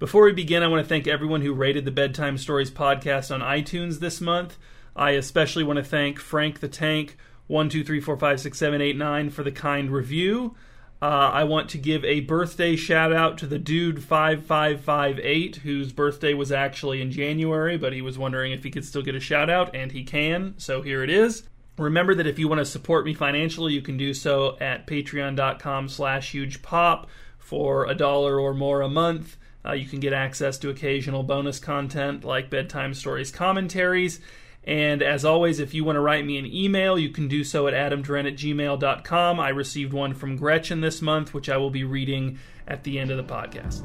Before 0.00 0.24
we 0.24 0.32
begin, 0.32 0.62
I 0.62 0.68
want 0.68 0.82
to 0.82 0.88
thank 0.88 1.06
everyone 1.06 1.42
who 1.42 1.52
rated 1.52 1.84
the 1.84 1.90
Bedtime 1.90 2.38
Stories 2.38 2.70
podcast 2.70 3.30
on 3.30 3.42
iTunes 3.42 3.98
this 3.98 4.18
month. 4.18 4.56
I 4.96 5.10
especially 5.10 5.62
want 5.62 5.76
to 5.76 5.84
thank 5.84 6.18
Frank 6.18 6.60
the 6.60 6.68
Tank, 6.68 7.18
123456789 7.50 9.30
for 9.30 9.42
the 9.42 9.52
kind 9.52 9.90
review. 9.90 10.56
Uh, 11.02 11.04
I 11.04 11.44
want 11.44 11.68
to 11.68 11.78
give 11.78 12.02
a 12.06 12.20
birthday 12.20 12.76
shout 12.76 13.12
out 13.12 13.36
to 13.38 13.46
the 13.46 13.58
dude 13.58 14.02
5558 14.02 15.56
whose 15.56 15.92
birthday 15.92 16.32
was 16.32 16.50
actually 16.50 17.02
in 17.02 17.12
January, 17.12 17.76
but 17.76 17.92
he 17.92 18.00
was 18.00 18.16
wondering 18.16 18.52
if 18.52 18.64
he 18.64 18.70
could 18.70 18.86
still 18.86 19.02
get 19.02 19.14
a 19.14 19.20
shout 19.20 19.50
out, 19.50 19.76
and 19.76 19.92
he 19.92 20.02
can. 20.02 20.54
So 20.56 20.80
here 20.80 21.04
it 21.04 21.10
is. 21.10 21.42
Remember 21.76 22.14
that 22.14 22.26
if 22.26 22.38
you 22.38 22.48
want 22.48 22.60
to 22.60 22.64
support 22.64 23.04
me 23.04 23.12
financially, 23.12 23.74
you 23.74 23.82
can 23.82 23.98
do 23.98 24.14
so 24.14 24.56
at 24.62 24.86
patreon.com 24.86 25.90
slash 25.90 26.32
hugepop 26.32 27.08
for 27.36 27.84
a 27.84 27.94
dollar 27.94 28.40
or 28.40 28.54
more 28.54 28.80
a 28.80 28.88
month. 28.88 29.36
Uh, 29.64 29.72
you 29.72 29.86
can 29.86 30.00
get 30.00 30.12
access 30.12 30.58
to 30.58 30.70
occasional 30.70 31.22
bonus 31.22 31.58
content 31.58 32.24
like 32.24 32.48
bedtime 32.48 32.94
stories 32.94 33.30
commentaries 33.30 34.20
and 34.64 35.02
as 35.02 35.24
always, 35.24 35.58
if 35.58 35.72
you 35.72 35.84
want 35.84 35.96
to 35.96 36.00
write 36.00 36.26
me 36.26 36.36
an 36.36 36.46
email, 36.46 36.98
you 36.98 37.08
can 37.08 37.28
do 37.28 37.44
so 37.44 37.66
at 37.66 37.74
adamdren 37.74 38.26
at 38.26 38.34
gmail.com. 38.34 39.40
I 39.40 39.48
received 39.48 39.92
one 39.92 40.14
from 40.14 40.36
Gretchen 40.36 40.82
this 40.82 41.00
month, 41.00 41.32
which 41.32 41.48
I 41.48 41.56
will 41.56 41.70
be 41.70 41.84
reading 41.84 42.38
at 42.68 42.84
the 42.84 42.98
end 42.98 43.10
of 43.10 43.16
the 43.16 43.24
podcast. 43.24 43.82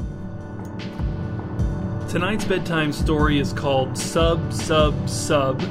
Tonight's 2.10 2.46
bedtime 2.46 2.92
story 2.92 3.40
is 3.40 3.54
called 3.54 3.98
Sub, 3.98 4.52
Sub, 4.52 5.10
Sub. 5.10 5.62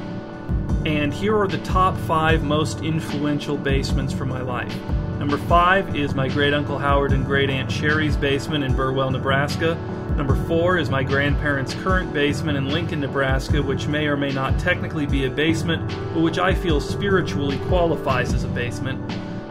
And 0.85 1.13
here 1.13 1.37
are 1.37 1.47
the 1.47 1.59
top 1.59 1.97
five 1.99 2.43
most 2.43 2.81
influential 2.81 3.57
basements 3.57 4.13
for 4.13 4.25
my 4.25 4.41
life. 4.41 4.75
Number 5.19 5.37
five 5.37 5.95
is 5.95 6.13
my 6.13 6.27
great 6.27 6.53
uncle 6.53 6.77
Howard 6.77 7.11
and 7.11 7.25
great 7.25 7.49
aunt 7.49 7.71
Sherry's 7.71 8.17
basement 8.17 8.63
in 8.63 8.75
Burwell, 8.75 9.11
Nebraska. 9.11 9.75
Number 10.15 10.35
four 10.45 10.77
is 10.77 10.89
my 10.89 11.03
grandparents' 11.03 11.73
current 11.73 12.13
basement 12.13 12.57
in 12.57 12.69
Lincoln, 12.69 13.01
Nebraska, 13.01 13.61
which 13.61 13.87
may 13.87 14.07
or 14.07 14.15
may 14.15 14.31
not 14.31 14.59
technically 14.59 15.05
be 15.05 15.25
a 15.25 15.29
basement, 15.29 15.87
but 16.13 16.21
which 16.21 16.37
I 16.37 16.53
feel 16.53 16.79
spiritually 16.79 17.57
qualifies 17.67 18.33
as 18.33 18.43
a 18.43 18.47
basement. 18.49 18.99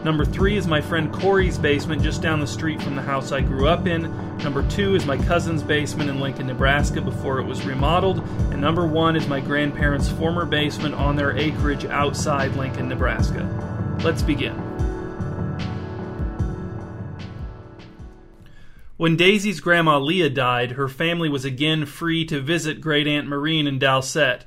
Number 0.03 0.23
three 0.23 0.55
is 0.55 0.67
my 0.67 0.81
friend 0.81 1.11
Corey's 1.11 1.57
basement 1.57 2.01
just 2.01 2.21
down 2.21 2.39
the 2.39 2.47
street 2.47 2.81
from 2.81 2.95
the 2.95 3.01
house 3.01 3.31
I 3.31 3.41
grew 3.41 3.67
up 3.67 3.87
in. 3.87 4.03
Number 4.37 4.67
two 4.69 4.95
is 4.95 5.05
my 5.05 5.17
cousin's 5.17 5.63
basement 5.63 6.09
in 6.09 6.19
Lincoln, 6.19 6.47
Nebraska 6.47 7.01
before 7.01 7.39
it 7.39 7.45
was 7.45 7.65
remodeled. 7.65 8.19
And 8.51 8.61
number 8.61 8.85
one 8.85 9.15
is 9.15 9.27
my 9.27 9.39
grandparents' 9.39 10.09
former 10.09 10.45
basement 10.45 10.95
on 10.95 11.15
their 11.15 11.35
acreage 11.37 11.85
outside 11.85 12.55
Lincoln, 12.55 12.87
Nebraska. 12.87 13.47
Let's 14.03 14.21
begin. 14.21 14.64
When 18.97 19.17
Daisy's 19.17 19.59
grandma 19.59 19.99
Leah 19.99 20.29
died, 20.29 20.71
her 20.71 20.87
family 20.87 21.27
was 21.27 21.43
again 21.43 21.85
free 21.85 22.23
to 22.27 22.39
visit 22.39 22.79
Great 22.79 23.07
Aunt 23.07 23.27
Maureen 23.27 23.67
in 23.67 23.77
Dalset. 23.77 24.45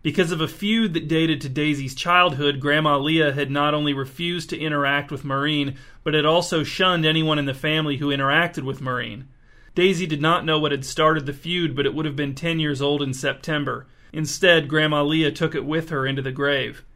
Because 0.00 0.32
of 0.32 0.40
a 0.40 0.48
feud 0.48 0.94
that 0.94 1.06
dated 1.06 1.42
to 1.42 1.50
Daisy's 1.50 1.94
childhood, 1.94 2.60
Grandma 2.60 2.96
Leah 2.96 3.34
had 3.34 3.50
not 3.50 3.74
only 3.74 3.92
refused 3.92 4.48
to 4.50 4.58
interact 4.58 5.10
with 5.10 5.22
Maureen, 5.22 5.76
but 6.02 6.14
had 6.14 6.24
also 6.24 6.64
shunned 6.64 7.04
anyone 7.04 7.38
in 7.38 7.44
the 7.44 7.52
family 7.52 7.98
who 7.98 8.06
interacted 8.06 8.62
with 8.62 8.80
Maureen. 8.80 9.28
Daisy 9.74 10.06
did 10.06 10.22
not 10.22 10.46
know 10.46 10.58
what 10.58 10.72
had 10.72 10.86
started 10.86 11.26
the 11.26 11.34
feud, 11.34 11.76
but 11.76 11.84
it 11.84 11.92
would 11.92 12.06
have 12.06 12.16
been 12.16 12.34
ten 12.34 12.58
years 12.58 12.80
old 12.80 13.02
in 13.02 13.12
September. 13.12 13.86
Instead, 14.14 14.66
Grandma 14.66 15.02
Leah 15.02 15.30
took 15.30 15.54
it 15.54 15.66
with 15.66 15.90
her 15.90 16.06
into 16.06 16.22
the 16.22 16.32
grave. 16.32 16.86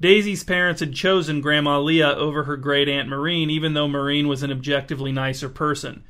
Daisy's 0.00 0.42
parents 0.42 0.80
had 0.80 0.92
chosen 0.92 1.40
Grandma 1.40 1.78
Leah 1.78 2.16
over 2.16 2.42
her 2.42 2.56
great 2.56 2.88
aunt 2.88 3.08
Maureen, 3.08 3.48
even 3.48 3.74
though 3.74 3.86
Maureen 3.86 4.26
was 4.26 4.42
an 4.42 4.50
objectively 4.50 5.12
nicer 5.12 5.48
person. 5.48 6.02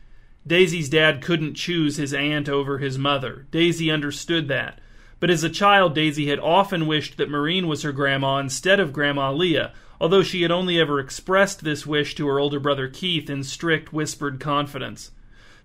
Daisy's 0.46 0.88
dad 0.88 1.22
couldn't 1.22 1.54
choose 1.54 1.96
his 1.96 2.12
aunt 2.12 2.48
over 2.48 2.78
his 2.78 2.98
mother. 2.98 3.46
Daisy 3.50 3.90
understood 3.90 4.48
that. 4.48 4.80
But 5.20 5.30
as 5.30 5.44
a 5.44 5.50
child, 5.50 5.94
Daisy 5.94 6.26
had 6.26 6.40
often 6.40 6.86
wished 6.86 7.16
that 7.16 7.30
Maureen 7.30 7.68
was 7.68 7.82
her 7.82 7.92
grandma 7.92 8.38
instead 8.38 8.80
of 8.80 8.92
Grandma 8.92 9.32
Leah, 9.32 9.72
although 10.00 10.24
she 10.24 10.42
had 10.42 10.50
only 10.50 10.80
ever 10.80 10.98
expressed 10.98 11.62
this 11.62 11.86
wish 11.86 12.16
to 12.16 12.26
her 12.26 12.40
older 12.40 12.58
brother 12.58 12.88
Keith 12.88 13.30
in 13.30 13.44
strict, 13.44 13.92
whispered 13.92 14.40
confidence. 14.40 15.12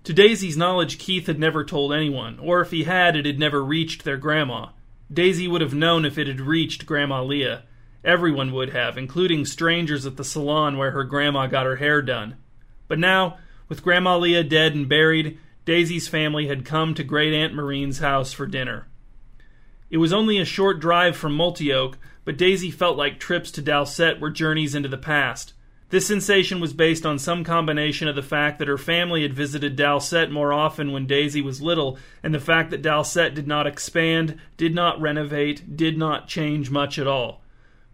To 0.04 0.14
Daisy's 0.14 0.56
knowledge, 0.56 1.00
Keith 1.00 1.26
had 1.26 1.40
never 1.40 1.66
told 1.66 1.92
anyone, 1.92 2.38
or 2.40 2.62
if 2.62 2.70
he 2.70 2.84
had, 2.84 3.16
it 3.16 3.26
had 3.26 3.40
never 3.40 3.64
reached 3.64 4.04
their 4.04 4.16
grandma. 4.16 4.68
Daisy 5.12 5.48
would 5.48 5.62
have 5.62 5.74
known 5.74 6.06
if 6.06 6.20
it 6.20 6.28
had 6.28 6.40
reached 6.40 6.86
Grandma 6.86 7.24
Leah. 7.24 7.64
Everyone 8.04 8.52
would 8.52 8.70
have, 8.70 8.98
including 8.98 9.44
strangers 9.44 10.06
at 10.06 10.18
the 10.18 10.24
salon 10.24 10.78
where 10.78 10.92
her 10.92 11.04
grandma 11.04 11.48
got 11.48 11.66
her 11.66 11.78
hair 11.78 12.02
done. 12.02 12.36
But 12.88 13.00
now, 13.00 13.38
with 13.68 13.84
Grandma 13.84 14.18
Leah 14.18 14.44
dead 14.44 14.76
and 14.76 14.88
buried, 14.88 15.38
Daisy's 15.66 16.08
family 16.08 16.48
had 16.48 16.66
come 16.66 16.94
to 16.94 17.04
Great 17.04 17.34
Aunt 17.34 17.54
Maureen's 17.54 18.00
house 18.00 18.32
for 18.32 18.48
dinner. 18.48 18.88
It 19.90 19.98
was 19.98 20.14
only 20.14 20.38
a 20.38 20.46
short 20.46 20.80
drive 20.80 21.16
from 21.16 21.38
Multioke, 21.38 21.96
but 22.26 22.38
Daisy 22.38 22.72
felt 22.72 22.98
like 22.98 23.20
trips 23.20 23.52
to 23.52 23.62
Dalset 23.62 24.20
were 24.20 24.30
journeys 24.30 24.76
into 24.76 24.90
the 24.90 24.98
past. 24.98 25.54
This 25.90 26.06
sensation 26.06 26.60
was 26.60 26.74
based 26.74 27.06
on 27.06 27.18
some 27.18 27.46
combination 27.46 28.10
of 28.10 28.16
the 28.18 28.22
fact 28.22 28.60
that 28.60 28.68
her 28.68 28.78
family 28.78 29.22
had 29.22 29.34
visited 29.34 29.78
Dalset 29.78 30.30
more 30.30 30.52
often 30.52 30.92
when 30.92 31.08
Daisy 31.08 31.42
was 31.42 31.62
little, 31.62 31.98
and 32.22 32.34
the 32.34 32.42
fact 32.42 32.72
that 32.72 32.82
Dalset 32.82 33.34
did 33.34 33.48
not 33.48 33.66
expand, 33.66 34.38
did 34.58 34.76
not 34.76 35.00
renovate, 35.00 35.78
did 35.78 35.98
not 35.98 36.28
change 36.28 36.70
much 36.70 37.00
at 37.00 37.08
all. 37.08 37.42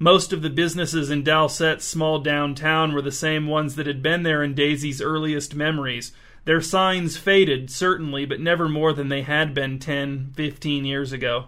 Most 0.03 0.33
of 0.33 0.41
the 0.41 0.49
businesses 0.49 1.09
in 1.09 1.23
Dalset's 1.23 1.85
small 1.85 2.19
downtown 2.19 2.91
were 2.91 3.01
the 3.01 3.09
same 3.09 3.47
ones 3.47 3.75
that 3.75 3.87
had 3.87 4.03
been 4.03 4.23
there 4.23 4.43
in 4.43 4.53
Daisy's 4.53 5.01
earliest 5.01 5.55
memories. 5.55 6.11
Their 6.43 6.59
signs 6.59 7.15
faded, 7.15 7.71
certainly, 7.71 8.25
but 8.25 8.41
never 8.41 8.67
more 8.67 8.91
than 8.91 9.07
they 9.07 9.21
had 9.21 9.53
been 9.53 9.79
ten, 9.79 10.33
fifteen 10.35 10.83
years 10.83 11.13
ago. 11.13 11.45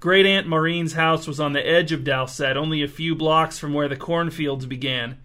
Great 0.00 0.26
Aunt 0.26 0.48
Maureen's 0.48 0.94
house 0.94 1.28
was 1.28 1.38
on 1.38 1.52
the 1.52 1.64
edge 1.64 1.92
of 1.92 2.02
Dalset, 2.02 2.56
only 2.56 2.82
a 2.82 2.88
few 2.88 3.14
blocks 3.14 3.56
from 3.56 3.72
where 3.72 3.88
the 3.88 3.94
cornfields 3.94 4.66
began. 4.66 5.18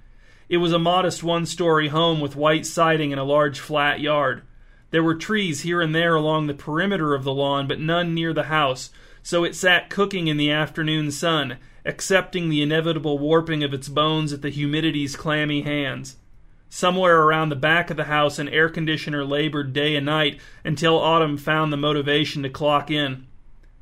It 0.48 0.58
was 0.58 0.72
a 0.72 0.78
modest 0.78 1.24
one 1.24 1.48
story 1.48 1.88
home 1.88 2.22
with 2.22 2.36
white 2.36 2.68
siding 2.68 3.12
and 3.12 3.20
a 3.20 3.24
large 3.24 3.60
flat 3.60 4.02
yard. 4.02 4.44
There 4.92 5.02
were 5.02 5.16
trees 5.16 5.62
here 5.62 5.82
and 5.82 5.96
there 5.96 6.14
along 6.14 6.46
the 6.46 6.54
perimeter 6.54 7.16
of 7.16 7.24
the 7.24 7.34
lawn, 7.34 7.68
but 7.68 7.80
none 7.80 8.14
near 8.14 8.34
the 8.34 8.44
house, 8.44 8.92
so 9.24 9.44
it 9.44 9.56
sat 9.56 9.90
cooking 9.90 10.28
in 10.28 10.38
the 10.38 10.52
afternoon 10.52 11.10
sun, 11.10 11.58
accepting 11.86 12.50
the 12.50 12.62
inevitable 12.62 13.20
warping 13.20 13.64
of 13.64 13.74
its 13.74 13.88
bones 13.88 14.34
at 14.34 14.42
the 14.42 14.50
humidity's 14.50 15.16
clammy 15.16 15.62
hands. 15.62 16.18
Somewhere 16.70 17.22
around 17.22 17.50
the 17.50 17.56
back 17.56 17.90
of 17.90 17.98
the 17.98 18.06
house, 18.06 18.40
an 18.40 18.50
air 18.50 18.68
conditioner 18.70 19.24
labored 19.24 19.72
day 19.72 19.96
and 19.96 20.06
night 20.06 20.40
until 20.64 20.98
Autumn 20.98 21.38
found 21.38 21.72
the 21.72 21.78
motivation 21.78 22.44
to 22.44 22.50
clock 22.50 22.92
in. 22.92 23.28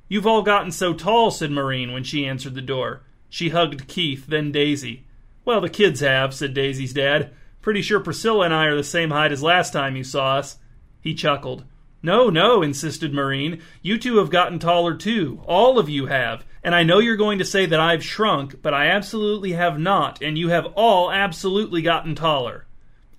You've 0.08 0.28
all 0.28 0.44
gotten 0.44 0.72
so 0.72 0.94
tall, 0.94 1.32
said 1.32 1.50
Maureen 1.50 1.92
when 1.92 2.04
she 2.04 2.26
answered 2.26 2.54
the 2.54 2.62
door. 2.62 3.02
She 3.30 3.50
hugged 3.50 3.88
Keith, 3.88 4.28
then 4.28 4.52
Daisy. 4.52 5.06
Well, 5.46 5.62
the 5.62 5.70
kids 5.70 6.02
have, 6.02 6.36
said 6.36 6.54
Daisy's 6.54 6.94
dad. 6.94 7.32
Pretty 7.62 7.82
sure 7.82 8.00
Priscilla 8.00 8.46
and 8.46 8.54
I 8.54 8.66
are 8.66 8.76
the 8.76 8.84
same 8.84 9.10
height 9.10 9.32
as 9.32 9.42
last 9.42 9.74
time 9.74 9.96
you 9.96 10.04
saw 10.04 10.36
us. 10.38 10.58
He 11.02 11.16
chuckled. 11.16 11.64
No, 12.04 12.30
no, 12.30 12.62
insisted 12.62 13.14
Maureen. 13.14 13.62
You 13.82 13.98
two 13.98 14.18
have 14.18 14.30
gotten 14.30 14.60
taller 14.60 14.94
too. 14.96 15.42
All 15.46 15.80
of 15.80 15.90
you 15.90 16.08
have. 16.08 16.46
And 16.64 16.74
I 16.74 16.84
know 16.84 17.00
you're 17.00 17.18
going 17.18 17.40
to 17.40 17.46
say 17.46 17.66
that 17.66 17.80
I've 17.80 18.04
shrunk, 18.04 18.62
but 18.62 18.74
I 18.74 18.88
absolutely 18.88 19.52
have 19.52 19.78
not, 19.78 20.22
and 20.22 20.38
you 20.38 20.50
have 20.50 20.68
all 20.76 21.12
absolutely 21.12 21.82
gotten 21.82 22.16
taller. 22.16 22.66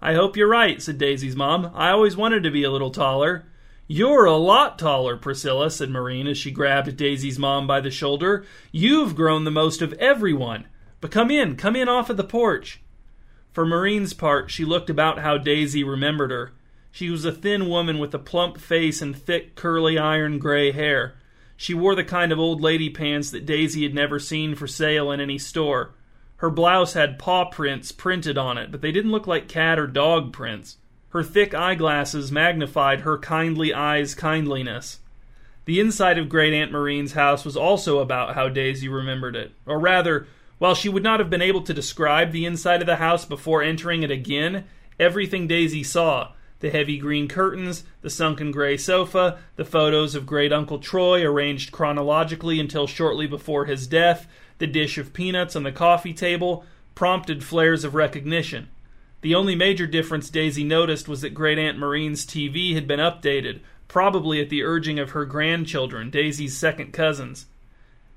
I 0.00 0.14
hope 0.14 0.36
you're 0.36 0.48
right, 0.48 0.80
said 0.80 0.98
Daisy's 0.98 1.36
mom. 1.36 1.70
I 1.74 1.90
always 1.90 2.16
wanted 2.16 2.42
to 2.44 2.50
be 2.50 2.64
a 2.64 2.70
little 2.70 2.90
taller. 2.90 3.44
You're 3.86 4.24
a 4.24 4.36
lot 4.36 4.78
taller, 4.78 5.18
Priscilla, 5.18 5.70
said 5.70 5.90
Maureen 5.90 6.26
as 6.26 6.38
she 6.38 6.50
grabbed 6.50 6.96
Daisy's 6.96 7.38
mom 7.38 7.66
by 7.66 7.80
the 7.80 7.90
shoulder. 7.90 8.46
You've 8.72 9.14
grown 9.14 9.44
the 9.44 9.50
most 9.50 9.82
of 9.82 9.92
everyone. 9.94 10.66
But 11.02 11.10
come 11.10 11.30
in, 11.30 11.56
come 11.56 11.76
in 11.76 11.86
off 11.86 12.08
of 12.08 12.16
the 12.16 12.24
porch. 12.24 12.80
For 13.52 13.66
Maureen's 13.66 14.14
part, 14.14 14.50
she 14.50 14.64
looked 14.64 14.88
about 14.88 15.18
how 15.18 15.36
Daisy 15.36 15.84
remembered 15.84 16.30
her. 16.30 16.52
She 16.90 17.10
was 17.10 17.26
a 17.26 17.32
thin 17.32 17.68
woman 17.68 17.98
with 17.98 18.14
a 18.14 18.18
plump 18.18 18.58
face 18.58 19.02
and 19.02 19.14
thick, 19.14 19.54
curly 19.54 19.98
iron 19.98 20.38
gray 20.38 20.72
hair. 20.72 21.14
She 21.56 21.74
wore 21.74 21.94
the 21.94 22.04
kind 22.04 22.32
of 22.32 22.38
old 22.38 22.60
lady 22.60 22.90
pants 22.90 23.30
that 23.30 23.46
Daisy 23.46 23.82
had 23.82 23.94
never 23.94 24.18
seen 24.18 24.54
for 24.54 24.66
sale 24.66 25.10
in 25.10 25.20
any 25.20 25.38
store. 25.38 25.92
Her 26.38 26.50
blouse 26.50 26.94
had 26.94 27.18
paw 27.18 27.44
prints 27.46 27.92
printed 27.92 28.36
on 28.36 28.58
it, 28.58 28.70
but 28.70 28.80
they 28.80 28.92
didn't 28.92 29.12
look 29.12 29.26
like 29.26 29.48
cat 29.48 29.78
or 29.78 29.86
dog 29.86 30.32
prints. 30.32 30.76
Her 31.10 31.22
thick 31.22 31.54
eyeglasses 31.54 32.32
magnified 32.32 33.00
her 33.00 33.18
kindly 33.18 33.72
eyes' 33.72 34.14
kindliness. 34.14 34.98
The 35.64 35.80
inside 35.80 36.18
of 36.18 36.28
Great 36.28 36.52
Aunt 36.52 36.72
Maureen's 36.72 37.12
house 37.12 37.44
was 37.44 37.56
also 37.56 38.00
about 38.00 38.34
how 38.34 38.48
Daisy 38.48 38.88
remembered 38.88 39.36
it. 39.36 39.52
Or 39.64 39.78
rather, 39.78 40.26
while 40.58 40.74
she 40.74 40.88
would 40.88 41.02
not 41.02 41.20
have 41.20 41.30
been 41.30 41.40
able 41.40 41.62
to 41.62 41.72
describe 41.72 42.32
the 42.32 42.44
inside 42.44 42.80
of 42.80 42.86
the 42.86 42.96
house 42.96 43.24
before 43.24 43.62
entering 43.62 44.02
it 44.02 44.10
again, 44.10 44.64
everything 44.98 45.46
Daisy 45.46 45.82
saw, 45.82 46.32
the 46.64 46.70
heavy 46.70 46.96
green 46.96 47.28
curtains, 47.28 47.84
the 48.00 48.08
sunken 48.08 48.50
gray 48.50 48.74
sofa, 48.74 49.38
the 49.56 49.66
photos 49.66 50.14
of 50.14 50.24
great 50.24 50.50
Uncle 50.50 50.78
Troy 50.78 51.22
arranged 51.22 51.70
chronologically 51.70 52.58
until 52.58 52.86
shortly 52.86 53.26
before 53.26 53.66
his 53.66 53.86
death, 53.86 54.26
the 54.56 54.66
dish 54.66 54.96
of 54.96 55.12
peanuts 55.12 55.54
on 55.54 55.62
the 55.62 55.70
coffee 55.70 56.14
table, 56.14 56.64
prompted 56.94 57.44
flares 57.44 57.84
of 57.84 57.94
recognition. 57.94 58.70
The 59.20 59.34
only 59.34 59.54
major 59.54 59.86
difference 59.86 60.30
Daisy 60.30 60.64
noticed 60.64 61.06
was 61.06 61.20
that 61.20 61.34
Great 61.34 61.58
Aunt 61.58 61.78
Maureen's 61.78 62.24
TV 62.24 62.72
had 62.72 62.88
been 62.88 62.98
updated, 62.98 63.60
probably 63.86 64.40
at 64.40 64.48
the 64.48 64.62
urging 64.62 64.98
of 64.98 65.10
her 65.10 65.26
grandchildren, 65.26 66.08
Daisy's 66.08 66.56
second 66.56 66.94
cousins. 66.94 67.44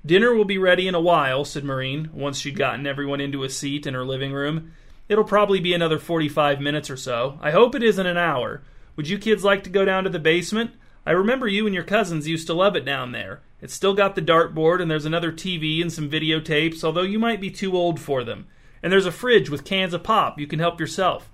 Dinner 0.06 0.32
will 0.32 0.46
be 0.46 0.56
ready 0.56 0.88
in 0.88 0.94
a 0.94 1.02
while, 1.02 1.44
said 1.44 1.64
Maureen, 1.64 2.08
once 2.14 2.38
she'd 2.38 2.56
gotten 2.56 2.86
everyone 2.86 3.20
into 3.20 3.44
a 3.44 3.50
seat 3.50 3.86
in 3.86 3.92
her 3.92 4.06
living 4.06 4.32
room. 4.32 4.72
It'll 5.08 5.24
probably 5.24 5.60
be 5.60 5.72
another 5.72 5.98
45 5.98 6.60
minutes 6.60 6.90
or 6.90 6.96
so. 6.96 7.38
I 7.40 7.50
hope 7.50 7.74
it 7.74 7.82
isn't 7.82 8.06
an 8.06 8.18
hour. 8.18 8.62
Would 8.96 9.08
you 9.08 9.18
kids 9.18 9.44
like 9.44 9.64
to 9.64 9.70
go 9.70 9.84
down 9.84 10.04
to 10.04 10.10
the 10.10 10.18
basement? 10.18 10.72
I 11.06 11.12
remember 11.12 11.48
you 11.48 11.66
and 11.66 11.74
your 11.74 11.84
cousins 11.84 12.28
used 12.28 12.46
to 12.48 12.54
love 12.54 12.76
it 12.76 12.84
down 12.84 13.12
there. 13.12 13.40
It's 13.62 13.74
still 13.74 13.94
got 13.94 14.14
the 14.14 14.22
dartboard, 14.22 14.80
and 14.82 14.90
there's 14.90 15.06
another 15.06 15.32
TV 15.32 15.80
and 15.80 15.92
some 15.92 16.10
videotapes, 16.10 16.84
although 16.84 17.02
you 17.02 17.18
might 17.18 17.40
be 17.40 17.50
too 17.50 17.76
old 17.76 17.98
for 17.98 18.22
them. 18.22 18.46
And 18.82 18.92
there's 18.92 19.06
a 19.06 19.12
fridge 19.12 19.50
with 19.50 19.64
cans 19.64 19.94
of 19.94 20.02
pop. 20.02 20.38
You 20.38 20.46
can 20.46 20.58
help 20.58 20.78
yourself. 20.78 21.30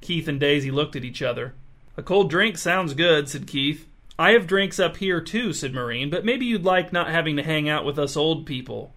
Keith 0.00 0.26
and 0.26 0.40
Daisy 0.40 0.70
looked 0.70 0.96
at 0.96 1.04
each 1.04 1.22
other. 1.22 1.54
A 1.96 2.02
cold 2.02 2.28
drink 2.28 2.58
sounds 2.58 2.94
good, 2.94 3.28
said 3.28 3.46
Keith. 3.46 3.86
I 4.18 4.32
have 4.32 4.46
drinks 4.46 4.78
up 4.78 4.96
here 4.96 5.20
too, 5.20 5.52
said 5.52 5.72
Maureen, 5.72 6.10
but 6.10 6.24
maybe 6.24 6.44
you'd 6.44 6.64
like 6.64 6.92
not 6.92 7.08
having 7.08 7.36
to 7.36 7.42
hang 7.42 7.68
out 7.68 7.84
with 7.84 7.98
us 7.98 8.16
old 8.16 8.44
people. 8.44 8.94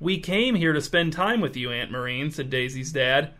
We 0.00 0.18
came 0.18 0.54
here 0.54 0.72
to 0.72 0.80
spend 0.80 1.12
time 1.12 1.40
with 1.40 1.56
you, 1.56 1.70
Aunt 1.70 1.90
Maureen, 1.90 2.30
said 2.30 2.50
Daisy's 2.50 2.92
dad. 2.92 3.32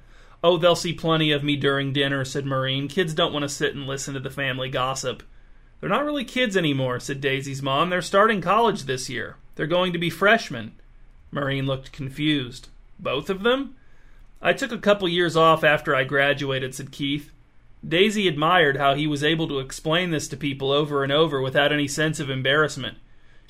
Oh, 0.43 0.57
they'll 0.57 0.77
see 0.77 0.93
plenty 0.93 1.33
of 1.33 1.43
me 1.43 1.57
during 1.57 1.93
dinner, 1.93 2.25
said 2.25 2.47
Maureen. 2.47 2.87
Kids 2.89 3.13
don't 3.15 3.33
want 3.33 3.43
to 3.43 3.49
sit 3.49 3.75
and 3.75 3.87
listen 3.87 4.15
to 4.15 4.21
the 4.21 4.31
family 4.31 4.69
gossip. 4.69 5.23
They're 5.81 5.91
not 5.91 6.05
really 6.05 6.25
kids 6.25 6.57
anymore, 6.57 7.01
said 7.01 7.21
Daisy's 7.21 7.63
mom. 7.63 7.91
They're 7.91 8.03
starting 8.03 8.41
college 8.41 8.85
this 8.85 9.09
year. 9.09 9.37
They're 9.57 9.67
going 9.67 9.93
to 9.93 9.99
be 9.99 10.11
freshmen. 10.11 10.73
Maureen 11.31 11.67
looked 11.67 11.93
confused. 11.93 12.69
Both 12.99 13.31
of 13.31 13.43
them? 13.43 13.77
I 14.41 14.53
took 14.53 14.71
a 14.71 14.79
couple 14.79 15.09
years 15.09 15.37
off 15.37 15.65
after 15.65 15.95
I 15.95 16.05
graduated, 16.05 16.75
said 16.75 16.93
Keith. 16.93 17.33
Daisy 17.87 18.27
admired 18.27 18.77
how 18.77 18.95
he 18.95 19.07
was 19.07 19.25
able 19.25 19.49
to 19.49 19.59
explain 19.59 20.11
this 20.11 20.29
to 20.29 20.37
people 20.37 20.73
over 20.73 21.03
and 21.03 21.13
over 21.13 21.41
without 21.41 21.73
any 21.73 21.89
sense 21.89 22.19
of 22.21 22.31
embarrassment. 22.31 22.99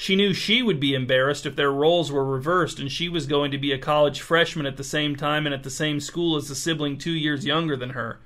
She 0.01 0.15
knew 0.15 0.33
she 0.33 0.63
would 0.63 0.79
be 0.79 0.95
embarrassed 0.95 1.45
if 1.45 1.57
their 1.57 1.73
roles 1.73 2.13
were 2.13 2.25
reversed 2.25 2.79
and 2.79 2.91
she 2.91 3.09
was 3.09 3.27
going 3.27 3.51
to 3.51 3.59
be 3.59 3.73
a 3.73 3.79
college 3.79 4.21
freshman 4.21 4.65
at 4.65 4.77
the 4.77 4.85
same 4.85 5.17
time 5.17 5.45
and 5.45 5.53
at 5.53 5.65
the 5.65 5.71
same 5.71 5.99
school 5.99 6.37
as 6.37 6.49
a 6.49 6.55
sibling 6.55 6.99
two 6.99 7.11
years 7.11 7.45
younger 7.45 7.77
than 7.77 7.91
her. 7.91 8.21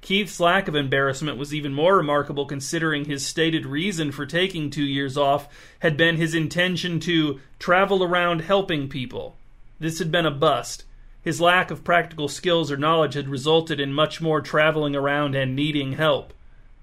Keith's 0.00 0.40
lack 0.40 0.66
of 0.66 0.74
embarrassment 0.74 1.36
was 1.36 1.52
even 1.52 1.74
more 1.74 1.98
remarkable 1.98 2.46
considering 2.46 3.04
his 3.04 3.24
stated 3.24 3.66
reason 3.66 4.12
for 4.12 4.24
taking 4.24 4.70
two 4.70 4.82
years 4.82 5.18
off 5.18 5.46
had 5.80 5.94
been 5.94 6.16
his 6.16 6.34
intention 6.34 6.98
to 7.00 7.38
travel 7.58 8.02
around 8.02 8.40
helping 8.40 8.88
people. 8.88 9.36
This 9.78 9.98
had 9.98 10.10
been 10.10 10.24
a 10.24 10.30
bust. 10.30 10.84
His 11.20 11.38
lack 11.38 11.70
of 11.70 11.84
practical 11.84 12.28
skills 12.28 12.72
or 12.72 12.78
knowledge 12.78 13.12
had 13.12 13.28
resulted 13.28 13.78
in 13.78 13.92
much 13.92 14.22
more 14.22 14.40
traveling 14.40 14.96
around 14.96 15.34
and 15.34 15.54
needing 15.54 15.92
help. 15.92 16.32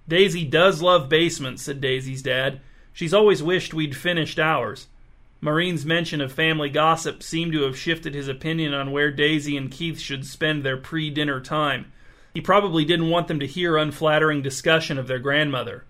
Daisy 0.08 0.46
does 0.46 0.80
love 0.80 1.10
basements, 1.10 1.64
said 1.64 1.82
Daisy's 1.82 2.22
dad. 2.22 2.62
She's 2.98 3.14
always 3.14 3.44
wished 3.44 3.76
we'd 3.76 3.96
finished 3.96 4.40
ours. 4.40 4.88
Maureen's 5.40 5.86
mention 5.86 6.20
of 6.20 6.32
family 6.32 6.68
gossip 6.68 7.22
seemed 7.22 7.54
to 7.54 7.62
have 7.62 7.78
shifted 7.78 8.16
his 8.16 8.28
opinion 8.28 8.74
on 8.74 8.92
where 8.92 9.12
Daisy 9.12 9.56
and 9.56 9.70
Keith 9.70 10.00
should 10.00 10.26
spend 10.26 10.64
their 10.64 10.78
pre 10.78 11.12
dinner 11.12 11.40
time. 11.40 11.92
He 12.34 12.42
probably 12.42 12.86
didn't 12.86 13.12
want 13.12 13.28
them 13.28 13.40
to 13.40 13.46
hear 13.46 13.78
unflattering 13.78 14.42
discussion 14.42 14.98
of 14.98 15.06
their 15.06 15.20
grandmother. 15.20 15.86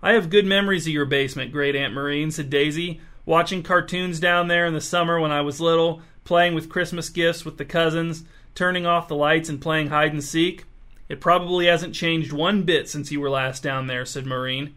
I 0.00 0.12
have 0.12 0.30
good 0.30 0.46
memories 0.46 0.86
of 0.86 0.92
your 0.92 1.06
basement, 1.06 1.50
great 1.50 1.74
Aunt 1.74 1.92
Maureen, 1.92 2.30
said 2.30 2.50
Daisy, 2.50 3.00
watching 3.26 3.64
cartoons 3.64 4.20
down 4.20 4.46
there 4.46 4.64
in 4.64 4.74
the 4.74 4.80
summer 4.80 5.18
when 5.18 5.32
I 5.32 5.40
was 5.40 5.60
little, 5.60 6.02
playing 6.22 6.54
with 6.54 6.68
Christmas 6.68 7.08
gifts 7.08 7.44
with 7.44 7.58
the 7.58 7.64
cousins, 7.64 8.22
turning 8.54 8.86
off 8.86 9.08
the 9.08 9.16
lights 9.16 9.48
and 9.48 9.60
playing 9.60 9.88
hide 9.88 10.12
and 10.12 10.22
seek. 10.22 10.66
It 11.08 11.20
probably 11.20 11.66
hasn't 11.66 11.96
changed 11.96 12.32
one 12.32 12.62
bit 12.62 12.88
since 12.88 13.10
you 13.10 13.20
were 13.20 13.28
last 13.28 13.60
down 13.64 13.88
there, 13.88 14.04
said 14.04 14.24
Maureen. 14.24 14.76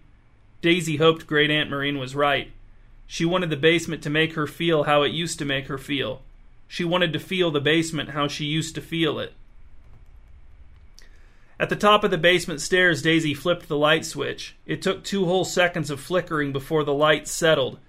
Daisy 0.61 0.97
hoped 0.97 1.27
Great 1.27 1.51
Aunt 1.51 1.69
Maureen 1.69 1.99
was 1.99 2.15
right. 2.15 2.51
She 3.05 3.25
wanted 3.25 3.49
the 3.49 3.57
basement 3.57 4.01
to 4.03 4.09
make 4.09 4.33
her 4.33 4.47
feel 4.47 4.83
how 4.83 5.03
it 5.03 5.11
used 5.11 5.39
to 5.39 5.45
make 5.45 5.67
her 5.67 5.77
feel. 5.77 6.21
She 6.67 6.83
wanted 6.83 7.13
to 7.13 7.19
feel 7.19 7.51
the 7.51 7.61
basement 7.61 8.09
how 8.09 8.27
she 8.27 8.45
used 8.45 8.75
to 8.75 8.81
feel 8.81 9.19
it. 9.19 9.33
At 11.59 11.69
the 11.69 11.75
top 11.75 12.03
of 12.03 12.11
the 12.11 12.17
basement 12.17 12.61
stairs, 12.61 13.01
Daisy 13.01 13.33
flipped 13.33 13.67
the 13.67 13.77
light 13.77 14.05
switch. 14.05 14.55
It 14.65 14.81
took 14.81 15.03
two 15.03 15.25
whole 15.25 15.45
seconds 15.45 15.89
of 15.89 15.99
flickering 15.99 16.51
before 16.51 16.83
the 16.83 16.93
light 16.93 17.27
settled. 17.27 17.79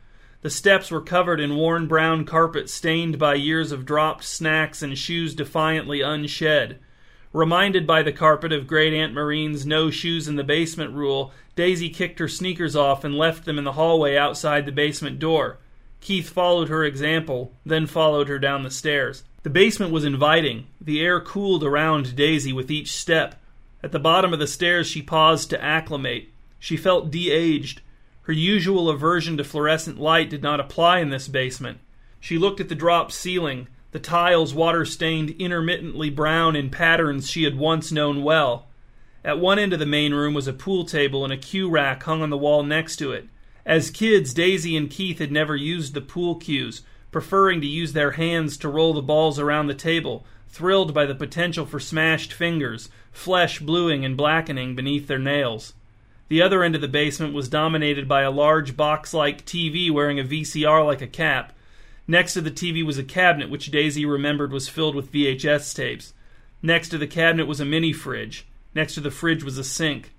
The 0.41 0.51
steps 0.51 0.91
were 0.91 1.01
covered 1.01 1.41
in 1.41 1.57
worn 1.57 1.87
brown 1.87 2.25
carpet 2.25 2.71
stained 2.71 3.19
by 3.19 3.35
years 3.35 3.73
of 3.73 3.85
dropped 3.85 4.25
snacks 4.25 4.83
and 4.83 4.97
shoes 4.97 5.35
defiantly 5.35 6.01
unshed. 6.01 6.77
Reminded 7.33 7.87
by 7.87 8.03
the 8.03 8.13
carpet 8.13 8.53
of 8.53 8.67
Great 8.67 8.95
Aunt 8.95 9.13
Maureen's 9.13 9.67
no 9.67 9.91
shoes 9.91 10.29
in 10.29 10.37
the 10.37 10.45
basement 10.45 10.95
rule, 10.95 11.33
Daisy 11.57 11.91
kicked 11.91 12.19
her 12.21 12.29
sneakers 12.29 12.75
off 12.75 13.05
and 13.05 13.19
left 13.19 13.45
them 13.45 13.59
in 13.59 13.65
the 13.65 13.73
hallway 13.73 14.17
outside 14.17 14.65
the 14.65 14.73
basement 14.73 15.19
door. 15.19 15.59
Keith 16.01 16.31
followed 16.31 16.69
her 16.69 16.85
example, 16.85 17.53
then 17.67 17.87
followed 17.87 18.29
her 18.29 18.39
down 18.39 18.63
the 18.63 18.71
stairs. 18.71 19.25
The 19.43 19.51
basement 19.51 19.93
was 19.93 20.05
inviting. 20.05 20.69
The 20.81 21.01
air 21.01 21.21
cooled 21.21 21.65
around 21.65 22.17
Daisy 22.17 22.53
with 22.53 22.71
each 22.71 22.93
step. 22.93 23.35
At 23.83 23.93
the 23.93 23.99
bottom 23.99 24.33
of 24.33 24.39
the 24.39 24.47
stairs, 24.47 24.87
she 24.87 25.03
paused 25.03 25.51
to 25.51 25.63
acclimate. 25.63 26.31
She 26.59 26.77
felt 26.77 27.11
de 27.11 27.31
aged. 27.31 27.83
Her 28.23 28.33
usual 28.33 28.89
aversion 28.89 29.37
to 29.37 29.45
fluorescent 29.45 29.99
light 29.99 30.31
did 30.31 30.43
not 30.43 30.61
apply 30.61 30.99
in 31.01 31.11
this 31.11 31.29
basement. 31.29 31.79
She 32.21 32.39
looked 32.39 32.61
at 32.61 32.69
the 32.69 32.75
dropped 32.75 33.13
ceiling, 33.13 33.69
the 33.91 33.99
tiles 33.99 34.53
water 34.53 34.85
stained 34.85 35.31
intermittently 35.39 36.11
brown 36.11 36.55
in 36.55 36.71
patterns 36.71 37.31
she 37.31 37.45
had 37.45 37.57
once 37.57 37.91
known 37.91 38.23
well. 38.23 38.67
At 39.25 39.39
one 39.39 39.59
end 39.59 39.73
of 39.73 39.79
the 39.79 39.87
main 39.87 40.15
room 40.15 40.35
was 40.35 40.47
a 40.47 40.53
pool 40.53 40.85
table 40.85 41.25
and 41.25 41.33
a 41.33 41.37
cue 41.37 41.69
rack 41.69 42.03
hung 42.03 42.23
on 42.23 42.31
the 42.31 42.39
wall 42.39 42.63
next 42.63 42.97
to 42.97 43.13
it. 43.13 43.29
As 43.67 43.91
kids, 43.91 44.33
Daisy 44.33 44.77
and 44.77 44.91
Keith 44.91 45.19
had 45.19 45.33
never 45.33 45.57
used 45.57 45.95
the 45.95 46.01
pool 46.01 46.37
cues, 46.37 46.83
preferring 47.11 47.61
to 47.61 47.67
use 47.67 47.93
their 47.93 48.13
hands 48.13 48.57
to 48.59 48.69
roll 48.69 48.95
the 48.95 49.03
balls 49.03 49.39
around 49.39 49.67
the 49.67 49.75
table, 49.75 50.25
thrilled 50.49 50.95
by 50.95 51.05
the 51.05 51.15
potential 51.15 51.67
for 51.67 51.81
smashed 51.81 52.33
fingers, 52.33 52.89
flesh 53.13 53.59
bluing 53.61 54.05
and 54.05 54.17
blackening 54.17 54.75
beneath 54.75 55.07
their 55.07 55.19
nails. 55.19 55.75
The 56.29 56.43
other 56.43 56.63
end 56.63 56.75
of 56.75 56.81
the 56.81 56.89
basement 56.89 57.35
was 57.35 57.49
dominated 57.49 58.07
by 58.07 58.23
a 58.23 58.31
large 58.31 58.77
box 58.77 59.15
like 59.15 59.47
TV 59.47 59.91
wearing 59.91 60.21
a 60.21 60.25
VCR 60.25 60.85
like 60.85 61.01
a 61.01 61.07
cap. 61.07 61.53
Next 62.11 62.33
to 62.33 62.41
the 62.41 62.51
TV 62.51 62.83
was 62.83 62.97
a 62.97 63.05
cabinet 63.05 63.51
which 63.51 63.71
Daisy 63.71 64.07
remembered 64.07 64.51
was 64.51 64.67
filled 64.67 64.95
with 64.95 65.13
VHS 65.13 65.75
tapes. 65.77 66.15
Next 66.63 66.89
to 66.89 66.99
the 66.99 67.07
cabinet 67.07 67.47
was 67.47 67.61
a 67.61 67.67
mini 67.67 67.93
fridge. 67.93 68.47
Next 68.75 68.95
to 68.95 69.01
the 69.01 69.11
fridge 69.11 69.45
was 69.45 69.59
a 69.59 69.65
sink. 69.65 70.15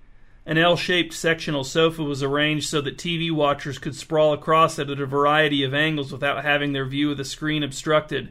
An 0.46 0.56
L 0.56 0.76
shaped 0.76 1.12
sectional 1.12 1.64
sofa 1.64 2.04
was 2.04 2.22
arranged 2.22 2.68
so 2.68 2.80
that 2.80 2.96
TV 2.96 3.32
watchers 3.32 3.78
could 3.78 3.96
sprawl 3.96 4.32
across 4.32 4.78
it 4.78 4.88
at 4.88 5.00
a 5.00 5.06
variety 5.06 5.64
of 5.64 5.74
angles 5.74 6.12
without 6.12 6.44
having 6.44 6.72
their 6.72 6.84
view 6.84 7.10
of 7.10 7.16
the 7.16 7.24
screen 7.24 7.64
obstructed. 7.64 8.30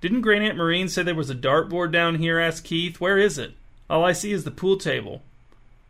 Didn't 0.00 0.22
Great 0.22 0.42
Aunt 0.42 0.56
Maureen 0.56 0.88
say 0.88 1.04
there 1.04 1.14
was 1.14 1.30
a 1.30 1.34
dartboard 1.34 1.92
down 1.92 2.16
here? 2.16 2.40
asked 2.40 2.64
Keith. 2.64 3.00
Where 3.00 3.18
is 3.18 3.38
it? 3.38 3.52
All 3.88 4.04
I 4.04 4.12
see 4.12 4.32
is 4.32 4.42
the 4.42 4.50
pool 4.50 4.76
table. 4.76 5.22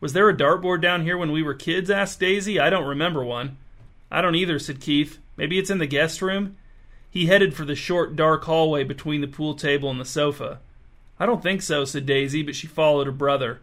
Was 0.01 0.13
there 0.13 0.29
a 0.29 0.37
dartboard 0.37 0.83
down 0.83 1.03
here 1.03 1.17
when 1.17 1.33
we 1.33 1.43
were 1.43 1.55
kids? 1.55 1.91
asked 1.91 2.21
Daisy. 2.21 2.61
I 2.61 2.69
don't 2.69 2.89
remember 2.89 3.25
one. 3.25 3.57
I 4.11 4.21
don't 4.21 4.35
either, 4.35 4.59
said 4.59 4.81
Keith. 4.81 5.19
Maybe 5.39 5.59
it's 5.59 5.71
in 5.71 5.79
the 5.79 5.87
guest 5.87 6.21
room? 6.21 6.57
He 7.11 7.27
headed 7.27 7.55
for 7.55 7.65
the 7.65 7.75
short, 7.75 8.15
dark 8.15 8.45
hallway 8.45 8.85
between 8.85 9.21
the 9.21 9.27
pool 9.27 9.55
table 9.55 9.91
and 9.91 10.01
the 10.01 10.05
sofa. 10.05 10.61
I 11.19 11.27
don't 11.27 11.43
think 11.43 11.61
so, 11.61 11.85
said 11.85 12.07
Daisy, 12.07 12.43
but 12.43 12.55
she 12.55 12.67
followed 12.67 13.07
her 13.07 13.13
brother. 13.13 13.61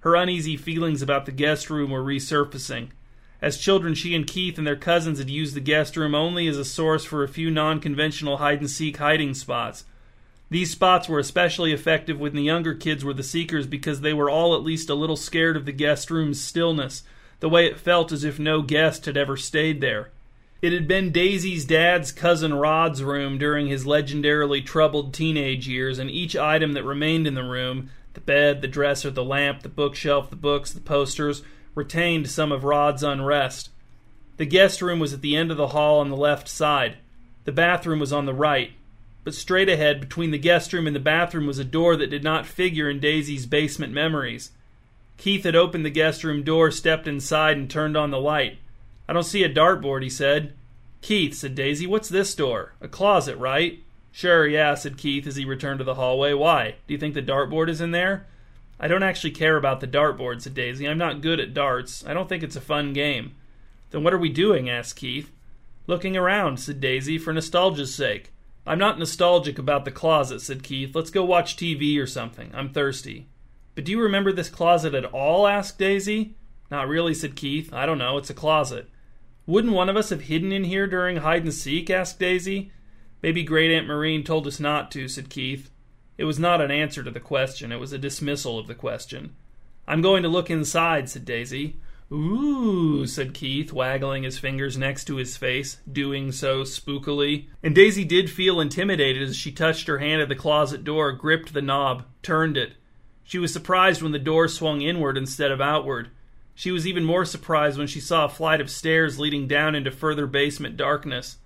Her 0.00 0.16
uneasy 0.16 0.56
feelings 0.56 1.02
about 1.02 1.26
the 1.26 1.32
guest 1.32 1.68
room 1.68 1.90
were 1.90 2.02
resurfacing. 2.02 2.88
As 3.42 3.58
children, 3.58 3.94
she 3.94 4.14
and 4.14 4.26
Keith 4.26 4.56
and 4.56 4.66
their 4.66 4.76
cousins 4.76 5.18
had 5.18 5.28
used 5.28 5.54
the 5.54 5.60
guest 5.60 5.96
room 5.96 6.14
only 6.14 6.48
as 6.48 6.56
a 6.56 6.64
source 6.64 7.04
for 7.04 7.22
a 7.22 7.28
few 7.28 7.50
non 7.50 7.80
conventional 7.80 8.38
hide 8.38 8.60
and 8.60 8.70
seek 8.70 8.96
hiding 8.96 9.34
spots. 9.34 9.84
These 10.48 10.70
spots 10.70 11.08
were 11.08 11.18
especially 11.18 11.72
effective 11.72 12.18
when 12.18 12.34
the 12.34 12.42
younger 12.42 12.72
kids 12.72 13.04
were 13.04 13.12
the 13.12 13.22
seekers 13.22 13.66
because 13.66 14.00
they 14.00 14.14
were 14.14 14.30
all 14.30 14.54
at 14.54 14.62
least 14.62 14.88
a 14.88 14.94
little 14.94 15.16
scared 15.16 15.56
of 15.56 15.66
the 15.66 15.72
guest 15.72 16.10
room's 16.10 16.40
stillness, 16.40 17.02
the 17.40 17.48
way 17.48 17.66
it 17.66 17.80
felt 17.80 18.12
as 18.12 18.24
if 18.24 18.38
no 18.38 18.62
guest 18.62 19.06
had 19.06 19.16
ever 19.16 19.36
stayed 19.36 19.80
there. 19.80 20.10
It 20.66 20.72
had 20.72 20.88
been 20.88 21.12
Daisy's 21.12 21.64
dad's 21.64 22.10
cousin 22.10 22.52
Rod's 22.52 23.00
room 23.00 23.38
during 23.38 23.68
his 23.68 23.86
legendarily 23.86 24.66
troubled 24.66 25.14
teenage 25.14 25.68
years, 25.68 26.00
and 26.00 26.10
each 26.10 26.34
item 26.34 26.72
that 26.72 26.82
remained 26.82 27.28
in 27.28 27.34
the 27.34 27.44
room 27.44 27.90
the 28.14 28.20
bed, 28.20 28.62
the 28.62 28.66
dresser, 28.66 29.12
the 29.12 29.22
lamp, 29.22 29.62
the 29.62 29.68
bookshelf, 29.68 30.28
the 30.28 30.34
books, 30.34 30.72
the 30.72 30.80
posters 30.80 31.44
retained 31.76 32.28
some 32.28 32.50
of 32.50 32.64
Rod's 32.64 33.04
unrest. 33.04 33.70
The 34.38 34.44
guest 34.44 34.82
room 34.82 34.98
was 34.98 35.12
at 35.12 35.22
the 35.22 35.36
end 35.36 35.52
of 35.52 35.56
the 35.56 35.68
hall 35.68 36.00
on 36.00 36.10
the 36.10 36.16
left 36.16 36.48
side. 36.48 36.96
The 37.44 37.52
bathroom 37.52 38.00
was 38.00 38.12
on 38.12 38.26
the 38.26 38.34
right. 38.34 38.72
But 39.22 39.34
straight 39.34 39.68
ahead, 39.68 40.00
between 40.00 40.32
the 40.32 40.36
guest 40.36 40.72
room 40.72 40.88
and 40.88 40.96
the 40.96 40.98
bathroom, 40.98 41.46
was 41.46 41.60
a 41.60 41.64
door 41.64 41.94
that 41.94 42.10
did 42.10 42.24
not 42.24 42.44
figure 42.44 42.90
in 42.90 42.98
Daisy's 42.98 43.46
basement 43.46 43.92
memories. 43.92 44.50
Keith 45.16 45.44
had 45.44 45.54
opened 45.54 45.86
the 45.86 45.90
guest 45.90 46.24
room 46.24 46.42
door, 46.42 46.72
stepped 46.72 47.06
inside, 47.06 47.56
and 47.56 47.70
turned 47.70 47.96
on 47.96 48.10
the 48.10 48.18
light. 48.18 48.58
I 49.08 49.12
don't 49.12 49.22
see 49.22 49.44
a 49.44 49.52
dartboard, 49.52 50.02
he 50.02 50.10
said. 50.10 50.54
Keith, 51.00 51.34
said 51.34 51.54
Daisy, 51.54 51.86
what's 51.86 52.08
this 52.08 52.34
door? 52.34 52.74
A 52.80 52.88
closet, 52.88 53.36
right? 53.36 53.80
Sure, 54.10 54.46
yeah, 54.46 54.74
said 54.74 54.96
Keith 54.96 55.26
as 55.26 55.36
he 55.36 55.44
returned 55.44 55.78
to 55.78 55.84
the 55.84 55.94
hallway. 55.94 56.32
Why? 56.32 56.76
Do 56.86 56.94
you 56.94 56.98
think 56.98 57.14
the 57.14 57.22
dartboard 57.22 57.68
is 57.68 57.80
in 57.80 57.90
there? 57.90 58.26
I 58.80 58.88
don't 58.88 59.02
actually 59.02 59.30
care 59.30 59.56
about 59.56 59.80
the 59.80 59.86
dartboard, 59.86 60.42
said 60.42 60.54
Daisy. 60.54 60.88
I'm 60.88 60.98
not 60.98 61.22
good 61.22 61.38
at 61.40 61.54
darts. 61.54 62.04
I 62.06 62.14
don't 62.14 62.28
think 62.28 62.42
it's 62.42 62.56
a 62.56 62.60
fun 62.60 62.92
game. 62.92 63.34
Then 63.90 64.02
what 64.02 64.12
are 64.12 64.18
we 64.18 64.28
doing? 64.28 64.68
asked 64.68 64.96
Keith. 64.96 65.30
Looking 65.86 66.16
around, 66.16 66.58
said 66.58 66.80
Daisy, 66.80 67.18
for 67.18 67.32
nostalgia's 67.32 67.94
sake. 67.94 68.32
I'm 68.66 68.78
not 68.78 68.98
nostalgic 68.98 69.58
about 69.58 69.84
the 69.84 69.92
closet, 69.92 70.40
said 70.40 70.64
Keith. 70.64 70.94
Let's 70.94 71.10
go 71.10 71.24
watch 71.24 71.56
TV 71.56 72.00
or 72.00 72.06
something. 72.06 72.50
I'm 72.52 72.70
thirsty. 72.70 73.28
But 73.74 73.84
do 73.84 73.92
you 73.92 74.00
remember 74.00 74.32
this 74.32 74.48
closet 74.48 74.94
at 74.94 75.04
all? 75.04 75.46
asked 75.46 75.78
Daisy. 75.78 76.34
Not 76.70 76.88
really, 76.88 77.14
said 77.14 77.36
Keith. 77.36 77.72
I 77.72 77.86
don't 77.86 77.98
know. 77.98 78.16
It's 78.18 78.30
a 78.30 78.34
closet. 78.34 78.88
Wouldn't 79.46 79.72
one 79.72 79.88
of 79.88 79.96
us 79.96 80.10
have 80.10 80.22
hidden 80.22 80.52
in 80.52 80.64
here 80.64 80.86
during 80.86 81.18
hide 81.18 81.44
and 81.44 81.54
seek? 81.54 81.88
asked 81.88 82.18
Daisy. 82.18 82.72
Maybe 83.22 83.44
Great 83.44 83.70
Aunt 83.70 83.86
Maureen 83.86 84.24
told 84.24 84.46
us 84.46 84.60
not 84.60 84.90
to, 84.92 85.08
said 85.08 85.30
Keith. 85.30 85.70
It 86.18 86.24
was 86.24 86.38
not 86.38 86.60
an 86.60 86.70
answer 86.70 87.02
to 87.02 87.10
the 87.10 87.20
question, 87.20 87.72
it 87.72 87.80
was 87.80 87.92
a 87.92 87.98
dismissal 87.98 88.58
of 88.58 88.66
the 88.66 88.74
question. 88.74 89.34
I'm 89.86 90.02
going 90.02 90.22
to 90.22 90.28
look 90.28 90.50
inside, 90.50 91.08
said 91.08 91.24
Daisy. 91.24 91.76
Ooh, 92.12 93.06
said 93.06 93.34
Keith, 93.34 93.72
waggling 93.72 94.22
his 94.22 94.38
fingers 94.38 94.78
next 94.78 95.04
to 95.06 95.16
his 95.16 95.36
face, 95.36 95.78
doing 95.90 96.30
so 96.30 96.62
spookily. 96.62 97.46
And 97.62 97.74
Daisy 97.74 98.04
did 98.04 98.30
feel 98.30 98.60
intimidated 98.60 99.28
as 99.28 99.36
she 99.36 99.50
touched 99.50 99.88
her 99.88 99.98
hand 99.98 100.22
at 100.22 100.28
the 100.28 100.36
closet 100.36 100.84
door, 100.84 101.12
gripped 101.12 101.52
the 101.52 101.62
knob, 101.62 102.04
turned 102.22 102.56
it. 102.56 102.74
She 103.24 103.38
was 103.38 103.52
surprised 103.52 104.02
when 104.02 104.12
the 104.12 104.20
door 104.20 104.46
swung 104.46 104.82
inward 104.82 105.16
instead 105.16 105.50
of 105.50 105.60
outward. 105.60 106.10
She 106.58 106.70
was 106.70 106.86
even 106.86 107.04
more 107.04 107.26
surprised 107.26 107.76
when 107.76 107.86
she 107.86 108.00
saw 108.00 108.24
a 108.24 108.30
flight 108.30 108.62
of 108.62 108.70
stairs 108.70 109.18
leading 109.18 109.46
down 109.46 109.74
into 109.74 109.90
further 109.90 110.26
basement 110.26 110.78
darkness. 110.78 111.36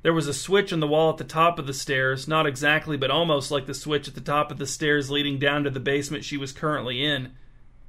There 0.00 0.14
was 0.14 0.26
a 0.26 0.32
switch 0.32 0.72
on 0.72 0.80
the 0.80 0.88
wall 0.88 1.10
at 1.10 1.18
the 1.18 1.24
top 1.24 1.58
of 1.58 1.66
the 1.66 1.74
stairs, 1.74 2.26
not 2.26 2.46
exactly, 2.46 2.96
but 2.96 3.10
almost 3.10 3.50
like 3.50 3.66
the 3.66 3.74
switch 3.74 4.08
at 4.08 4.14
the 4.14 4.22
top 4.22 4.50
of 4.50 4.56
the 4.56 4.66
stairs 4.66 5.10
leading 5.10 5.38
down 5.38 5.64
to 5.64 5.70
the 5.70 5.80
basement 5.80 6.24
she 6.24 6.38
was 6.38 6.50
currently 6.50 7.04
in. 7.04 7.32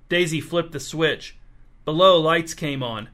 Daisy 0.09 0.41
flipped 0.41 0.73
the 0.73 0.81
switch. 0.81 1.37
Below, 1.85 2.19
lights 2.19 2.53
came 2.53 2.83
on. 2.83 3.07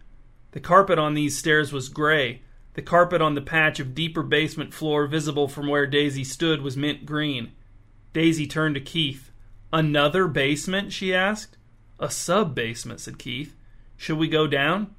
The 0.53 0.60
carpet 0.60 0.98
on 0.98 1.13
these 1.13 1.38
stairs 1.38 1.72
was 1.72 1.88
gray. 1.88 2.41
The 2.74 2.82
carpet 2.82 3.22
on 3.22 3.36
the 3.36 3.41
patch 3.41 3.80
of 3.80 3.94
deeper 3.94 4.24
basement 4.24 4.74
floor 4.74 5.06
visible 5.06 5.48
from 5.48 5.68
where 5.68 5.86
Daisy 5.86 6.24
stood 6.24 6.63
was 6.63 6.75
mint 6.75 7.06
green. 7.06 7.51
Daisy 8.12 8.48
turned 8.48 8.74
to 8.74 8.82
Keith. 8.82 9.30
Another 9.72 10.27
basement? 10.27 10.91
she 10.91 11.13
asked. 11.13 11.58
A 12.01 12.10
sub 12.10 12.55
basement, 12.55 13.00
said 13.00 13.20
Keith. 13.20 13.55
Should 13.96 14.17
we 14.17 14.27
go 14.27 14.48
down? 14.48 14.96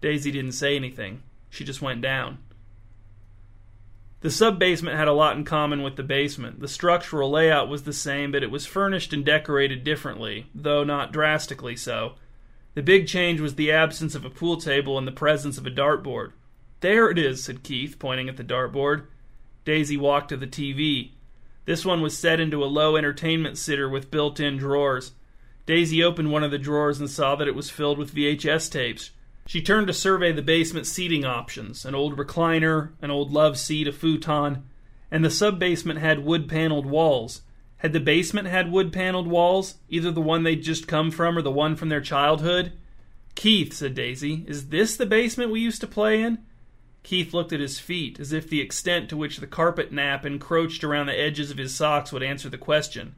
Daisy 0.00 0.32
didn't 0.32 0.52
say 0.52 0.74
anything. 0.74 1.22
She 1.48 1.62
just 1.62 1.80
went 1.80 2.02
down. 2.02 2.38
The 4.22 4.32
sub 4.32 4.58
basement 4.58 4.96
had 4.96 5.06
a 5.06 5.12
lot 5.12 5.36
in 5.36 5.44
common 5.44 5.84
with 5.84 5.94
the 5.94 6.02
basement. 6.02 6.58
The 6.58 6.66
structural 6.66 7.30
layout 7.30 7.68
was 7.68 7.84
the 7.84 7.92
same, 7.92 8.32
but 8.32 8.42
it 8.42 8.50
was 8.50 8.66
furnished 8.66 9.12
and 9.12 9.24
decorated 9.24 9.84
differently, 9.84 10.46
though 10.52 10.82
not 10.82 11.12
drastically 11.12 11.76
so. 11.76 12.14
The 12.74 12.82
big 12.82 13.06
change 13.06 13.40
was 13.40 13.54
the 13.54 13.70
absence 13.70 14.16
of 14.16 14.24
a 14.24 14.30
pool 14.30 14.56
table 14.56 14.98
and 14.98 15.06
the 15.06 15.12
presence 15.12 15.56
of 15.56 15.66
a 15.66 15.70
dartboard. 15.70 16.32
There 16.80 17.08
it 17.08 17.18
is, 17.18 17.44
said 17.44 17.62
Keith, 17.62 17.98
pointing 18.00 18.28
at 18.28 18.36
the 18.36 18.44
dartboard. 18.44 19.04
Daisy 19.64 19.96
walked 19.96 20.30
to 20.30 20.36
the 20.36 20.46
TV. 20.48 21.12
This 21.64 21.84
one 21.84 22.02
was 22.02 22.18
set 22.18 22.40
into 22.40 22.64
a 22.64 22.66
low 22.66 22.96
entertainment 22.96 23.56
sitter 23.56 23.88
with 23.88 24.10
built 24.10 24.40
in 24.40 24.56
drawers. 24.56 25.12
Daisy 25.66 26.02
opened 26.02 26.30
one 26.30 26.42
of 26.42 26.50
the 26.50 26.58
drawers 26.58 27.00
and 27.00 27.10
saw 27.10 27.36
that 27.36 27.48
it 27.48 27.54
was 27.54 27.70
filled 27.70 27.98
with 27.98 28.14
VHS 28.14 28.70
tapes. 28.70 29.10
She 29.46 29.62
turned 29.62 29.86
to 29.88 29.92
survey 29.92 30.32
the 30.32 30.42
basement 30.42 30.86
seating 30.86 31.24
options 31.24 31.84
an 31.84 31.94
old 31.94 32.16
recliner, 32.16 32.90
an 33.02 33.10
old 33.10 33.32
love 33.32 33.58
seat, 33.58 33.88
a 33.88 33.92
futon, 33.92 34.64
and 35.10 35.24
the 35.24 35.30
sub 35.30 35.58
basement 35.58 35.98
had 35.98 36.24
wood 36.24 36.48
paneled 36.48 36.86
walls. 36.86 37.42
Had 37.78 37.92
the 37.92 38.00
basement 38.00 38.46
had 38.46 38.70
wood 38.70 38.92
paneled 38.92 39.26
walls, 39.26 39.76
either 39.88 40.10
the 40.10 40.20
one 40.20 40.42
they'd 40.42 40.62
just 40.62 40.86
come 40.86 41.10
from 41.10 41.36
or 41.36 41.42
the 41.42 41.50
one 41.50 41.76
from 41.76 41.88
their 41.88 42.00
childhood? 42.00 42.72
Keith, 43.34 43.72
said 43.72 43.94
Daisy, 43.94 44.44
is 44.46 44.68
this 44.68 44.96
the 44.96 45.06
basement 45.06 45.50
we 45.50 45.60
used 45.60 45.80
to 45.80 45.86
play 45.86 46.22
in? 46.22 46.38
Keith 47.02 47.32
looked 47.32 47.52
at 47.52 47.60
his 47.60 47.80
feet, 47.80 48.20
as 48.20 48.32
if 48.32 48.48
the 48.48 48.60
extent 48.60 49.08
to 49.08 49.16
which 49.16 49.38
the 49.38 49.46
carpet 49.46 49.90
nap 49.90 50.26
encroached 50.26 50.84
around 50.84 51.06
the 51.06 51.18
edges 51.18 51.50
of 51.50 51.56
his 51.56 51.74
socks 51.74 52.12
would 52.12 52.22
answer 52.22 52.50
the 52.50 52.58
question. 52.58 53.14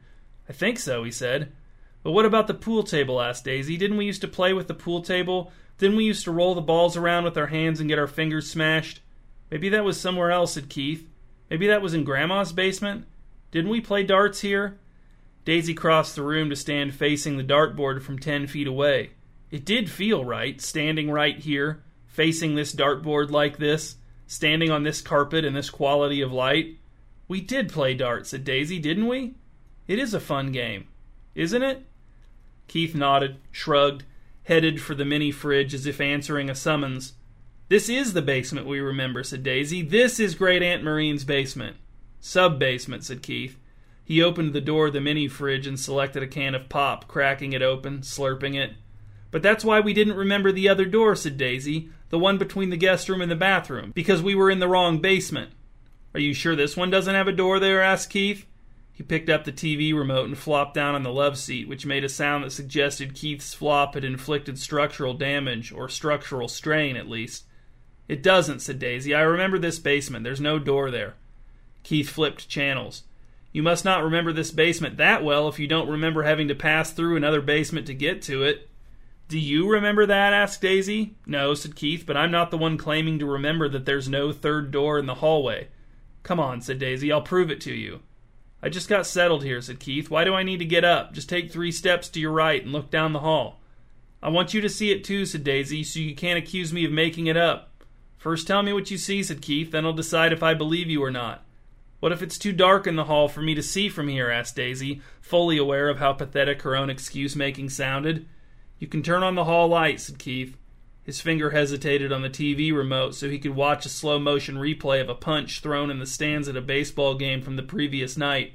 I 0.47 0.53
think 0.53 0.79
so, 0.79 1.03
he 1.03 1.11
said. 1.11 1.51
But 2.03 2.11
what 2.11 2.25
about 2.25 2.47
the 2.47 2.53
pool 2.53 2.83
table? 2.83 3.21
asked 3.21 3.45
Daisy. 3.45 3.77
Didn't 3.77 3.97
we 3.97 4.05
used 4.05 4.21
to 4.21 4.27
play 4.27 4.53
with 4.53 4.67
the 4.67 4.73
pool 4.73 5.01
table 5.01 5.51
Didn't 5.77 5.97
we 5.97 6.03
used 6.03 6.25
to 6.25 6.31
roll 6.31 6.53
the 6.53 6.61
balls 6.61 6.95
around 6.97 7.23
with 7.23 7.37
our 7.37 7.47
hands 7.47 7.79
and 7.79 7.89
get 7.89 7.97
our 7.97 8.07
fingers 8.07 8.49
smashed. 8.49 9.01
Maybe 9.49 9.69
that 9.69 9.83
was 9.83 9.99
somewhere 9.99 10.31
else, 10.31 10.53
said 10.53 10.69
Keith. 10.69 11.07
Maybe 11.49 11.67
that 11.67 11.81
was 11.81 11.93
in 11.93 12.03
Grandma's 12.03 12.51
basement. 12.51 13.05
Didn't 13.51 13.71
we 13.71 13.81
play 13.81 14.03
darts 14.03 14.41
here? 14.41 14.79
Daisy 15.45 15.73
crossed 15.73 16.15
the 16.15 16.23
room 16.23 16.49
to 16.49 16.55
stand 16.55 16.95
facing 16.95 17.37
the 17.37 17.43
dartboard 17.43 18.01
from 18.01 18.17
ten 18.17 18.47
feet 18.47 18.67
away. 18.67 19.11
It 19.51 19.65
did 19.65 19.91
feel 19.91 20.25
right, 20.25 20.59
standing 20.59 21.11
right 21.11 21.37
here, 21.37 21.83
facing 22.07 22.55
this 22.55 22.73
dartboard 22.73 23.29
like 23.29 23.57
this, 23.57 23.97
standing 24.25 24.71
on 24.71 24.83
this 24.83 25.01
carpet 25.01 25.45
in 25.45 25.53
this 25.53 25.69
quality 25.69 26.21
of 26.21 26.31
light. 26.31 26.77
We 27.27 27.41
did 27.41 27.69
play 27.69 27.93
darts, 27.93 28.29
said 28.29 28.43
Daisy, 28.43 28.79
didn't 28.79 29.07
we? 29.07 29.35
It 29.87 29.99
is 29.99 30.13
a 30.13 30.19
fun 30.19 30.51
game, 30.51 30.87
isn't 31.35 31.61
it? 31.61 31.85
Keith 32.67 32.95
nodded, 32.95 33.37
shrugged, 33.51 34.03
headed 34.43 34.81
for 34.81 34.95
the 34.95 35.05
mini 35.05 35.31
fridge 35.31 35.73
as 35.73 35.85
if 35.85 36.01
answering 36.01 36.49
a 36.49 36.55
summons. 36.55 37.13
This 37.69 37.89
is 37.89 38.13
the 38.13 38.21
basement 38.21 38.67
we 38.67 38.79
remember, 38.79 39.23
said 39.23 39.43
Daisy. 39.43 39.81
This 39.81 40.19
is 40.19 40.35
Great 40.35 40.61
Aunt 40.61 40.83
Maureen's 40.83 41.23
basement. 41.23 41.77
Sub 42.19 42.59
basement, 42.59 43.03
said 43.03 43.23
Keith. 43.23 43.57
He 44.05 44.21
opened 44.21 44.53
the 44.53 44.61
door 44.61 44.87
of 44.87 44.93
the 44.93 45.01
mini 45.01 45.27
fridge 45.27 45.65
and 45.65 45.79
selected 45.79 46.23
a 46.23 46.27
can 46.27 46.55
of 46.55 46.69
pop, 46.69 47.07
cracking 47.07 47.53
it 47.53 47.61
open, 47.61 47.99
slurping 47.99 48.55
it. 48.55 48.73
But 49.31 49.41
that's 49.41 49.65
why 49.65 49.79
we 49.79 49.93
didn't 49.93 50.17
remember 50.17 50.51
the 50.51 50.69
other 50.69 50.85
door, 50.85 51.15
said 51.15 51.37
Daisy, 51.37 51.89
the 52.09 52.19
one 52.19 52.37
between 52.37 52.69
the 52.69 52.77
guest 52.77 53.09
room 53.09 53.21
and 53.21 53.31
the 53.31 53.35
bathroom, 53.35 53.91
because 53.95 54.21
we 54.21 54.35
were 54.35 54.51
in 54.51 54.59
the 54.59 54.67
wrong 54.67 54.99
basement. 54.99 55.51
Are 56.13 56.19
you 56.19 56.33
sure 56.33 56.55
this 56.55 56.77
one 56.77 56.91
doesn't 56.91 57.15
have 57.15 57.27
a 57.27 57.31
door 57.31 57.59
there? 57.59 57.81
asked 57.81 58.09
Keith. 58.09 58.45
He 58.93 59.01
picked 59.01 59.29
up 59.29 59.43
the 59.43 59.51
TV 59.51 59.93
remote 59.93 60.27
and 60.27 60.37
flopped 60.37 60.75
down 60.75 60.93
on 60.93 61.01
the 61.01 61.11
love 61.11 61.37
seat, 61.37 61.67
which 61.67 61.85
made 61.85 62.03
a 62.03 62.09
sound 62.09 62.43
that 62.43 62.51
suggested 62.51 63.15
Keith's 63.15 63.53
flop 63.53 63.95
had 63.95 64.03
inflicted 64.03 64.59
structural 64.59 65.15
damage, 65.15 65.71
or 65.71 65.89
structural 65.89 66.47
strain 66.47 66.95
at 66.95 67.09
least. 67.09 67.45
It 68.07 68.21
doesn't, 68.21 68.59
said 68.59 68.77
Daisy. 68.77 69.15
I 69.15 69.21
remember 69.21 69.57
this 69.57 69.79
basement. 69.79 70.23
There's 70.23 70.39
no 70.39 70.59
door 70.59 70.91
there. 70.91 71.15
Keith 71.81 72.09
flipped 72.09 72.47
channels. 72.47 73.03
You 73.51 73.63
must 73.63 73.83
not 73.83 74.03
remember 74.03 74.31
this 74.31 74.51
basement 74.51 74.97
that 74.97 75.23
well 75.23 75.47
if 75.47 75.59
you 75.59 75.67
don't 75.67 75.89
remember 75.89 76.23
having 76.23 76.47
to 76.47 76.55
pass 76.55 76.91
through 76.91 77.15
another 77.15 77.41
basement 77.41 77.87
to 77.87 77.93
get 77.93 78.21
to 78.23 78.43
it. 78.43 78.69
Do 79.27 79.39
you 79.39 79.69
remember 79.69 80.05
that? 80.05 80.33
asked 80.33 80.61
Daisy. 80.61 81.15
No, 81.25 81.55
said 81.55 81.75
Keith, 81.75 82.03
but 82.05 82.17
I'm 82.17 82.31
not 82.31 82.51
the 82.51 82.57
one 82.57 82.77
claiming 82.77 83.17
to 83.19 83.25
remember 83.25 83.67
that 83.69 83.85
there's 83.85 84.09
no 84.09 84.31
third 84.31 84.69
door 84.69 84.99
in 84.99 85.07
the 85.07 85.15
hallway. 85.15 85.69
Come 86.21 86.39
on, 86.39 86.61
said 86.61 86.77
Daisy. 86.77 87.11
I'll 87.11 87.21
prove 87.21 87.49
it 87.49 87.61
to 87.61 87.73
you. 87.73 88.01
I 88.63 88.69
just 88.69 88.87
got 88.87 89.05
settled 89.05 89.43
here, 89.43 89.59
said 89.59 89.81
Keith. 89.81 90.09
Why 90.09 90.23
do 90.23 90.33
I 90.33 90.41
need 90.41 90.59
to 90.59 90.65
get 90.65 90.85
up? 90.85 91.11
Just 91.11 91.27
take 91.27 91.51
three 91.51 91.71
steps 91.71 92.07
to 92.07 92.19
your 92.21 92.31
right 92.31 92.63
and 92.63 92.71
look 92.71 92.89
down 92.89 93.11
the 93.11 93.19
hall. 93.19 93.59
I 94.21 94.29
want 94.29 94.53
you 94.53 94.61
to 94.61 94.69
see 94.69 94.89
it 94.89 95.03
too, 95.03 95.25
said 95.25 95.43
Daisy, 95.43 95.83
so 95.83 95.99
you 95.99 96.15
can't 96.15 96.39
accuse 96.39 96.71
me 96.71 96.85
of 96.85 96.91
making 96.93 97.27
it 97.27 97.35
up. 97.35 97.71
First 98.17 98.47
tell 98.47 98.63
me 98.63 98.71
what 98.71 98.89
you 98.89 98.97
see, 98.97 99.21
said 99.21 99.41
Keith, 99.41 99.71
then 99.71 99.85
I'll 99.85 99.91
decide 99.91 100.31
if 100.31 100.41
I 100.41 100.53
believe 100.53 100.89
you 100.89 101.03
or 101.03 101.11
not. 101.11 101.43
What 101.99 102.13
if 102.13 102.21
it's 102.21 102.37
too 102.37 102.53
dark 102.53 102.87
in 102.87 102.95
the 102.95 103.03
hall 103.03 103.27
for 103.27 103.41
me 103.41 103.53
to 103.53 103.61
see 103.61 103.89
from 103.89 104.07
here? 104.07 104.29
asked 104.29 104.55
Daisy, 104.55 105.01
fully 105.19 105.57
aware 105.57 105.89
of 105.89 105.99
how 105.99 106.13
pathetic 106.13 106.61
her 106.61 106.73
own 106.73 106.89
excuse 106.89 107.35
making 107.35 107.69
sounded. 107.69 108.25
You 108.79 108.87
can 108.87 109.03
turn 109.03 109.23
on 109.23 109.35
the 109.35 109.43
hall 109.43 109.67
light, 109.67 109.99
said 109.99 110.19
Keith. 110.19 110.57
His 111.03 111.19
finger 111.19 111.49
hesitated 111.49 112.13
on 112.13 112.21
the 112.21 112.29
TV 112.29 112.73
remote 112.73 113.13
so 113.13 113.29
he 113.29 113.39
could 113.39 113.55
watch 113.55 113.85
a 113.85 113.89
slow 113.89 114.19
motion 114.19 114.55
replay 114.55 115.01
of 115.01 115.09
a 115.09 115.15
punch 115.15 115.59
thrown 115.59 115.91
in 115.91 115.99
the 115.99 116.05
stands 116.05 116.47
at 116.47 116.55
a 116.55 116.61
baseball 116.61 117.15
game 117.15 117.41
from 117.41 117.57
the 117.57 117.63
previous 117.63 118.15
night. 118.15 118.53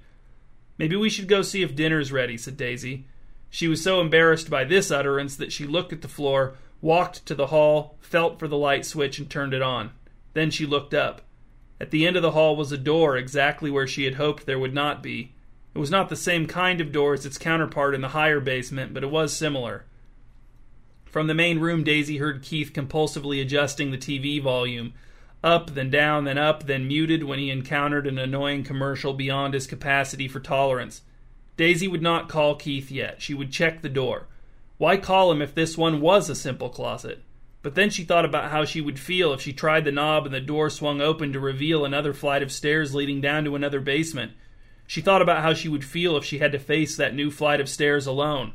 Maybe 0.78 0.96
we 0.96 1.10
should 1.10 1.28
go 1.28 1.42
see 1.42 1.62
if 1.62 1.74
dinner's 1.74 2.10
ready, 2.10 2.38
said 2.38 2.56
Daisy. 2.56 3.06
She 3.50 3.68
was 3.68 3.82
so 3.82 4.00
embarrassed 4.00 4.48
by 4.48 4.64
this 4.64 4.90
utterance 4.90 5.36
that 5.36 5.52
she 5.52 5.66
looked 5.66 5.92
at 5.92 6.00
the 6.00 6.08
floor, 6.08 6.54
walked 6.80 7.26
to 7.26 7.34
the 7.34 7.48
hall, 7.48 7.96
felt 8.00 8.38
for 8.38 8.48
the 8.48 8.56
light 8.56 8.86
switch, 8.86 9.18
and 9.18 9.28
turned 9.28 9.52
it 9.52 9.62
on. 9.62 9.90
Then 10.32 10.50
she 10.50 10.64
looked 10.64 10.94
up. 10.94 11.22
At 11.80 11.90
the 11.90 12.06
end 12.06 12.16
of 12.16 12.22
the 12.22 12.32
hall 12.32 12.56
was 12.56 12.72
a 12.72 12.78
door 12.78 13.16
exactly 13.16 13.70
where 13.70 13.86
she 13.86 14.04
had 14.04 14.14
hoped 14.14 14.46
there 14.46 14.58
would 14.58 14.74
not 14.74 15.02
be. 15.02 15.32
It 15.74 15.78
was 15.78 15.90
not 15.90 16.08
the 16.08 16.16
same 16.16 16.46
kind 16.46 16.80
of 16.80 16.92
door 16.92 17.14
as 17.14 17.26
its 17.26 17.38
counterpart 17.38 17.94
in 17.94 18.00
the 18.00 18.08
higher 18.08 18.40
basement, 18.40 18.94
but 18.94 19.04
it 19.04 19.10
was 19.10 19.32
similar. 19.32 19.84
From 21.10 21.26
the 21.26 21.34
main 21.34 21.58
room, 21.58 21.84
Daisy 21.84 22.18
heard 22.18 22.42
Keith 22.42 22.72
compulsively 22.72 23.40
adjusting 23.40 23.90
the 23.90 23.98
TV 23.98 24.42
volume. 24.42 24.92
Up, 25.42 25.70
then 25.70 25.90
down, 25.90 26.24
then 26.24 26.36
up, 26.36 26.66
then 26.66 26.86
muted 26.86 27.24
when 27.24 27.38
he 27.38 27.50
encountered 27.50 28.06
an 28.06 28.18
annoying 28.18 28.62
commercial 28.62 29.14
beyond 29.14 29.54
his 29.54 29.66
capacity 29.66 30.28
for 30.28 30.40
tolerance. 30.40 31.02
Daisy 31.56 31.88
would 31.88 32.02
not 32.02 32.28
call 32.28 32.56
Keith 32.56 32.90
yet. 32.90 33.22
She 33.22 33.34
would 33.34 33.50
check 33.50 33.80
the 33.80 33.88
door. 33.88 34.26
Why 34.76 34.96
call 34.96 35.32
him 35.32 35.40
if 35.40 35.54
this 35.54 35.78
one 35.78 36.00
was 36.00 36.28
a 36.28 36.34
simple 36.34 36.68
closet? 36.68 37.22
But 37.62 37.74
then 37.74 37.90
she 37.90 38.04
thought 38.04 38.24
about 38.24 38.50
how 38.50 38.64
she 38.64 38.80
would 38.80 38.98
feel 38.98 39.32
if 39.32 39.40
she 39.40 39.52
tried 39.52 39.84
the 39.84 39.92
knob 39.92 40.26
and 40.26 40.34
the 40.34 40.40
door 40.40 40.70
swung 40.70 41.00
open 41.00 41.32
to 41.32 41.40
reveal 41.40 41.84
another 41.84 42.12
flight 42.12 42.42
of 42.42 42.52
stairs 42.52 42.94
leading 42.94 43.20
down 43.20 43.44
to 43.44 43.56
another 43.56 43.80
basement. 43.80 44.32
She 44.86 45.00
thought 45.00 45.22
about 45.22 45.42
how 45.42 45.54
she 45.54 45.68
would 45.68 45.84
feel 45.84 46.16
if 46.16 46.24
she 46.24 46.38
had 46.38 46.52
to 46.52 46.58
face 46.58 46.96
that 46.96 47.14
new 47.14 47.30
flight 47.30 47.60
of 47.60 47.68
stairs 47.68 48.06
alone. 48.06 48.54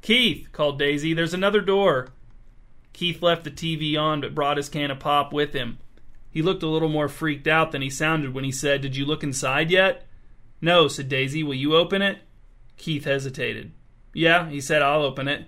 Keith, 0.00 0.48
called 0.52 0.78
Daisy, 0.78 1.12
there's 1.12 1.34
another 1.34 1.60
door. 1.60 2.08
Keith 2.92 3.22
left 3.22 3.44
the 3.44 3.50
TV 3.50 3.98
on 3.98 4.20
but 4.20 4.34
brought 4.34 4.56
his 4.56 4.68
can 4.68 4.90
of 4.90 4.98
pop 4.98 5.32
with 5.32 5.52
him. 5.52 5.78
He 6.30 6.42
looked 6.42 6.62
a 6.62 6.68
little 6.68 6.88
more 6.88 7.08
freaked 7.08 7.46
out 7.46 7.72
than 7.72 7.82
he 7.82 7.90
sounded 7.90 8.34
when 8.34 8.44
he 8.44 8.52
said, 8.52 8.80
Did 8.80 8.96
you 8.96 9.04
look 9.04 9.22
inside 9.22 9.70
yet? 9.70 10.06
No, 10.60 10.88
said 10.88 11.08
Daisy. 11.08 11.42
Will 11.42 11.54
you 11.54 11.76
open 11.76 12.02
it? 12.02 12.18
Keith 12.76 13.04
hesitated. 13.04 13.72
Yeah, 14.12 14.48
he 14.48 14.60
said, 14.60 14.82
I'll 14.82 15.02
open 15.02 15.28
it. 15.28 15.46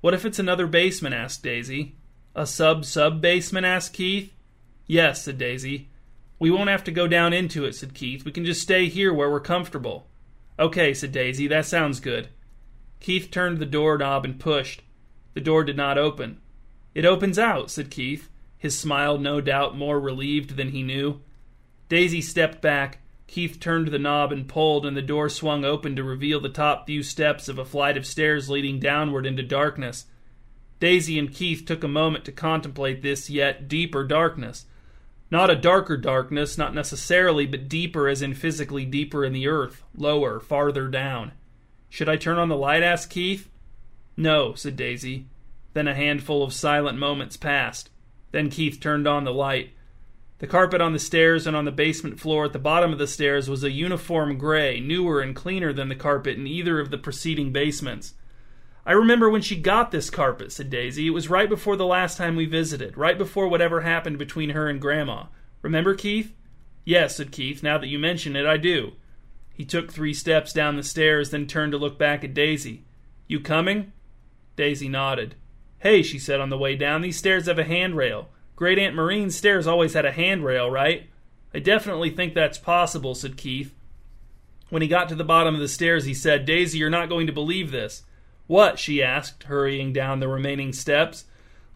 What 0.00 0.14
if 0.14 0.24
it's 0.24 0.38
another 0.38 0.66
basement? 0.66 1.14
asked 1.14 1.42
Daisy. 1.42 1.96
A 2.34 2.46
sub 2.46 2.84
sub 2.84 3.20
basement? 3.20 3.66
asked 3.66 3.92
Keith. 3.92 4.32
Yes, 4.86 5.24
said 5.24 5.38
Daisy. 5.38 5.88
We 6.38 6.50
won't 6.50 6.70
have 6.70 6.84
to 6.84 6.92
go 6.92 7.08
down 7.08 7.32
into 7.32 7.64
it, 7.64 7.74
said 7.74 7.94
Keith. 7.94 8.24
We 8.24 8.32
can 8.32 8.44
just 8.44 8.60
stay 8.60 8.88
here 8.88 9.12
where 9.12 9.30
we're 9.30 9.40
comfortable. 9.40 10.06
Okay, 10.58 10.94
said 10.94 11.12
Daisy. 11.12 11.46
That 11.46 11.66
sounds 11.66 11.98
good. 11.98 12.28
Keith 13.00 13.30
turned 13.30 13.58
the 13.58 13.66
doorknob 13.66 14.24
and 14.24 14.38
pushed. 14.38 14.82
The 15.34 15.40
door 15.40 15.64
did 15.64 15.76
not 15.76 15.98
open. 15.98 16.40
It 16.94 17.04
opens 17.04 17.38
out, 17.38 17.70
said 17.70 17.90
Keith, 17.90 18.30
his 18.56 18.78
smile 18.78 19.18
no 19.18 19.40
doubt 19.40 19.76
more 19.76 20.00
relieved 20.00 20.56
than 20.56 20.70
he 20.70 20.82
knew. 20.82 21.20
Daisy 21.88 22.20
stepped 22.20 22.62
back. 22.62 22.98
Keith 23.26 23.60
turned 23.60 23.88
the 23.88 23.98
knob 23.98 24.32
and 24.32 24.48
pulled, 24.48 24.86
and 24.86 24.96
the 24.96 25.02
door 25.02 25.28
swung 25.28 25.64
open 25.64 25.94
to 25.96 26.02
reveal 26.02 26.40
the 26.40 26.48
top 26.48 26.86
few 26.86 27.02
steps 27.02 27.48
of 27.48 27.58
a 27.58 27.64
flight 27.64 27.96
of 27.96 28.06
stairs 28.06 28.48
leading 28.48 28.80
downward 28.80 29.26
into 29.26 29.42
darkness. 29.42 30.06
Daisy 30.78 31.18
and 31.18 31.32
Keith 31.32 31.64
took 31.64 31.82
a 31.82 31.88
moment 31.88 32.24
to 32.24 32.32
contemplate 32.32 33.02
this 33.02 33.28
yet 33.30 33.68
deeper 33.68 34.04
darkness. 34.04 34.66
Not 35.30 35.50
a 35.50 35.56
darker 35.56 35.96
darkness, 35.96 36.56
not 36.56 36.74
necessarily, 36.74 37.46
but 37.46 37.68
deeper 37.68 38.08
as 38.08 38.22
in 38.22 38.34
physically 38.34 38.84
deeper 38.84 39.24
in 39.24 39.32
the 39.32 39.48
earth, 39.48 39.82
lower, 39.94 40.38
farther 40.38 40.88
down. 40.88 41.32
Should 41.96 42.10
I 42.10 42.16
turn 42.16 42.36
on 42.36 42.50
the 42.50 42.58
light? 42.58 42.82
asked 42.82 43.08
Keith. 43.08 43.48
No, 44.18 44.52
said 44.52 44.76
Daisy. 44.76 45.28
Then 45.72 45.88
a 45.88 45.94
handful 45.94 46.42
of 46.42 46.52
silent 46.52 46.98
moments 46.98 47.38
passed. 47.38 47.88
Then 48.32 48.50
Keith 48.50 48.78
turned 48.78 49.08
on 49.08 49.24
the 49.24 49.32
light. 49.32 49.70
The 50.36 50.46
carpet 50.46 50.82
on 50.82 50.92
the 50.92 50.98
stairs 50.98 51.46
and 51.46 51.56
on 51.56 51.64
the 51.64 51.72
basement 51.72 52.20
floor 52.20 52.44
at 52.44 52.52
the 52.52 52.58
bottom 52.58 52.92
of 52.92 52.98
the 52.98 53.06
stairs 53.06 53.48
was 53.48 53.64
a 53.64 53.70
uniform 53.70 54.36
gray, 54.36 54.78
newer 54.78 55.22
and 55.22 55.34
cleaner 55.34 55.72
than 55.72 55.88
the 55.88 55.94
carpet 55.94 56.36
in 56.36 56.46
either 56.46 56.80
of 56.80 56.90
the 56.90 56.98
preceding 56.98 57.50
basements. 57.50 58.12
I 58.84 58.92
remember 58.92 59.30
when 59.30 59.40
she 59.40 59.56
got 59.56 59.90
this 59.90 60.10
carpet, 60.10 60.52
said 60.52 60.68
Daisy. 60.68 61.06
It 61.06 61.14
was 61.14 61.30
right 61.30 61.48
before 61.48 61.76
the 61.76 61.86
last 61.86 62.18
time 62.18 62.36
we 62.36 62.44
visited, 62.44 62.98
right 62.98 63.16
before 63.16 63.48
whatever 63.48 63.80
happened 63.80 64.18
between 64.18 64.50
her 64.50 64.68
and 64.68 64.82
Grandma. 64.82 65.28
Remember, 65.62 65.94
Keith? 65.94 66.34
Yes, 66.84 67.16
said 67.16 67.32
Keith. 67.32 67.62
Now 67.62 67.78
that 67.78 67.88
you 67.88 67.98
mention 67.98 68.36
it, 68.36 68.44
I 68.44 68.58
do. 68.58 68.92
He 69.56 69.64
took 69.64 69.90
three 69.90 70.12
steps 70.12 70.52
down 70.52 70.76
the 70.76 70.82
stairs, 70.82 71.30
then 71.30 71.46
turned 71.46 71.72
to 71.72 71.78
look 71.78 71.98
back 71.98 72.22
at 72.22 72.34
Daisy. 72.34 72.84
You 73.26 73.40
coming? 73.40 73.92
Daisy 74.54 74.86
nodded. 74.86 75.34
Hey, 75.78 76.02
she 76.02 76.18
said 76.18 76.40
on 76.40 76.50
the 76.50 76.58
way 76.58 76.76
down, 76.76 77.00
these 77.00 77.16
stairs 77.16 77.46
have 77.46 77.58
a 77.58 77.64
handrail. 77.64 78.28
Great 78.54 78.78
Aunt 78.78 78.94
Maureen's 78.94 79.34
stairs 79.34 79.66
always 79.66 79.94
had 79.94 80.04
a 80.04 80.12
handrail, 80.12 80.70
right? 80.70 81.08
I 81.54 81.60
definitely 81.60 82.10
think 82.10 82.34
that's 82.34 82.58
possible, 82.58 83.14
said 83.14 83.38
Keith. 83.38 83.74
When 84.68 84.82
he 84.82 84.88
got 84.88 85.08
to 85.08 85.14
the 85.14 85.24
bottom 85.24 85.54
of 85.54 85.60
the 85.62 85.68
stairs, 85.68 86.04
he 86.04 86.12
said, 86.12 86.44
Daisy, 86.44 86.76
you're 86.76 86.90
not 86.90 87.08
going 87.08 87.26
to 87.26 87.32
believe 87.32 87.70
this. 87.70 88.02
What? 88.46 88.78
she 88.78 89.02
asked, 89.02 89.44
hurrying 89.44 89.94
down 89.94 90.20
the 90.20 90.28
remaining 90.28 90.74
steps. 90.74 91.24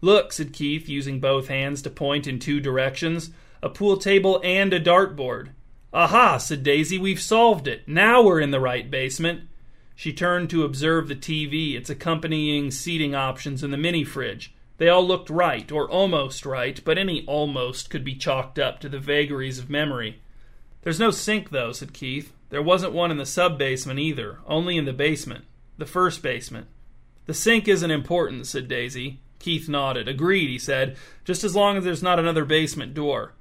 Look, 0.01 0.33
said 0.33 0.53
Keith, 0.53 0.87
using 0.87 1.19
both 1.19 1.47
hands 1.47 1.81
to 1.81 1.89
point 1.89 2.27
in 2.27 2.37
two 2.37 2.59
directions 2.59 3.31
a 3.63 3.69
pool 3.69 3.97
table 3.97 4.39
and 4.43 4.71
a 4.71 4.79
dartboard. 4.79 5.49
Aha, 5.93 6.37
said 6.37 6.63
Daisy, 6.63 6.97
we've 6.97 7.21
solved 7.21 7.67
it. 7.67 7.87
Now 7.87 8.23
we're 8.23 8.39
in 8.39 8.51
the 8.51 8.59
right 8.59 8.89
basement. 8.89 9.49
She 9.95 10.13
turned 10.13 10.49
to 10.49 10.63
observe 10.63 11.07
the 11.07 11.15
TV, 11.15 11.75
its 11.75 11.89
accompanying 11.89 12.71
seating 12.71 13.13
options, 13.13 13.63
and 13.63 13.73
the 13.73 13.77
mini 13.77 14.03
fridge. 14.03 14.53
They 14.77 14.89
all 14.89 15.05
looked 15.05 15.29
right, 15.29 15.71
or 15.71 15.89
almost 15.89 16.45
right, 16.45 16.81
but 16.83 16.97
any 16.97 17.25
almost 17.25 17.89
could 17.89 18.03
be 18.03 18.15
chalked 18.15 18.57
up 18.57 18.79
to 18.79 18.89
the 18.89 18.99
vagaries 18.99 19.59
of 19.59 19.69
memory. 19.69 20.21
There's 20.81 20.99
no 20.99 21.11
sink, 21.11 21.49
though, 21.51 21.71
said 21.71 21.93
Keith. 21.93 22.33
There 22.49 22.63
wasn't 22.63 22.93
one 22.93 23.11
in 23.11 23.17
the 23.17 23.25
sub 23.25 23.57
basement 23.59 23.99
either, 23.99 24.39
only 24.47 24.77
in 24.77 24.85
the 24.85 24.93
basement 24.93 25.45
the 25.81 25.85
first 25.85 26.21
basement. 26.21 26.67
The 27.25 27.33
sink 27.33 27.67
isn't 27.67 27.91
important, 27.91 28.47
said 28.47 28.67
Daisy. 28.67 29.19
Keith 29.39 29.67
nodded. 29.67 30.07
Agreed, 30.07 30.47
he 30.47 30.59
said, 30.59 30.95
just 31.25 31.43
as 31.43 31.55
long 31.55 31.75
as 31.75 31.83
there's 31.83 32.03
not 32.03 32.19
another 32.19 32.45
basement 32.45 32.93
door. 32.93 33.33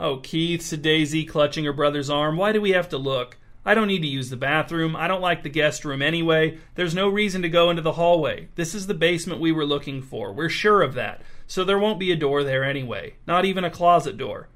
Oh, 0.00 0.18
Keith, 0.18 0.62
said 0.62 0.82
Daisy, 0.82 1.24
clutching 1.24 1.64
her 1.64 1.72
brother's 1.72 2.10
arm, 2.10 2.36
why 2.36 2.52
do 2.52 2.60
we 2.60 2.70
have 2.70 2.88
to 2.90 2.98
look? 2.98 3.36
I 3.64 3.74
don't 3.74 3.88
need 3.88 4.00
to 4.02 4.08
use 4.08 4.30
the 4.30 4.36
bathroom. 4.36 4.96
I 4.96 5.08
don't 5.08 5.20
like 5.20 5.42
the 5.42 5.48
guest 5.48 5.84
room 5.84 6.00
anyway. 6.00 6.58
There's 6.74 6.94
no 6.94 7.08
reason 7.08 7.42
to 7.42 7.48
go 7.48 7.68
into 7.68 7.82
the 7.82 7.92
hallway. 7.92 8.48
This 8.54 8.74
is 8.74 8.86
the 8.86 8.94
basement 8.94 9.40
we 9.40 9.52
were 9.52 9.66
looking 9.66 10.00
for. 10.00 10.32
We're 10.32 10.48
sure 10.48 10.80
of 10.80 10.94
that. 10.94 11.20
So 11.46 11.64
there 11.64 11.78
won't 11.78 11.98
be 11.98 12.12
a 12.12 12.16
door 12.16 12.44
there 12.44 12.64
anyway. 12.64 13.16
Not 13.26 13.44
even 13.44 13.64
a 13.64 13.70
closet 13.70 14.16
door. 14.16 14.48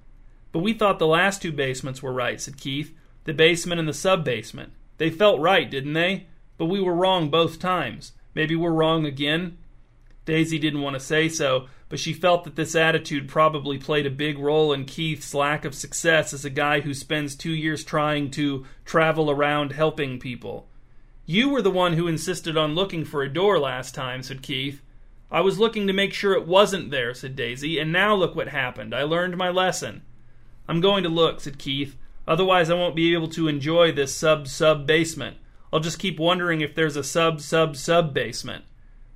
But 0.53 0.61
we 0.61 0.73
thought 0.73 0.99
the 0.99 1.07
last 1.07 1.43
two 1.43 1.53
basements 1.53 2.03
were 2.03 2.13
right, 2.13 2.41
said 2.41 2.57
Keith. 2.57 2.95
The 3.25 3.35
basement 3.35 3.81
and 3.81 3.89
the 3.89 3.93
sub 3.93 4.25
basement. 4.25 4.73
They 4.99 5.11
felt 5.11 5.41
right, 5.41 5.71
didn't 5.71 5.95
they? 5.95 6.27
But 6.57 6.67
we 6.67 6.81
were 6.81 6.95
wrong 6.95 7.29
both 7.29 7.59
times. 7.59 8.13
Maybe 8.35 8.55
we're 8.57 8.73
wrong 8.73 9.05
again? 9.05 9.59
Daisy 10.25 10.59
didn't 10.59 10.83
want 10.83 10.95
to 10.95 11.01
say 11.01 11.29
so, 11.29 11.67
but 11.93 12.01
she 12.01 12.15
felt 12.15 12.45
that 12.45 12.57
this 12.57 12.75
attitude 12.75 13.29
probably 13.29 13.77
played 13.77 14.07
a 14.07 14.11
big 14.11 14.39
role 14.39 14.73
in 14.73 14.87
Keith's 14.87 15.35
lack 15.35 15.67
of 15.67 15.75
success 15.75 16.33
as 16.33 16.43
a 16.43 16.49
guy 16.49 16.81
who 16.81 16.95
spends 16.95 17.37
two 17.37 17.53
years 17.53 17.85
trying 17.85 18.31
to 18.31 18.65
travel 18.87 19.31
around 19.31 19.73
helping 19.73 20.19
people. 20.19 20.71
You 21.27 21.51
were 21.51 21.61
the 21.61 21.71
one 21.71 21.93
who 21.93 22.09
insisted 22.09 22.57
on 22.57 22.75
looking 22.75 23.05
for 23.05 23.23
a 23.23 23.31
door 23.31 23.59
last 23.59 23.95
time, 23.95 24.23
said 24.23 24.41
Keith. 24.41 24.81
I 25.31 25.43
was 25.43 25.59
looking 25.59 25.87
to 25.87 25.93
make 25.93 26.15
sure 26.15 26.33
it 26.33 26.47
wasn't 26.47 26.91
there, 26.91 27.13
said 27.13 27.37
Daisy, 27.37 27.79
and 27.79 27.93
now 27.93 28.15
look 28.15 28.35
what 28.35 28.49
happened. 28.49 28.95
I 28.95 29.03
learned 29.03 29.37
my 29.37 29.51
lesson. 29.51 30.01
I'm 30.67 30.81
going 30.81 31.03
to 31.03 31.11
look, 31.11 31.43
said 31.43 31.59
Keith. 31.59 31.99
Otherwise, 32.27 32.71
I 32.71 32.75
won't 32.75 32.97
be 32.97 33.13
able 33.13 33.29
to 33.29 33.49
enjoy 33.49 33.93
this 33.93 34.15
sub 34.15 34.49
sub 34.49 34.87
basement. 34.87 35.37
I'll 35.71 35.81
just 35.81 35.99
keep 35.99 36.19
wondering 36.19 36.63
if 36.63 36.75
there's 36.75 36.97
a 36.97 37.05
sub 37.05 37.43
sub 37.43 37.77
sub 37.77 38.15
basement. 38.15 38.65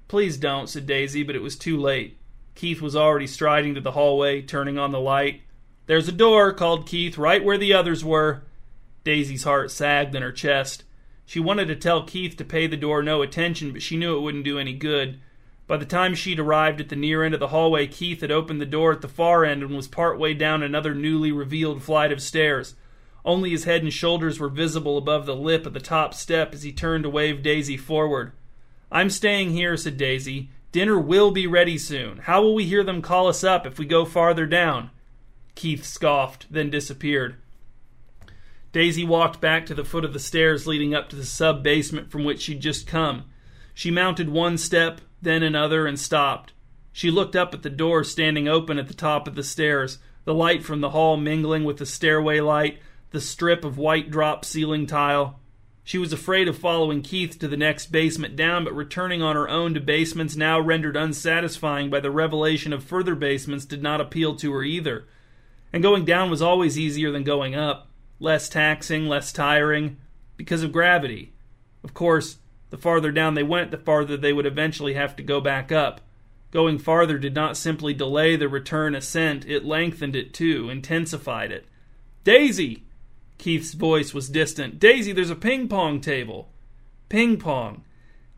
Please 0.09 0.37
don't, 0.37 0.69
said 0.69 0.85
Daisy, 0.85 1.23
but 1.23 1.35
it 1.35 1.43
was 1.43 1.57
too 1.57 1.81
late. 1.81 2.19
Keith 2.57 2.81
was 2.83 2.97
already 2.97 3.27
striding 3.27 3.75
to 3.75 3.81
the 3.81 3.93
hallway, 3.93 4.43
turning 4.43 4.79
on 4.79 4.91
the 4.91 4.99
light. 4.99 5.43
There's 5.87 6.09
a 6.09 6.13
door, 6.13 6.53
called 6.53 6.87
Keith, 6.87 7.17
right 7.17 7.45
where 7.45 7.59
the 7.59 7.73
others 7.73 8.05
were. 8.05 8.43
Daisy's 9.05 9.45
heart 9.45 9.71
sagged 9.71 10.17
in 10.17 10.23
her 10.23 10.33
chest. 10.33 10.83
She 11.27 11.39
wanted 11.39 11.69
to 11.69 11.77
tell 11.77 12.03
Keith 12.03 12.37
to 12.39 12.45
pay 12.45 12.67
the 12.67 12.77
door 12.77 13.03
no 13.03 13.23
attention, 13.23 13.73
but 13.73 13.83
she 13.83 13.97
knew 13.97 14.17
it 14.17 14.21
wouldn't 14.21 14.45
do 14.45 14.59
any 14.59 14.73
good. 14.73 15.21
By 15.67 15.77
the 15.77 15.85
time 15.85 16.15
she'd 16.15 16.41
arrived 16.41 16.81
at 16.81 16.89
the 16.89 16.97
near 16.97 17.23
end 17.23 17.35
of 17.35 17.41
the 17.41 17.49
hallway, 17.49 17.89
Keith 17.89 18.21
had 18.21 18.31
opened 18.31 18.61
the 18.61 18.67
door 18.67 18.93
at 18.93 19.01
the 19.01 19.09
far 19.09 19.45
end 19.45 19.63
and 19.63 19.77
was 19.77 19.89
part 19.89 20.19
way 20.19 20.33
down 20.33 20.63
another 20.63 20.95
newly 20.95 21.33
revealed 21.33 21.83
flight 21.83 22.11
of 22.11 22.23
stairs. 22.23 22.75
Only 23.25 23.51
his 23.51 23.65
head 23.65 23.83
and 23.83 23.93
shoulders 23.93 24.39
were 24.39 24.49
visible 24.49 24.97
above 24.97 25.27
the 25.27 25.35
lip 25.35 25.67
of 25.67 25.75
the 25.75 25.81
top 25.81 26.15
step 26.15 26.55
as 26.55 26.63
he 26.63 26.73
turned 26.73 27.03
to 27.03 27.11
wave 27.11 27.43
Daisy 27.43 27.77
forward. 27.77 28.33
I'm 28.91 29.11
staying 29.11 29.51
here, 29.51 29.77
said 29.77 29.97
Daisy. 29.97 30.51
Dinner 30.73 30.99
will 30.99 31.31
be 31.31 31.47
ready 31.47 31.79
soon. 31.79 32.19
How 32.19 32.43
will 32.43 32.55
we 32.55 32.65
hear 32.65 32.85
them 32.85 33.03
call 33.03 33.29
us 33.29 33.43
up 33.43 33.67
if 33.67 33.79
we 33.79 33.87
go 33.87 34.05
farther 34.05 34.47
down? 34.47 34.91
Keith 35.55 35.85
scoffed, 35.85 36.47
then 36.51 36.71
disappeared. 36.71 37.37
Daisy 38.73 39.05
walked 39.05 39.41
back 39.41 39.65
to 39.67 39.75
the 39.75 39.85
foot 39.85 40.05
of 40.05 40.13
the 40.13 40.19
stairs 40.19 40.67
leading 40.67 40.95
up 40.95 41.09
to 41.09 41.17
the 41.17 41.25
sub 41.25 41.63
basement 41.63 42.11
from 42.11 42.25
which 42.25 42.43
she'd 42.43 42.61
just 42.61 42.87
come. 42.87 43.25
She 43.73 43.91
mounted 43.91 44.29
one 44.29 44.59
step, 44.59 45.01
then 45.23 45.43
another, 45.43 45.87
and 45.87 45.99
stopped. 45.99 46.53
She 46.93 47.11
looked 47.11 47.37
up 47.37 47.55
at 47.55 47.63
the 47.63 47.71
door 47.71 48.05
standing 48.05 48.49
open 48.49 48.79
at 48.79 48.89
the 48.89 48.95
top 48.95 49.27
of 49.27 49.35
the 49.35 49.43
stairs, 49.43 49.99
the 50.25 50.35
light 50.35 50.63
from 50.63 50.81
the 50.81 50.91
hall 50.91 51.17
mingling 51.17 51.65
with 51.65 51.79
the 51.79 51.87
stairway 51.87 52.41
light 52.41 52.79
the 53.17 53.21
strip 53.21 53.65
of 53.65 53.79
white 53.79 54.11
drop 54.11 54.45
ceiling 54.45 54.87
tile. 54.87 55.41
She 55.87 55.99
was 55.99 56.13
afraid 56.13 56.49
of 56.49 56.59
following 56.59 57.01
Keith 57.01 57.39
to 57.39 57.47
the 57.47 57.57
next 57.57 57.93
basement 57.93 58.35
down, 58.35 58.65
but 58.65 58.75
returning 58.75 59.23
on 59.23 59.37
her 59.37 59.49
own 59.49 59.73
to 59.75 59.81
basements 59.81 60.35
now 60.35 60.59
rendered 60.59 60.97
unsatisfying 60.97 61.91
by 61.91 62.01
the 62.01 62.11
revelation 62.11 62.73
of 62.73 62.83
further 62.83 63.15
basements 63.15 63.65
did 63.65 63.85
not 63.85 64.01
appeal 64.01 64.35
to 64.35 64.53
her 64.53 64.65
either. 64.65 65.07
And 65.73 65.85
going 65.85 66.05
down 66.05 66.29
was 66.29 66.43
always 66.43 66.77
easier 66.77 67.13
than 67.13 67.23
going 67.23 67.55
up, 67.55 67.87
less 68.19 68.49
taxing, 68.49 69.07
less 69.07 69.33
tiring, 69.33 69.97
because 70.37 70.65
of 70.65 70.73
gravity. 70.73 71.35
Of 71.85 71.95
course, 71.95 72.39
the 72.71 72.79
farther 72.79 73.13
down 73.13 73.35
they 73.35 73.45
went, 73.45 73.71
the 73.71 73.79
farther 73.79 74.17
they 74.17 74.33
would 74.33 74.45
eventually 74.45 74.95
have 74.95 75.15
to 75.15 75.23
go 75.23 75.41
back 75.41 75.71
up. 75.71 76.01
Going 76.51 76.81
farther 76.81 77.17
did 77.17 77.37
not 77.37 77.57
simply 77.57 77.95
delay 77.95 78.35
the 78.35 78.49
return 78.49 78.97
ascent, 78.97 79.47
it 79.47 79.65
lengthened 79.65 80.17
it 80.17 80.35
too, 80.35 80.69
intensified 80.69 81.53
it. 81.53 81.65
Daisy! 82.25 82.86
Keith's 83.39 83.75
voice 83.75 84.15
was 84.15 84.29
distant. 84.29 84.79
Daisy, 84.79 85.13
there's 85.13 85.31
a 85.31 85.37
ping 85.37 85.69
pong 85.69 86.01
table. 86.01 86.51
Ping 87.09 87.39
pong. 87.39 87.85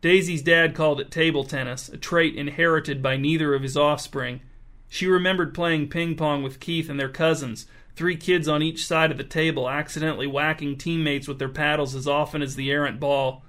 Daisy's 0.01 0.41
dad 0.41 0.75
called 0.75 1.01
it 1.01 1.11
table 1.11 1.43
tennis, 1.43 1.89
a 1.89 1.97
trait 1.97 2.35
inherited 2.35 3.01
by 3.01 3.17
neither 3.17 3.53
of 3.53 3.63
his 3.63 3.75
offspring. 3.75 4.41
She 4.87 5.07
remembered 5.07 5.53
playing 5.53 5.89
ping 5.89 6.15
pong 6.15 6.41
with 6.41 6.59
Keith 6.59 6.89
and 6.89 6.99
their 6.99 7.09
cousins, 7.09 7.65
three 7.95 8.15
kids 8.15 8.47
on 8.47 8.63
each 8.63 8.85
side 8.85 9.11
of 9.11 9.17
the 9.17 9.23
table, 9.23 9.69
accidentally 9.69 10.27
whacking 10.27 10.77
teammates 10.77 11.27
with 11.27 11.37
their 11.37 11.49
paddles 11.49 11.95
as 11.95 12.07
often 12.07 12.41
as 12.41 12.55
the 12.55 12.71
errant 12.71 12.99
ball. 12.99 13.43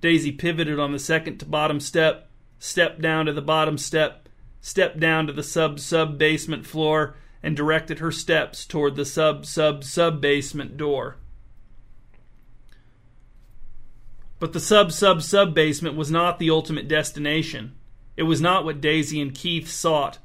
Daisy 0.00 0.32
pivoted 0.32 0.78
on 0.78 0.92
the 0.92 0.98
second 0.98 1.38
to 1.38 1.46
bottom 1.46 1.80
step, 1.80 2.28
stepped 2.58 3.00
down 3.00 3.26
to 3.26 3.32
the 3.32 3.40
bottom 3.40 3.78
step, 3.78 4.28
stepped 4.60 4.98
down 4.98 5.26
to 5.26 5.32
the 5.32 5.42
sub 5.42 5.78
sub 5.78 6.18
basement 6.18 6.66
floor, 6.66 7.16
and 7.44 7.54
directed 7.54 7.98
her 7.98 8.10
steps 8.10 8.64
toward 8.64 8.96
the 8.96 9.04
sub 9.04 9.44
sub 9.44 9.84
sub 9.84 10.18
basement 10.18 10.78
door. 10.78 11.18
But 14.40 14.54
the 14.54 14.60
sub 14.60 14.90
sub 14.90 15.22
sub 15.22 15.54
basement 15.54 15.94
was 15.94 16.10
not 16.10 16.38
the 16.38 16.48
ultimate 16.48 16.88
destination. 16.88 17.74
It 18.16 18.22
was 18.22 18.40
not 18.40 18.64
what 18.64 18.80
Daisy 18.80 19.20
and 19.20 19.34
Keith 19.34 19.68
sought. 19.68 20.18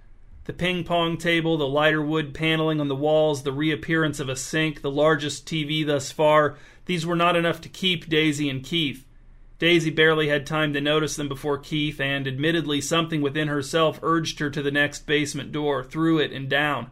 The 0.45 0.53
ping 0.53 0.85
pong 0.85 1.17
table, 1.17 1.57
the 1.57 1.67
lighter 1.67 2.01
wood 2.01 2.33
paneling 2.33 2.79
on 2.79 2.87
the 2.87 2.95
walls, 2.95 3.43
the 3.43 3.51
reappearance 3.51 4.21
of 4.21 4.29
a 4.29 4.35
sink, 4.37 4.81
the 4.81 4.89
largest 4.89 5.45
TV 5.45 5.85
thus 5.85 6.13
far, 6.13 6.57
these 6.85 7.05
were 7.05 7.17
not 7.17 7.35
enough 7.35 7.59
to 7.61 7.69
keep 7.69 8.07
Daisy 8.09 8.49
and 8.49 8.63
Keith. 8.63 9.05
Daisy 9.59 9.89
barely 9.89 10.29
had 10.29 10.45
time 10.45 10.71
to 10.71 10.79
notice 10.79 11.17
them 11.17 11.27
before 11.27 11.57
Keith, 11.57 11.99
and 11.99 12.25
admittedly 12.25 12.79
something 12.79 13.21
within 13.21 13.49
herself 13.49 13.99
urged 14.01 14.39
her 14.39 14.49
to 14.49 14.61
the 14.61 14.71
next 14.71 15.05
basement 15.05 15.51
door, 15.51 15.83
through 15.83 16.19
it 16.19 16.31
and 16.31 16.49
down. 16.49 16.89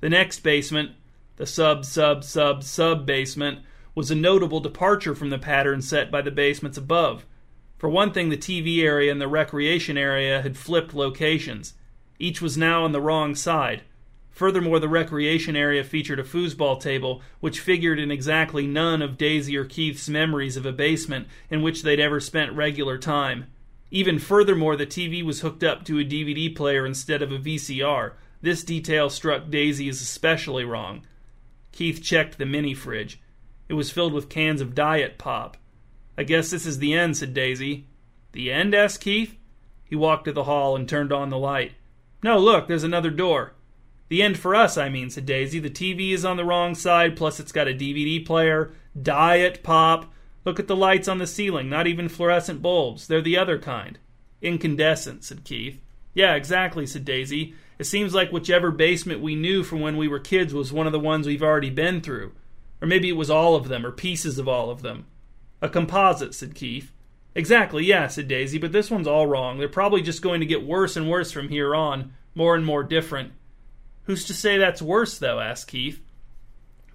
The 0.00 0.08
next 0.08 0.40
basement, 0.40 0.92
the 1.36 1.46
sub 1.46 1.84
sub 1.84 2.22
sub 2.24 2.62
sub 2.62 3.04
basement, 3.04 3.60
was 3.94 4.10
a 4.10 4.14
notable 4.14 4.60
departure 4.60 5.14
from 5.14 5.30
the 5.30 5.38
pattern 5.38 5.82
set 5.82 6.10
by 6.10 6.22
the 6.22 6.30
basements 6.30 6.78
above. 6.78 7.24
For 7.78 7.88
one 7.88 8.12
thing, 8.12 8.28
the 8.28 8.36
TV 8.36 8.82
area 8.82 9.10
and 9.10 9.20
the 9.20 9.28
recreation 9.28 9.98
area 9.98 10.42
had 10.42 10.56
flipped 10.56 10.94
locations. 10.94 11.74
Each 12.18 12.40
was 12.40 12.56
now 12.56 12.84
on 12.84 12.92
the 12.92 13.00
wrong 13.00 13.34
side. 13.34 13.82
Furthermore, 14.30 14.78
the 14.78 14.88
recreation 14.88 15.56
area 15.56 15.82
featured 15.82 16.20
a 16.20 16.24
foosball 16.24 16.80
table, 16.80 17.22
which 17.40 17.58
figured 17.58 17.98
in 17.98 18.12
exactly 18.12 18.68
none 18.68 19.02
of 19.02 19.18
Daisy 19.18 19.56
or 19.56 19.64
Keith's 19.64 20.08
memories 20.08 20.56
of 20.56 20.64
a 20.64 20.72
basement 20.72 21.26
in 21.50 21.60
which 21.60 21.82
they'd 21.82 21.98
ever 21.98 22.20
spent 22.20 22.52
regular 22.52 22.98
time. 22.98 23.46
Even 23.90 24.20
furthermore, 24.20 24.76
the 24.76 24.86
TV 24.86 25.24
was 25.24 25.40
hooked 25.40 25.64
up 25.64 25.84
to 25.84 25.98
a 25.98 26.04
DVD 26.04 26.54
player 26.54 26.86
instead 26.86 27.20
of 27.20 27.32
a 27.32 27.38
VCR. 27.38 28.12
This 28.40 28.62
detail 28.62 29.10
struck 29.10 29.50
Daisy 29.50 29.88
as 29.88 30.00
especially 30.00 30.64
wrong. 30.64 31.06
Keith 31.72 32.02
checked 32.02 32.38
the 32.38 32.46
mini 32.46 32.74
fridge. 32.74 33.20
It 33.68 33.74
was 33.74 33.90
filled 33.90 34.12
with 34.12 34.28
cans 34.28 34.60
of 34.60 34.74
diet 34.74 35.18
pop. 35.18 35.56
I 36.16 36.22
guess 36.22 36.50
this 36.50 36.66
is 36.66 36.78
the 36.78 36.94
end, 36.94 37.16
said 37.16 37.34
Daisy. 37.34 37.86
The 38.32 38.52
end? 38.52 38.74
asked 38.74 39.00
Keith. 39.00 39.36
He 39.84 39.96
walked 39.96 40.24
to 40.26 40.32
the 40.32 40.44
hall 40.44 40.76
and 40.76 40.88
turned 40.88 41.12
on 41.12 41.30
the 41.30 41.38
light. 41.38 41.72
No, 42.22 42.38
look, 42.38 42.66
there's 42.66 42.84
another 42.84 43.10
door. 43.10 43.54
The 44.08 44.22
end 44.22 44.38
for 44.38 44.54
us, 44.54 44.76
I 44.76 44.88
mean, 44.88 45.10
said 45.10 45.26
Daisy. 45.26 45.58
The 45.58 45.70
TV 45.70 46.12
is 46.12 46.24
on 46.24 46.36
the 46.36 46.44
wrong 46.44 46.74
side, 46.74 47.16
plus 47.16 47.38
it's 47.38 47.52
got 47.52 47.68
a 47.68 47.74
DVD 47.74 48.24
player, 48.24 48.72
diet 49.00 49.62
pop. 49.62 50.12
Look 50.44 50.58
at 50.58 50.66
the 50.66 50.76
lights 50.76 51.08
on 51.08 51.18
the 51.18 51.26
ceiling, 51.26 51.68
not 51.68 51.86
even 51.86 52.08
fluorescent 52.08 52.62
bulbs. 52.62 53.06
They're 53.06 53.20
the 53.20 53.36
other 53.36 53.58
kind. 53.58 53.98
Incandescent, 54.40 55.24
said 55.24 55.44
Keith. 55.44 55.80
Yeah, 56.14 56.34
exactly, 56.34 56.86
said 56.86 57.04
Daisy. 57.04 57.54
It 57.78 57.84
seems 57.84 58.12
like 58.12 58.32
whichever 58.32 58.70
basement 58.70 59.20
we 59.20 59.36
knew 59.36 59.62
from 59.62 59.80
when 59.80 59.96
we 59.96 60.08
were 60.08 60.18
kids 60.18 60.52
was 60.52 60.72
one 60.72 60.86
of 60.86 60.92
the 60.92 60.98
ones 60.98 61.26
we've 61.26 61.42
already 61.42 61.70
been 61.70 62.00
through. 62.00 62.32
Or 62.82 62.88
maybe 62.88 63.08
it 63.08 63.16
was 63.16 63.30
all 63.30 63.54
of 63.54 63.68
them, 63.68 63.86
or 63.86 63.92
pieces 63.92 64.38
of 64.38 64.48
all 64.48 64.70
of 64.70 64.82
them. 64.82 65.06
A 65.62 65.68
composite, 65.68 66.34
said 66.34 66.54
Keith. 66.54 66.92
Exactly, 67.34 67.84
yeah, 67.84 68.08
said 68.08 68.26
Daisy, 68.26 68.58
but 68.58 68.72
this 68.72 68.90
one's 68.90 69.06
all 69.06 69.26
wrong. 69.26 69.58
They're 69.58 69.68
probably 69.68 70.02
just 70.02 70.22
going 70.22 70.40
to 70.40 70.46
get 70.46 70.66
worse 70.66 70.96
and 70.96 71.08
worse 71.08 71.30
from 71.30 71.48
here 71.48 71.74
on, 71.74 72.12
more 72.34 72.56
and 72.56 72.64
more 72.64 72.82
different. 72.82 73.32
Who's 74.04 74.24
to 74.26 74.34
say 74.34 74.58
that's 74.58 74.82
worse, 74.82 75.18
though? 75.18 75.38
asked 75.38 75.68
Keith. 75.68 76.00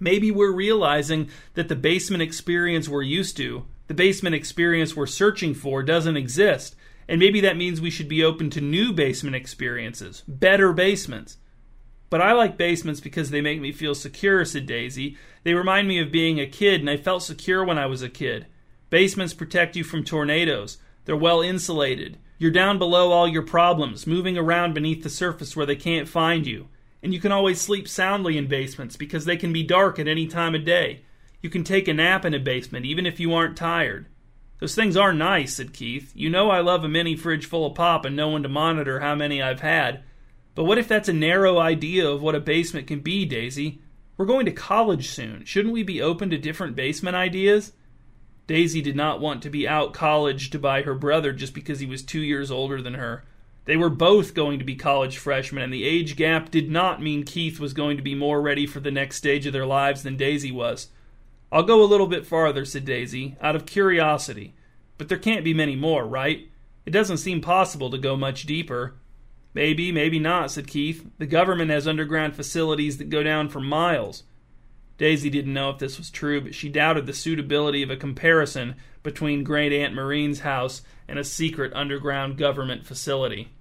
Maybe 0.00 0.30
we're 0.30 0.52
realizing 0.52 1.30
that 1.54 1.68
the 1.68 1.76
basement 1.76 2.22
experience 2.22 2.88
we're 2.88 3.02
used 3.02 3.36
to, 3.38 3.64
the 3.86 3.94
basement 3.94 4.34
experience 4.34 4.96
we're 4.96 5.06
searching 5.06 5.54
for, 5.54 5.82
doesn't 5.82 6.16
exist, 6.16 6.76
and 7.08 7.18
maybe 7.18 7.40
that 7.40 7.56
means 7.56 7.80
we 7.80 7.90
should 7.90 8.08
be 8.08 8.24
open 8.24 8.50
to 8.50 8.60
new 8.60 8.92
basement 8.92 9.36
experiences, 9.36 10.22
better 10.26 10.72
basements. 10.72 11.38
But 12.10 12.20
I 12.20 12.32
like 12.32 12.56
basements 12.56 13.00
because 13.00 13.30
they 13.30 13.40
make 13.40 13.60
me 13.60 13.72
feel 13.72 13.94
secure, 13.94 14.44
said 14.44 14.66
Daisy. 14.66 15.16
They 15.42 15.54
remind 15.54 15.88
me 15.88 15.98
of 15.98 16.12
being 16.12 16.38
a 16.38 16.46
kid, 16.46 16.80
and 16.80 16.88
I 16.88 16.96
felt 16.96 17.22
secure 17.22 17.64
when 17.64 17.78
I 17.78 17.86
was 17.86 18.02
a 18.02 18.08
kid. 18.08 18.46
Basements 18.88 19.34
protect 19.34 19.74
you 19.74 19.82
from 19.82 20.04
tornadoes. 20.04 20.78
They're 21.04 21.16
well 21.16 21.40
insulated. 21.40 22.18
You're 22.38 22.50
down 22.50 22.78
below 22.78 23.10
all 23.10 23.26
your 23.26 23.42
problems, 23.42 24.06
moving 24.06 24.38
around 24.38 24.74
beneath 24.74 25.02
the 25.02 25.10
surface 25.10 25.56
where 25.56 25.66
they 25.66 25.76
can't 25.76 26.08
find 26.08 26.46
you. 26.46 26.68
And 27.02 27.12
you 27.12 27.20
can 27.20 27.32
always 27.32 27.60
sleep 27.60 27.88
soundly 27.88 28.38
in 28.38 28.46
basements 28.46 28.96
because 28.96 29.24
they 29.24 29.36
can 29.36 29.52
be 29.52 29.62
dark 29.62 29.98
at 29.98 30.08
any 30.08 30.26
time 30.26 30.54
of 30.54 30.64
day. 30.64 31.02
You 31.42 31.50
can 31.50 31.64
take 31.64 31.88
a 31.88 31.94
nap 31.94 32.24
in 32.24 32.32
a 32.32 32.38
basement 32.38 32.86
even 32.86 33.06
if 33.06 33.20
you 33.20 33.34
aren't 33.34 33.56
tired. 33.56 34.06
Those 34.60 34.74
things 34.74 34.96
are 34.96 35.12
nice, 35.12 35.54
said 35.56 35.72
Keith. 35.72 36.12
You 36.14 36.30
know 36.30 36.50
I 36.50 36.60
love 36.60 36.84
a 36.84 36.88
mini 36.88 37.16
fridge 37.16 37.46
full 37.46 37.66
of 37.66 37.74
pop 37.74 38.04
and 38.04 38.14
no 38.14 38.28
one 38.28 38.42
to 38.42 38.48
monitor 38.48 39.00
how 39.00 39.14
many 39.14 39.42
I've 39.42 39.60
had. 39.60 40.02
But 40.54 40.64
what 40.64 40.78
if 40.78 40.86
that's 40.86 41.08
a 41.08 41.12
narrow 41.12 41.58
idea 41.58 42.08
of 42.08 42.22
what 42.22 42.34
a 42.34 42.40
basement 42.40 42.86
can 42.86 43.00
be, 43.00 43.24
Daisy? 43.24 43.80
We're 44.16 44.26
going 44.26 44.46
to 44.46 44.52
college 44.52 45.08
soon. 45.08 45.44
Shouldn't 45.44 45.74
we 45.74 45.82
be 45.82 46.00
open 46.00 46.30
to 46.30 46.38
different 46.38 46.76
basement 46.76 47.16
ideas? 47.16 47.72
Daisy 48.46 48.80
did 48.80 48.94
not 48.94 49.20
want 49.20 49.42
to 49.42 49.50
be 49.50 49.66
out 49.66 49.92
colleged 49.92 50.60
by 50.60 50.82
her 50.82 50.94
brother 50.94 51.32
just 51.32 51.54
because 51.54 51.80
he 51.80 51.86
was 51.86 52.02
two 52.02 52.20
years 52.20 52.50
older 52.50 52.80
than 52.80 52.94
her. 52.94 53.24
They 53.64 53.76
were 53.76 53.90
both 53.90 54.34
going 54.34 54.58
to 54.58 54.64
be 54.64 54.76
college 54.76 55.16
freshmen, 55.16 55.62
and 55.62 55.72
the 55.72 55.84
age 55.84 56.16
gap 56.16 56.50
did 56.50 56.70
not 56.70 57.02
mean 57.02 57.24
Keith 57.24 57.58
was 57.58 57.72
going 57.72 57.96
to 57.96 58.02
be 58.02 58.14
more 58.14 58.42
ready 58.42 58.66
for 58.66 58.80
the 58.80 58.90
next 58.90 59.16
stage 59.16 59.46
of 59.46 59.54
their 59.54 59.66
lives 59.66 60.02
than 60.02 60.18
Daisy 60.18 60.52
was. 60.52 60.88
I'll 61.54 61.62
go 61.62 61.84
a 61.84 61.86
little 61.86 62.08
bit 62.08 62.26
farther, 62.26 62.64
said 62.64 62.84
Daisy, 62.84 63.36
out 63.40 63.54
of 63.54 63.64
curiosity. 63.64 64.54
But 64.98 65.08
there 65.08 65.18
can't 65.18 65.44
be 65.44 65.54
many 65.54 65.76
more, 65.76 66.04
right? 66.04 66.48
It 66.84 66.90
doesn't 66.90 67.18
seem 67.18 67.40
possible 67.40 67.90
to 67.90 67.96
go 67.96 68.16
much 68.16 68.44
deeper. 68.44 68.96
Maybe, 69.54 69.92
maybe 69.92 70.18
not, 70.18 70.50
said 70.50 70.66
Keith. 70.66 71.06
The 71.18 71.26
government 71.26 71.70
has 71.70 71.86
underground 71.86 72.34
facilities 72.34 72.98
that 72.98 73.08
go 73.08 73.22
down 73.22 73.50
for 73.50 73.60
miles. 73.60 74.24
Daisy 74.98 75.30
didn't 75.30 75.54
know 75.54 75.70
if 75.70 75.78
this 75.78 75.96
was 75.96 76.10
true, 76.10 76.40
but 76.40 76.56
she 76.56 76.68
doubted 76.68 77.06
the 77.06 77.12
suitability 77.12 77.84
of 77.84 77.90
a 77.90 77.96
comparison 77.96 78.74
between 79.04 79.44
Great 79.44 79.72
Aunt 79.72 79.94
Maureen's 79.94 80.40
house 80.40 80.82
and 81.06 81.20
a 81.20 81.24
secret 81.24 81.72
underground 81.72 82.36
government 82.36 82.84
facility. 82.84 83.52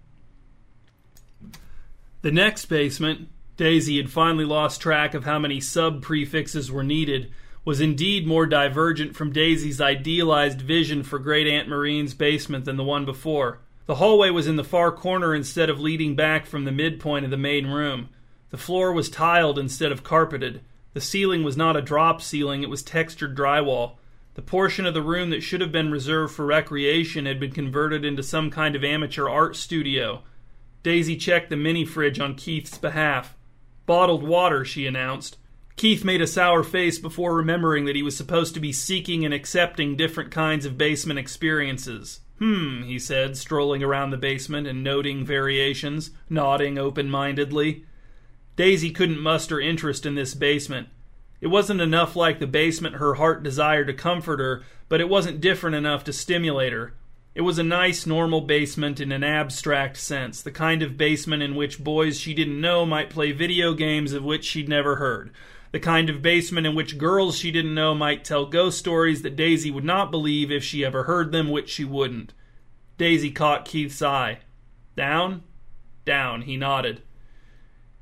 The 2.23 2.31
next 2.31 2.65
basement, 2.65 3.27
Daisy 3.55 3.97
had 3.97 4.09
finally 4.09 4.45
lost 4.45 4.81
track 4.81 5.13
of 5.13 5.25
how 5.25 5.37
many 5.37 5.59
sub 5.59 6.01
prefixes 6.01 6.71
were 6.71 6.83
needed, 6.83 7.31
was 7.65 7.79
indeed 7.79 8.27
more 8.27 8.45
divergent 8.45 9.15
from 9.15 9.31
Daisy's 9.31 9.79
idealized 9.79 10.61
vision 10.61 11.03
for 11.03 11.19
Great 11.19 11.47
Aunt 11.47 11.69
Maureen's 11.69 12.13
basement 12.13 12.65
than 12.65 12.75
the 12.75 12.83
one 12.83 13.05
before. 13.05 13.59
The 13.85 13.95
hallway 13.95 14.29
was 14.29 14.47
in 14.47 14.55
the 14.55 14.63
far 14.63 14.91
corner 14.91 15.33
instead 15.33 15.69
of 15.69 15.79
leading 15.79 16.15
back 16.15 16.45
from 16.45 16.65
the 16.65 16.71
midpoint 16.71 17.25
of 17.25 17.31
the 17.31 17.37
main 17.37 17.67
room. 17.67 18.09
The 18.49 18.57
floor 18.57 18.93
was 18.93 19.09
tiled 19.09 19.57
instead 19.57 19.91
of 19.91 20.03
carpeted. 20.03 20.61
The 20.93 21.01
ceiling 21.01 21.43
was 21.43 21.57
not 21.57 21.75
a 21.75 21.81
drop 21.81 22.21
ceiling, 22.21 22.63
it 22.63 22.69
was 22.69 22.83
textured 22.83 23.35
drywall. 23.35 23.95
The 24.35 24.41
portion 24.41 24.85
of 24.85 24.93
the 24.93 25.01
room 25.01 25.29
that 25.29 25.41
should 25.41 25.61
have 25.61 25.71
been 25.71 25.91
reserved 25.91 26.33
for 26.33 26.45
recreation 26.45 27.25
had 27.25 27.39
been 27.39 27.51
converted 27.51 28.03
into 28.03 28.23
some 28.23 28.49
kind 28.49 28.75
of 28.75 28.83
amateur 28.83 29.27
art 29.27 29.55
studio. 29.55 30.23
Daisy 30.81 31.15
checked 31.15 31.49
the 31.49 31.55
mini 31.55 31.85
fridge 31.85 32.19
on 32.19 32.35
Keith's 32.35 32.77
behalf. 32.77 33.35
Bottled 33.85 34.23
water, 34.23 34.65
she 34.65 34.85
announced. 34.85 35.37
Keith 35.75 36.03
made 36.03 36.21
a 36.21 36.27
sour 36.27 36.63
face 36.63 36.99
before 36.99 37.35
remembering 37.35 37.85
that 37.85 37.95
he 37.95 38.03
was 38.03 38.15
supposed 38.15 38.53
to 38.53 38.59
be 38.59 38.71
seeking 38.71 39.25
and 39.25 39.33
accepting 39.33 39.95
different 39.95 40.31
kinds 40.31 40.65
of 40.65 40.77
basement 40.77 41.19
experiences. 41.19 42.21
Hmm, 42.39 42.83
he 42.83 42.99
said, 42.99 43.37
strolling 43.37 43.83
around 43.83 44.11
the 44.11 44.17
basement 44.17 44.67
and 44.67 44.83
noting 44.83 45.25
variations, 45.25 46.11
nodding 46.29 46.77
open 46.77 47.09
mindedly. 47.09 47.85
Daisy 48.55 48.91
couldn't 48.91 49.19
muster 49.19 49.59
interest 49.59 50.05
in 50.05 50.15
this 50.15 50.35
basement. 50.35 50.89
It 51.41 51.47
wasn't 51.47 51.81
enough 51.81 52.15
like 52.15 52.39
the 52.39 52.47
basement 52.47 52.95
her 52.95 53.15
heart 53.15 53.43
desired 53.43 53.87
to 53.87 53.93
comfort 53.93 54.39
her, 54.39 54.63
but 54.89 55.01
it 55.01 55.09
wasn't 55.09 55.41
different 55.41 55.75
enough 55.75 56.03
to 56.05 56.13
stimulate 56.13 56.71
her. 56.71 56.93
It 57.35 57.41
was 57.41 57.57
a 57.57 57.63
nice, 57.63 58.05
normal 58.05 58.41
basement 58.41 58.99
in 58.99 59.11
an 59.11 59.23
abstract 59.23 59.97
sense, 59.97 60.41
the 60.41 60.51
kind 60.51 60.83
of 60.83 60.97
basement 60.97 61.41
in 61.41 61.55
which 61.55 61.83
boys 61.83 62.19
she 62.19 62.33
didn't 62.33 62.61
know 62.61 62.85
might 62.85 63.09
play 63.09 63.31
video 63.31 63.73
games 63.73 64.13
of 64.13 64.23
which 64.23 64.45
she'd 64.45 64.69
never 64.69 64.97
heard, 64.97 65.31
the 65.73 65.79
kind 65.79 66.07
of 66.07 66.21
basement 66.21 66.67
in 66.67 66.75
which 66.75 66.99
girls 66.99 67.35
she 67.35 67.49
didn't 67.49 67.73
know 67.73 67.95
might 67.95 68.23
tell 68.23 68.45
ghost 68.45 68.77
stories 68.77 69.23
that 69.23 69.35
Daisy 69.35 69.71
would 69.71 69.83
not 69.83 70.11
believe 70.11 70.51
if 70.51 70.63
she 70.63 70.85
ever 70.85 71.05
heard 71.05 71.31
them, 71.31 71.49
which 71.49 71.67
she 71.67 71.83
wouldn't. 71.83 72.31
Daisy 72.99 73.31
caught 73.31 73.65
Keith's 73.65 73.99
eye. 73.99 74.37
Down? 74.95 75.41
Down, 76.05 76.43
he 76.43 76.57
nodded. 76.57 77.01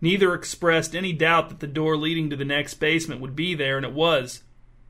Neither 0.01 0.34
expressed 0.34 0.93
any 0.93 1.13
doubt 1.13 1.47
that 1.47 1.62
the 1.62 1.67
door 1.67 1.95
leading 1.95 2.29
to 2.29 2.36
the 2.36 2.43
next 2.43 2.73
basement 2.73 3.21
would 3.21 3.38
be 3.38 3.55
there, 3.55 3.77
and 3.77 3.86
it 3.86 3.93
was. 3.93 4.43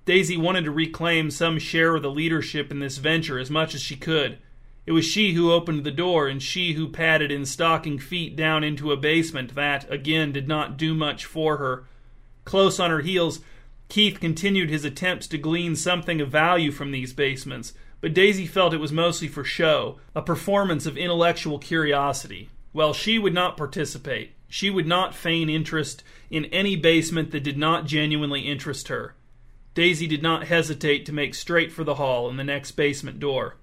Daisy 0.05 0.35
wanted 0.35 0.63
to 0.63 0.71
reclaim 0.71 1.29
some 1.29 1.59
share 1.59 1.95
of 1.95 2.01
the 2.01 2.09
leadership 2.09 2.71
in 2.71 2.79
this 2.79 2.97
venture 2.97 3.37
as 3.37 3.51
much 3.51 3.75
as 3.75 3.81
she 3.81 3.95
could. 3.95 4.39
It 4.87 4.93
was 4.93 5.05
she 5.05 5.33
who 5.33 5.51
opened 5.51 5.83
the 5.83 5.91
door, 5.91 6.27
and 6.27 6.41
she 6.41 6.73
who 6.73 6.89
padded 6.89 7.31
in 7.31 7.45
stocking 7.45 7.99
feet 7.99 8.35
down 8.35 8.63
into 8.63 8.91
a 8.91 8.97
basement 8.97 9.53
that, 9.53 9.85
again, 9.91 10.31
did 10.31 10.47
not 10.47 10.77
do 10.77 10.95
much 10.95 11.25
for 11.25 11.57
her. 11.57 11.85
Close 12.45 12.79
on 12.79 12.89
her 12.89 13.01
heels, 13.01 13.39
Keith 13.89 14.19
continued 14.19 14.69
his 14.69 14.85
attempts 14.85 15.27
to 15.27 15.37
glean 15.37 15.75
something 15.75 16.21
of 16.21 16.29
value 16.29 16.71
from 16.71 16.91
these 16.91 17.13
basements, 17.13 17.73
but 17.99 18.13
Daisy 18.13 18.47
felt 18.47 18.73
it 18.73 18.77
was 18.77 18.91
mostly 18.91 19.27
for 19.27 19.43
show, 19.43 19.99
a 20.15 20.21
performance 20.21 20.85
of 20.85 20.97
intellectual 20.97 21.59
curiosity. 21.59 22.49
Well, 22.73 22.93
she 22.93 23.19
would 23.19 23.33
not 23.33 23.57
participate. 23.57 24.31
She 24.47 24.69
would 24.69 24.87
not 24.87 25.13
feign 25.13 25.49
interest 25.49 26.03
in 26.29 26.45
any 26.45 26.75
basement 26.75 27.31
that 27.31 27.43
did 27.43 27.57
not 27.57 27.85
genuinely 27.85 28.41
interest 28.41 28.87
her. 28.87 29.15
Daisy 29.73 30.07
did 30.07 30.23
not 30.23 30.47
hesitate 30.47 31.05
to 31.05 31.13
make 31.13 31.35
straight 31.35 31.71
for 31.71 31.83
the 31.83 31.95
hall 31.95 32.29
and 32.29 32.37
the 32.37 32.43
next 32.43 32.71
basement 32.71 33.19
door. 33.19 33.57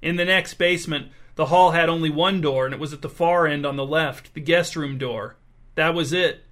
In 0.00 0.16
the 0.16 0.24
next 0.24 0.54
basement, 0.54 1.12
the 1.36 1.46
hall 1.46 1.70
had 1.70 1.88
only 1.88 2.10
one 2.10 2.40
door, 2.40 2.64
and 2.64 2.74
it 2.74 2.80
was 2.80 2.92
at 2.92 3.02
the 3.02 3.08
far 3.08 3.46
end 3.46 3.64
on 3.64 3.76
the 3.76 3.86
left, 3.86 4.34
the 4.34 4.40
guest 4.40 4.74
room 4.76 4.98
door. 4.98 5.36
That 5.76 5.94
was 5.94 6.12
it. 6.12 6.44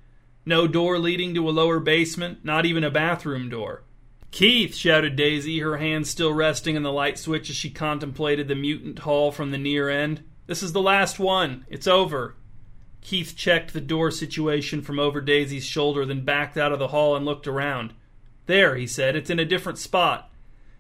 No 0.51 0.67
door 0.67 0.99
leading 0.99 1.33
to 1.35 1.49
a 1.49 1.53
lower 1.53 1.79
basement, 1.79 2.45
not 2.45 2.67
even 2.67 2.83
a 2.83 2.91
bathroom 2.91 3.49
door. 3.49 3.85
Keith! 4.33 4.75
shouted 4.75 5.15
Daisy, 5.15 5.61
her 5.61 5.77
hand 5.77 6.09
still 6.09 6.33
resting 6.33 6.77
on 6.77 6.83
the 6.83 6.91
light 6.91 7.21
switch 7.21 7.51
as 7.51 7.55
she 7.55 7.71
contemplated 7.71 8.49
the 8.49 8.57
mutant 8.57 8.99
hall 8.99 9.31
from 9.31 9.53
the 9.53 9.59
near 9.59 9.89
end. 9.89 10.25
This 10.49 10.61
is 10.61 10.73
the 10.73 10.83
last 10.83 11.21
one. 11.21 11.67
It's 11.69 11.87
over. 11.87 12.35
Keith 13.01 13.37
checked 13.37 13.73
the 13.73 13.81
door 13.81 14.11
situation 14.11 14.83
from 14.83 14.99
over 14.99 15.21
Daisy's 15.21 15.65
shoulder, 15.65 16.05
then 16.05 16.25
backed 16.25 16.59
out 16.59 16.73
of 16.73 16.81
the 16.81 16.89
hall 16.89 17.15
and 17.15 17.25
looked 17.25 17.47
around. 17.47 17.95
There, 18.47 18.75
he 18.75 18.89
said, 18.89 19.15
it's 19.15 19.31
in 19.31 19.39
a 19.39 19.45
different 19.45 19.79
spot. 19.79 20.33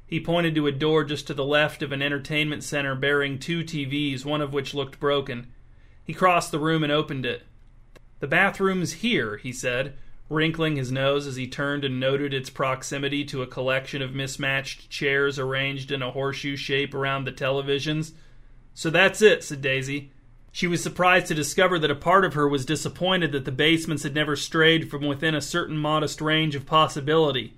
He 0.04 0.18
pointed 0.18 0.56
to 0.56 0.66
a 0.66 0.72
door 0.72 1.04
just 1.04 1.28
to 1.28 1.34
the 1.34 1.44
left 1.44 1.80
of 1.80 1.92
an 1.92 2.02
entertainment 2.02 2.64
center 2.64 2.96
bearing 2.96 3.38
two 3.38 3.62
TVs, 3.62 4.24
one 4.24 4.40
of 4.40 4.52
which 4.52 4.74
looked 4.74 4.98
broken. 4.98 5.52
He 6.02 6.12
crossed 6.12 6.50
the 6.50 6.58
room 6.58 6.82
and 6.82 6.92
opened 6.92 7.24
it. 7.24 7.44
The 8.20 8.26
bathroom's 8.26 8.92
here, 8.94 9.38
he 9.38 9.52
said, 9.52 9.94
wrinkling 10.28 10.76
his 10.76 10.92
nose 10.92 11.26
as 11.26 11.36
he 11.36 11.48
turned 11.48 11.84
and 11.84 11.98
noted 11.98 12.32
its 12.32 12.50
proximity 12.50 13.24
to 13.24 13.42
a 13.42 13.46
collection 13.46 14.00
of 14.00 14.14
mismatched 14.14 14.88
chairs 14.88 15.38
arranged 15.38 15.90
in 15.90 16.02
a 16.02 16.12
horseshoe 16.12 16.56
shape 16.56 16.94
around 16.94 17.24
the 17.24 17.32
televisions. 17.32 18.12
So 18.74 18.90
that's 18.90 19.20
it, 19.20 19.42
said 19.42 19.60
Daisy. 19.60 20.12
She 20.52 20.66
was 20.66 20.82
surprised 20.82 21.26
to 21.26 21.34
discover 21.34 21.78
that 21.78 21.90
a 21.90 21.96
part 21.96 22.24
of 22.24 22.34
her 22.34 22.48
was 22.48 22.64
disappointed 22.66 23.32
that 23.32 23.44
the 23.44 23.52
basements 23.52 24.02
had 24.02 24.14
never 24.14 24.36
strayed 24.36 24.90
from 24.90 25.06
within 25.06 25.34
a 25.34 25.40
certain 25.40 25.76
modest 25.76 26.20
range 26.20 26.54
of 26.54 26.66
possibility. 26.66 27.54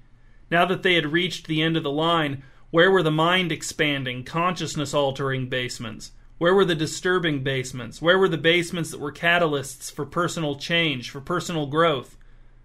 Now 0.50 0.64
that 0.66 0.82
they 0.82 0.94
had 0.94 1.12
reached 1.12 1.46
the 1.46 1.62
end 1.62 1.76
of 1.76 1.82
the 1.82 1.90
line, 1.90 2.42
where 2.70 2.90
were 2.90 3.02
the 3.02 3.10
mind 3.10 3.50
expanding, 3.50 4.24
consciousness 4.24 4.94
altering 4.94 5.48
basements? 5.48 6.12
Where 6.42 6.56
were 6.56 6.64
the 6.64 6.74
disturbing 6.74 7.44
basements? 7.44 8.02
Where 8.02 8.18
were 8.18 8.28
the 8.28 8.36
basements 8.36 8.90
that 8.90 8.98
were 8.98 9.12
catalysts 9.12 9.92
for 9.92 10.04
personal 10.04 10.56
change, 10.56 11.08
for 11.08 11.20
personal 11.20 11.66
growth? 11.66 12.16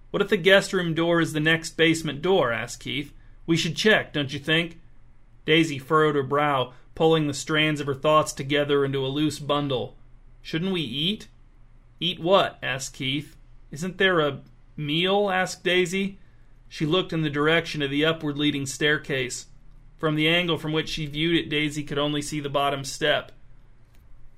What 0.09 0.23
if 0.23 0.29
the 0.29 0.37
guest 0.37 0.73
room 0.73 0.95
door 0.95 1.21
is 1.21 1.33
the 1.33 1.39
next 1.39 1.77
basement 1.77 2.23
door? 2.23 2.51
asked 2.51 2.79
Keith. 2.79 3.13
We 3.45 3.55
should 3.55 3.75
check, 3.75 4.13
don't 4.13 4.33
you 4.33 4.39
think? 4.39 4.79
Daisy 5.45 5.77
furrowed 5.77 6.15
her 6.15 6.23
brow, 6.23 6.73
pulling 6.95 7.27
the 7.27 7.35
strands 7.35 7.79
of 7.79 7.85
her 7.85 7.93
thoughts 7.93 8.33
together 8.33 8.83
into 8.83 9.05
a 9.05 9.13
loose 9.13 9.37
bundle. 9.37 9.95
Shouldn't 10.41 10.73
we 10.73 10.81
eat? 10.81 11.27
Eat 11.99 12.19
what? 12.19 12.57
asked 12.63 12.95
Keith. 12.95 13.37
Isn't 13.69 13.99
there 13.99 14.21
a 14.21 14.41
meal? 14.75 15.29
asked 15.29 15.63
Daisy. 15.63 16.17
She 16.67 16.87
looked 16.87 17.13
in 17.13 17.21
the 17.21 17.29
direction 17.29 17.83
of 17.83 17.91
the 17.91 18.05
upward 18.05 18.39
leading 18.39 18.65
staircase. 18.65 19.45
From 19.97 20.15
the 20.15 20.27
angle 20.27 20.57
from 20.57 20.73
which 20.73 20.89
she 20.89 21.05
viewed 21.05 21.35
it, 21.35 21.47
Daisy 21.47 21.83
could 21.83 21.99
only 21.99 22.23
see 22.23 22.39
the 22.39 22.49
bottom 22.49 22.83
step. 22.83 23.33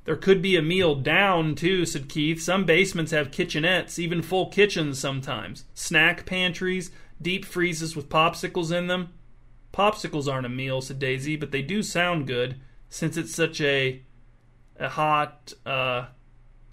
There 0.05 0.15
could 0.15 0.41
be 0.41 0.55
a 0.55 0.61
meal 0.61 0.95
down, 0.95 1.55
too, 1.55 1.85
said 1.85 2.09
Keith. 2.09 2.41
Some 2.41 2.65
basements 2.65 3.11
have 3.11 3.31
kitchenettes, 3.31 3.99
even 3.99 4.21
full 4.21 4.47
kitchens 4.47 4.97
sometimes. 4.97 5.65
Snack 5.73 6.25
pantries, 6.25 6.91
deep 7.21 7.45
freezes 7.45 7.95
with 7.95 8.09
popsicles 8.09 8.71
in 8.75 8.87
them. 8.87 9.13
Popsicles 9.73 10.31
aren't 10.31 10.47
a 10.47 10.49
meal, 10.49 10.81
said 10.81 10.99
Daisy, 10.99 11.35
but 11.35 11.51
they 11.51 11.61
do 11.61 11.83
sound 11.83 12.25
good, 12.25 12.55
since 12.89 13.17
it's 13.17 13.35
such 13.35 13.61
a 13.61 14.01
a 14.79 14.89
hot, 14.89 15.53
uh, 15.65 16.05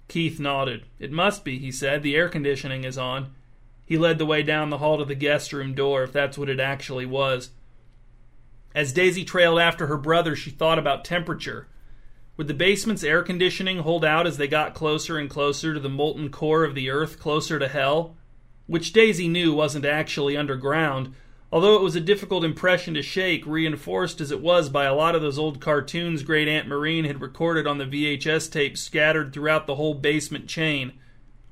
Keith 0.07 0.39
nodded. 0.39 0.85
It 0.97 1.11
must 1.11 1.43
be, 1.43 1.59
he 1.59 1.71
said. 1.71 2.01
The 2.01 2.15
air 2.15 2.29
conditioning 2.29 2.85
is 2.85 2.97
on. 2.97 3.33
He 3.85 3.97
led 3.97 4.17
the 4.17 4.25
way 4.25 4.43
down 4.43 4.69
the 4.69 4.77
hall 4.77 4.97
to 4.97 5.05
the 5.05 5.15
guest 5.15 5.51
room 5.53 5.73
door, 5.73 6.03
if 6.03 6.13
that's 6.13 6.37
what 6.37 6.49
it 6.49 6.59
actually 6.59 7.05
was. 7.05 7.51
As 8.73 8.93
Daisy 8.93 9.25
trailed 9.25 9.59
after 9.59 9.87
her 9.87 9.97
brother, 9.97 10.35
she 10.35 10.49
thought 10.49 10.79
about 10.79 11.03
temperature. 11.03 11.67
Would 12.37 12.47
the 12.47 12.53
basement's 12.53 13.03
air 13.03 13.23
conditioning 13.23 13.79
hold 13.79 14.05
out 14.05 14.25
as 14.25 14.37
they 14.37 14.47
got 14.47 14.73
closer 14.73 15.17
and 15.17 15.29
closer 15.29 15.73
to 15.73 15.79
the 15.79 15.89
molten 15.89 16.29
core 16.29 16.63
of 16.63 16.75
the 16.75 16.89
earth, 16.89 17.19
closer 17.19 17.59
to 17.59 17.67
hell? 17.67 18.15
Which 18.67 18.93
Daisy 18.93 19.27
knew 19.27 19.53
wasn't 19.53 19.85
actually 19.85 20.37
underground, 20.37 21.13
Although 21.49 21.75
it 21.75 21.81
was 21.81 21.95
a 21.95 22.01
difficult 22.01 22.43
impression 22.43 22.93
to 22.95 23.01
shake, 23.01 23.45
reinforced 23.45 24.19
as 24.19 24.31
it 24.31 24.41
was 24.41 24.67
by 24.67 24.83
a 24.83 24.93
lot 24.93 25.15
of 25.15 25.21
those 25.21 25.39
old 25.39 25.61
cartoons 25.61 26.23
Great 26.23 26.47
Aunt 26.47 26.67
Maureen 26.67 27.05
had 27.05 27.21
recorded 27.21 27.65
on 27.65 27.77
the 27.77 27.85
VHS 27.85 28.51
tapes 28.51 28.81
scattered 28.81 29.31
throughout 29.31 29.65
the 29.65 29.75
whole 29.75 29.93
basement 29.93 30.47
chain. 30.47 30.93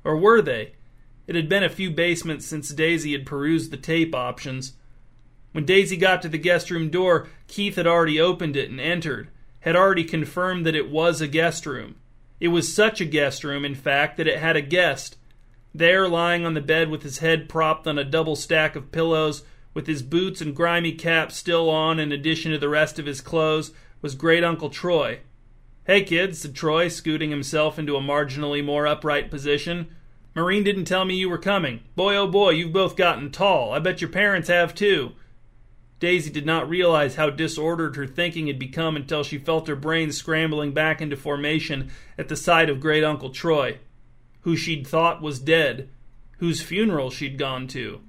Or 0.04 0.16
were 0.16 0.42
they? 0.42 0.74
It 1.26 1.34
had 1.34 1.48
been 1.48 1.64
a 1.64 1.70
few 1.70 1.90
basements 1.90 2.44
since 2.44 2.68
Daisy 2.68 3.12
had 3.12 3.24
perused 3.24 3.70
the 3.70 3.78
tape 3.78 4.14
options. 4.14 4.74
When 5.52 5.64
Daisy 5.64 5.96
got 5.96 6.20
to 6.22 6.28
the 6.28 6.36
guest 6.36 6.70
room 6.70 6.90
door, 6.90 7.28
Keith 7.48 7.76
had 7.76 7.86
already 7.86 8.20
opened 8.20 8.54
it 8.54 8.68
and 8.68 8.78
entered, 8.78 9.28
had 9.66 9.74
already 9.74 10.04
confirmed 10.04 10.64
that 10.64 10.76
it 10.76 10.88
was 10.88 11.20
a 11.20 11.26
guest 11.26 11.66
room. 11.66 11.96
It 12.38 12.48
was 12.48 12.72
such 12.72 13.00
a 13.00 13.04
guest 13.04 13.42
room, 13.42 13.64
in 13.64 13.74
fact, 13.74 14.16
that 14.16 14.28
it 14.28 14.38
had 14.38 14.54
a 14.54 14.62
guest. 14.62 15.16
There, 15.74 16.08
lying 16.08 16.46
on 16.46 16.54
the 16.54 16.60
bed 16.60 16.88
with 16.88 17.02
his 17.02 17.18
head 17.18 17.48
propped 17.48 17.84
on 17.88 17.98
a 17.98 18.04
double 18.04 18.36
stack 18.36 18.76
of 18.76 18.92
pillows, 18.92 19.42
with 19.74 19.88
his 19.88 20.04
boots 20.04 20.40
and 20.40 20.54
grimy 20.54 20.92
cap 20.92 21.32
still 21.32 21.68
on 21.68 21.98
in 21.98 22.12
addition 22.12 22.52
to 22.52 22.58
the 22.58 22.68
rest 22.68 23.00
of 23.00 23.06
his 23.06 23.20
clothes, 23.20 23.72
was 24.00 24.14
Great 24.14 24.44
Uncle 24.44 24.70
Troy. 24.70 25.18
Hey, 25.84 26.04
kids, 26.04 26.38
said 26.38 26.54
Troy, 26.54 26.86
scooting 26.86 27.30
himself 27.30 27.76
into 27.76 27.96
a 27.96 28.00
marginally 28.00 28.64
more 28.64 28.86
upright 28.86 29.32
position. 29.32 29.88
Maureen 30.36 30.62
didn't 30.62 30.84
tell 30.84 31.04
me 31.04 31.16
you 31.16 31.28
were 31.28 31.38
coming. 31.38 31.80
Boy, 31.96 32.14
oh 32.14 32.28
boy, 32.28 32.50
you've 32.50 32.72
both 32.72 32.94
gotten 32.94 33.32
tall. 33.32 33.72
I 33.72 33.80
bet 33.80 34.00
your 34.00 34.10
parents 34.10 34.48
have 34.48 34.76
too. 34.76 35.12
Daisy 35.98 36.30
did 36.30 36.44
not 36.44 36.68
realize 36.68 37.14
how 37.14 37.30
disordered 37.30 37.96
her 37.96 38.06
thinking 38.06 38.48
had 38.48 38.58
become 38.58 38.96
until 38.96 39.22
she 39.22 39.38
felt 39.38 39.68
her 39.68 39.76
brain 39.76 40.12
scrambling 40.12 40.72
back 40.72 41.00
into 41.00 41.16
formation 41.16 41.90
at 42.18 42.28
the 42.28 42.36
sight 42.36 42.68
of 42.68 42.80
Great 42.80 43.02
Uncle 43.02 43.30
Troy, 43.30 43.78
who 44.42 44.56
she'd 44.56 44.86
thought 44.86 45.22
was 45.22 45.38
dead, 45.38 45.88
whose 46.38 46.60
funeral 46.60 47.10
she'd 47.10 47.38
gone 47.38 47.66
to. 47.68 48.00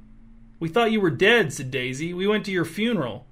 We 0.59 0.67
thought 0.67 0.91
you 0.91 0.99
were 0.99 1.11
dead, 1.11 1.53
said 1.53 1.71
Daisy. 1.71 2.13
We 2.13 2.27
went 2.27 2.43
to 2.45 2.51
your 2.51 2.65
funeral. 2.65 3.25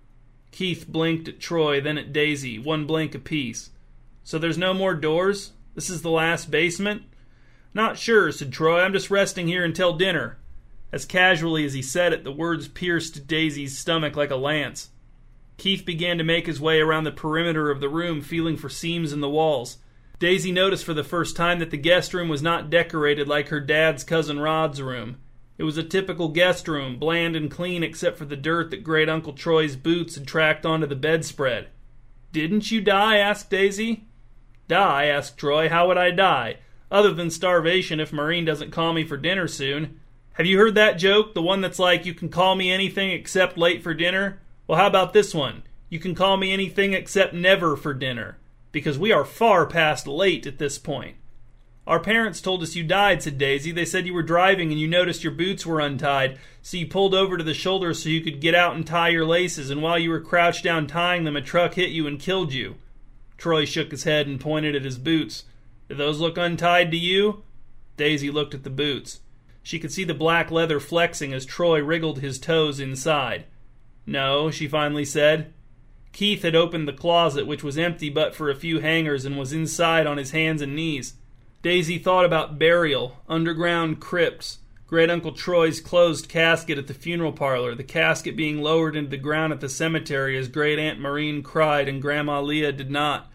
Keith 0.51 0.87
blinked 0.87 1.27
at 1.27 1.39
Troy, 1.39 1.81
then 1.81 1.97
at 1.97 2.13
Daisy, 2.13 2.57
one 2.57 2.85
blink 2.85 3.13
apiece. 3.13 3.71
So 4.23 4.39
there's 4.39 4.57
no 4.57 4.73
more 4.73 4.93
doors? 4.93 5.51
This 5.73 5.89
is 5.89 6.01
the 6.01 6.09
last 6.09 6.49
basement? 6.49 7.03
Not 7.73 7.97
sure, 7.97 8.31
said 8.31 8.53
Troy. 8.53 8.79
I'm 8.79 8.93
just 8.93 9.11
resting 9.11 9.49
here 9.49 9.65
until 9.65 9.97
dinner. 9.97 10.37
As 10.91 11.05
casually 11.05 11.65
as 11.65 11.73
he 11.73 11.81
said 11.81 12.13
it, 12.13 12.23
the 12.23 12.31
words 12.31 12.67
pierced 12.67 13.27
Daisy's 13.27 13.77
stomach 13.77 14.15
like 14.15 14.31
a 14.31 14.35
lance. 14.35 14.89
Keith 15.57 15.85
began 15.85 16.17
to 16.17 16.23
make 16.23 16.47
his 16.47 16.59
way 16.59 16.79
around 16.79 17.05
the 17.05 17.11
perimeter 17.11 17.71
of 17.71 17.79
the 17.79 17.89
room, 17.89 18.21
feeling 18.21 18.57
for 18.57 18.69
seams 18.69 19.13
in 19.13 19.21
the 19.21 19.29
walls. 19.29 19.77
Daisy 20.19 20.51
noticed 20.51 20.85
for 20.85 20.93
the 20.93 21.03
first 21.03 21.35
time 21.35 21.59
that 21.59 21.71
the 21.71 21.77
guest 21.77 22.13
room 22.13 22.29
was 22.29 22.41
not 22.41 22.69
decorated 22.69 23.27
like 23.27 23.49
her 23.49 23.59
dad's 23.59 24.03
cousin 24.03 24.39
Rod's 24.39 24.81
room. 24.81 25.17
It 25.57 25.63
was 25.63 25.77
a 25.77 25.83
typical 25.83 26.29
guest 26.29 26.67
room, 26.67 26.97
bland 26.99 27.35
and 27.35 27.49
clean 27.49 27.83
except 27.83 28.17
for 28.17 28.25
the 28.25 28.35
dirt 28.35 28.71
that 28.71 28.83
great 28.83 29.07
Uncle 29.07 29.33
Troy's 29.33 29.75
boots 29.75 30.15
had 30.15 30.27
tracked 30.27 30.65
onto 30.65 30.87
the 30.87 30.95
bedspread. 30.95 31.69
Didn't 32.31 32.71
you 32.71 32.81
die? 32.81 33.17
asked 33.17 33.49
Daisy. 33.49 34.05
Die? 34.67 35.05
asked 35.05 35.37
Troy. 35.37 35.69
How 35.69 35.87
would 35.87 35.97
I 35.97 36.11
die? 36.11 36.57
Other 36.91 37.13
than 37.13 37.29
starvation 37.29 37.99
if 37.99 38.11
Maureen 38.11 38.43
doesn't 38.43 38.71
call 38.71 38.93
me 38.93 39.05
for 39.05 39.15
dinner 39.15 39.47
soon. 39.47 39.99
Have 40.35 40.45
you 40.45 40.57
heard 40.57 40.75
that 40.75 40.97
joke? 40.97 41.33
The 41.33 41.41
one 41.41 41.61
that's 41.61 41.79
like, 41.79 42.05
you 42.05 42.13
can 42.13 42.27
call 42.27 42.55
me 42.55 42.69
anything 42.69 43.11
except 43.11 43.57
late 43.57 43.81
for 43.81 43.93
dinner? 43.93 44.41
Well, 44.67 44.77
how 44.77 44.87
about 44.87 45.13
this 45.13 45.33
one? 45.33 45.63
You 45.89 45.97
can 45.97 46.13
call 46.13 46.35
me 46.35 46.51
anything 46.51 46.91
except 46.91 47.33
never 47.33 47.77
for 47.77 47.93
dinner. 47.93 48.37
Because 48.73 48.99
we 48.99 49.13
are 49.13 49.23
far 49.23 49.65
past 49.65 50.07
late 50.07 50.45
at 50.45 50.57
this 50.57 50.77
point. 50.77 51.15
Our 51.87 52.01
parents 52.01 52.41
told 52.41 52.61
us 52.63 52.75
you 52.75 52.83
died, 52.83 53.23
said 53.23 53.37
Daisy. 53.37 53.71
They 53.71 53.85
said 53.85 54.05
you 54.05 54.13
were 54.13 54.23
driving 54.23 54.71
and 54.71 54.79
you 54.79 54.89
noticed 54.89 55.23
your 55.23 55.31
boots 55.31 55.65
were 55.65 55.79
untied, 55.79 56.37
so 56.61 56.75
you 56.75 56.87
pulled 56.87 57.15
over 57.15 57.37
to 57.37 57.43
the 57.43 57.53
shoulder 57.53 57.93
so 57.93 58.09
you 58.09 58.19
could 58.19 58.41
get 58.41 58.55
out 58.55 58.75
and 58.75 58.85
tie 58.85 59.09
your 59.09 59.25
laces, 59.25 59.69
and 59.69 59.81
while 59.81 59.97
you 59.97 60.09
were 60.09 60.19
crouched 60.19 60.65
down 60.65 60.85
tying 60.85 61.23
them, 61.23 61.37
a 61.37 61.41
truck 61.41 61.75
hit 61.75 61.91
you 61.91 62.07
and 62.07 62.19
killed 62.19 62.51
you. 62.51 62.75
Troy 63.37 63.63
shook 63.63 63.91
his 63.91 64.03
head 64.03 64.27
and 64.27 64.41
pointed 64.41 64.75
at 64.75 64.83
his 64.83 64.97
boots. 64.97 65.45
Do 65.87 65.95
those 65.95 66.19
look 66.19 66.37
untied 66.37 66.91
to 66.91 66.97
you? 66.97 67.43
Daisy 67.95 68.29
looked 68.29 68.53
at 68.53 68.63
the 68.63 68.69
boots. 68.69 69.21
She 69.65 69.79
could 69.79 69.91
see 69.91 70.03
the 70.03 70.13
black 70.13 70.51
leather 70.51 70.79
flexing 70.79 71.33
as 71.33 71.43
Troy 71.43 71.79
wriggled 71.79 72.19
his 72.19 72.37
toes 72.37 72.79
inside. 72.79 73.45
No, 74.05 74.51
she 74.51 74.67
finally 74.67 75.05
said. 75.05 75.55
Keith 76.11 76.43
had 76.43 76.55
opened 76.55 76.87
the 76.87 76.93
closet, 76.93 77.47
which 77.47 77.63
was 77.63 77.75
empty 77.75 78.11
but 78.11 78.35
for 78.35 78.51
a 78.51 78.55
few 78.55 78.79
hangers, 78.79 79.25
and 79.25 79.39
was 79.39 79.51
inside 79.51 80.05
on 80.05 80.17
his 80.17 80.29
hands 80.29 80.61
and 80.61 80.75
knees. 80.75 81.15
Daisy 81.63 81.97
thought 81.97 82.25
about 82.25 82.59
burial, 82.59 83.23
underground 83.27 83.99
crypts, 83.99 84.59
Great 84.85 85.09
Uncle 85.09 85.31
Troy's 85.31 85.81
closed 85.81 86.29
casket 86.29 86.77
at 86.77 86.85
the 86.85 86.93
funeral 86.93 87.33
parlor, 87.33 87.73
the 87.73 87.83
casket 87.83 88.35
being 88.35 88.61
lowered 88.61 88.95
into 88.95 89.09
the 89.09 89.17
ground 89.17 89.51
at 89.51 89.61
the 89.61 89.67
cemetery 89.67 90.37
as 90.37 90.47
Great 90.47 90.77
Aunt 90.77 90.99
Maureen 90.99 91.41
cried 91.41 91.89
and 91.89 92.03
Grandma 92.03 92.39
Leah 92.39 92.71
did 92.71 92.91
not. 92.91 93.31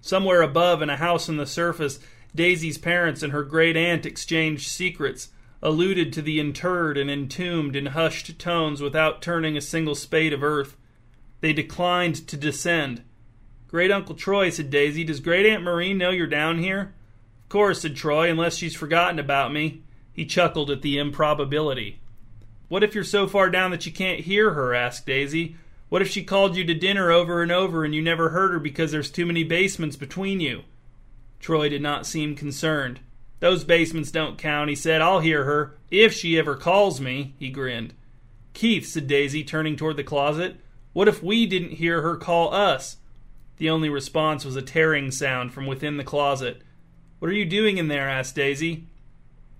Somewhere 0.00 0.42
above, 0.42 0.82
in 0.82 0.90
a 0.90 0.96
house 0.96 1.28
on 1.28 1.36
the 1.36 1.46
surface, 1.46 2.00
Daisy's 2.34 2.76
parents 2.76 3.22
and 3.22 3.32
her 3.32 3.44
great 3.44 3.76
aunt 3.76 4.04
exchanged 4.04 4.68
secrets, 4.68 5.28
alluded 5.62 6.12
to 6.12 6.22
the 6.22 6.40
interred 6.40 6.96
and 6.96 7.10
entombed 7.10 7.76
in 7.76 7.86
hushed 7.86 8.38
tones 8.38 8.80
without 8.80 9.20
turning 9.20 9.56
a 9.56 9.60
single 9.60 9.94
spade 9.94 10.32
of 10.32 10.42
earth. 10.42 10.76
They 11.40 11.52
declined 11.52 12.26
to 12.28 12.36
descend. 12.36 13.02
Great 13.68 13.90
Uncle 13.90 14.14
Troy, 14.14 14.50
said 14.50 14.70
Daisy, 14.70 15.04
does 15.04 15.20
Great 15.20 15.46
Aunt 15.46 15.62
Maureen 15.62 15.98
know 15.98 16.10
you're 16.10 16.26
down 16.26 16.58
here? 16.58 16.94
Of 17.44 17.48
course, 17.48 17.82
said 17.82 17.96
Troy, 17.96 18.30
unless 18.30 18.56
she's 18.56 18.74
forgotten 18.74 19.18
about 19.18 19.52
me. 19.52 19.82
He 20.12 20.26
chuckled 20.26 20.70
at 20.70 20.82
the 20.82 20.98
improbability. 20.98 22.00
What 22.68 22.82
if 22.82 22.94
you're 22.94 23.04
so 23.04 23.26
far 23.26 23.50
down 23.50 23.70
that 23.70 23.86
you 23.86 23.92
can't 23.92 24.20
hear 24.20 24.54
her? 24.54 24.74
asked 24.74 25.06
Daisy. 25.06 25.56
What 25.88 26.02
if 26.02 26.08
she 26.08 26.22
called 26.22 26.56
you 26.56 26.64
to 26.64 26.74
dinner 26.74 27.10
over 27.10 27.42
and 27.42 27.50
over 27.50 27.84
and 27.84 27.94
you 27.94 28.00
never 28.00 28.30
heard 28.30 28.52
her 28.52 28.60
because 28.60 28.92
there's 28.92 29.10
too 29.10 29.26
many 29.26 29.44
basements 29.44 29.96
between 29.96 30.40
you? 30.40 30.62
Troy 31.40 31.68
did 31.68 31.82
not 31.82 32.06
seem 32.06 32.36
concerned. 32.36 33.00
Those 33.40 33.64
basements 33.64 34.10
don't 34.10 34.38
count, 34.38 34.70
he 34.70 34.76
said. 34.76 35.00
I'll 35.00 35.20
hear 35.20 35.44
her. 35.44 35.78
If 35.90 36.12
she 36.12 36.38
ever 36.38 36.54
calls 36.54 37.00
me, 37.00 37.34
he 37.38 37.50
grinned. 37.50 37.94
Keith, 38.52 38.86
said 38.86 39.06
Daisy, 39.06 39.42
turning 39.42 39.76
toward 39.76 39.96
the 39.96 40.04
closet, 40.04 40.60
what 40.92 41.08
if 41.08 41.22
we 41.22 41.46
didn't 41.46 41.72
hear 41.72 42.02
her 42.02 42.16
call 42.16 42.52
us? 42.52 42.98
The 43.56 43.70
only 43.70 43.88
response 43.88 44.44
was 44.44 44.56
a 44.56 44.62
tearing 44.62 45.10
sound 45.10 45.52
from 45.52 45.66
within 45.66 45.96
the 45.96 46.04
closet. 46.04 46.62
What 47.18 47.30
are 47.30 47.34
you 47.34 47.44
doing 47.44 47.78
in 47.78 47.88
there? 47.88 48.08
asked 48.08 48.34
Daisy. 48.34 48.86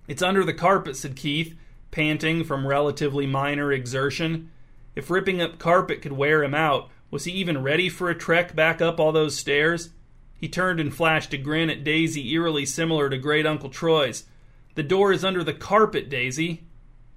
It's 0.09 0.23
under 0.23 0.45
the 0.45 0.55
carpet, 0.55 0.97
said 0.97 1.17
Keith, 1.17 1.57
panting 1.91 2.45
from 2.45 2.67
relatively 2.67 3.27
minor 3.27 3.73
exertion. 3.73 4.51
If 4.95 5.11
ripping 5.11 5.41
up 5.41 5.59
carpet 5.59 6.03
could 6.03 6.13
wear 6.13 6.43
him 6.43 6.55
out, 6.55 6.91
was 7.11 7.25
he 7.25 7.33
even 7.33 7.63
ready 7.63 7.89
for 7.89 8.11
a 8.11 8.15
trek 8.15 8.55
back 8.55 8.81
up 8.83 8.99
all 8.99 9.13
those 9.13 9.37
stairs? 9.37 9.91
He 10.41 10.49
turned 10.49 10.81
and 10.81 10.95
flashed 10.95 11.35
a 11.35 11.37
grin 11.37 11.69
at 11.69 11.85
Daisy 11.85 12.33
eerily 12.33 12.65
similar 12.65 13.11
to 13.11 13.19
Great 13.19 13.47
Uncle 13.47 13.69
Troy's. 13.69 14.25
The 14.75 14.83
door 14.83 15.13
is 15.13 15.23
under 15.23 15.45
the 15.45 15.53
carpet, 15.53 16.09
Daisy. 16.09 16.63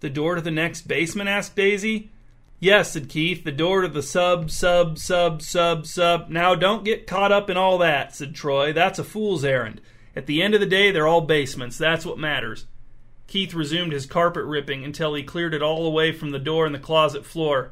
The 0.01 0.09
door 0.09 0.36
to 0.36 0.41
the 0.41 0.51
next 0.51 0.89
basement? 0.89 1.29
asked 1.29 1.55
Daisy. 1.55 2.12
Yes, 2.59 2.91
said 2.91 3.07
Keith, 3.07 3.45
the 3.45 3.51
door 3.53 3.81
to 3.81 3.88
the 3.88 4.03
sub, 4.03 4.51
sub, 4.51 4.97
sub, 4.97 5.41
sub, 5.41 5.86
sub. 5.86 6.29
Now 6.29 6.53
don't 6.55 6.83
get 6.83 7.07
caught 7.07 7.31
up 7.31 7.49
in 7.49 7.55
all 7.55 7.77
that, 7.77 8.13
said 8.13 8.36
Troy. 8.36 8.73
That's 8.73 8.99
a 8.99 9.03
fool's 9.05 9.45
errand. 9.45 9.79
At 10.15 10.25
the 10.25 10.41
end 10.41 10.53
of 10.53 10.59
the 10.59 10.65
day, 10.65 10.91
they're 10.91 11.07
all 11.07 11.21
basements. 11.21 11.77
That's 11.77 12.05
what 12.05 12.19
matters. 12.19 12.65
Keith 13.27 13.53
resumed 13.53 13.93
his 13.93 14.05
carpet 14.05 14.43
ripping 14.43 14.83
until 14.83 15.13
he 15.13 15.23
cleared 15.23 15.53
it 15.53 15.62
all 15.62 15.86
away 15.86 16.12
from 16.12 16.31
the 16.31 16.39
door 16.39 16.65
and 16.65 16.75
the 16.75 16.79
closet 16.79 17.25
floor. 17.25 17.71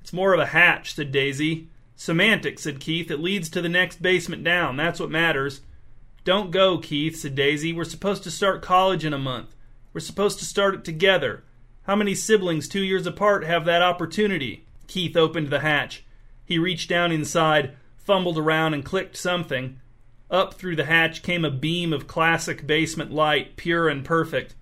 It's 0.00 0.12
more 0.12 0.34
of 0.34 0.40
a 0.40 0.46
hatch, 0.46 0.94
said 0.94 1.12
Daisy. 1.12 1.68
Semantics, 2.00 2.62
said 2.62 2.80
Keith. 2.80 3.10
It 3.10 3.20
leads 3.20 3.50
to 3.50 3.60
the 3.60 3.68
next 3.68 4.00
basement 4.00 4.42
down. 4.42 4.78
That's 4.78 4.98
what 4.98 5.10
matters. 5.10 5.60
Don't 6.24 6.50
go, 6.50 6.78
Keith, 6.78 7.14
said 7.14 7.34
Daisy. 7.34 7.74
We're 7.74 7.84
supposed 7.84 8.22
to 8.22 8.30
start 8.30 8.62
college 8.62 9.04
in 9.04 9.12
a 9.12 9.18
month. 9.18 9.54
We're 9.92 10.00
supposed 10.00 10.38
to 10.38 10.46
start 10.46 10.74
it 10.74 10.82
together. 10.82 11.44
How 11.82 11.94
many 11.94 12.14
siblings 12.14 12.68
two 12.68 12.80
years 12.80 13.06
apart 13.06 13.44
have 13.44 13.66
that 13.66 13.82
opportunity? 13.82 14.64
Keith 14.86 15.14
opened 15.14 15.50
the 15.50 15.60
hatch. 15.60 16.02
He 16.42 16.58
reached 16.58 16.88
down 16.88 17.12
inside, 17.12 17.76
fumbled 17.98 18.38
around, 18.38 18.72
and 18.72 18.82
clicked 18.82 19.18
something. 19.18 19.78
Up 20.30 20.54
through 20.54 20.76
the 20.76 20.86
hatch 20.86 21.22
came 21.22 21.44
a 21.44 21.50
beam 21.50 21.92
of 21.92 22.06
classic 22.06 22.66
basement 22.66 23.12
light, 23.12 23.56
pure 23.56 23.90
and 23.90 24.06
perfect. 24.06 24.54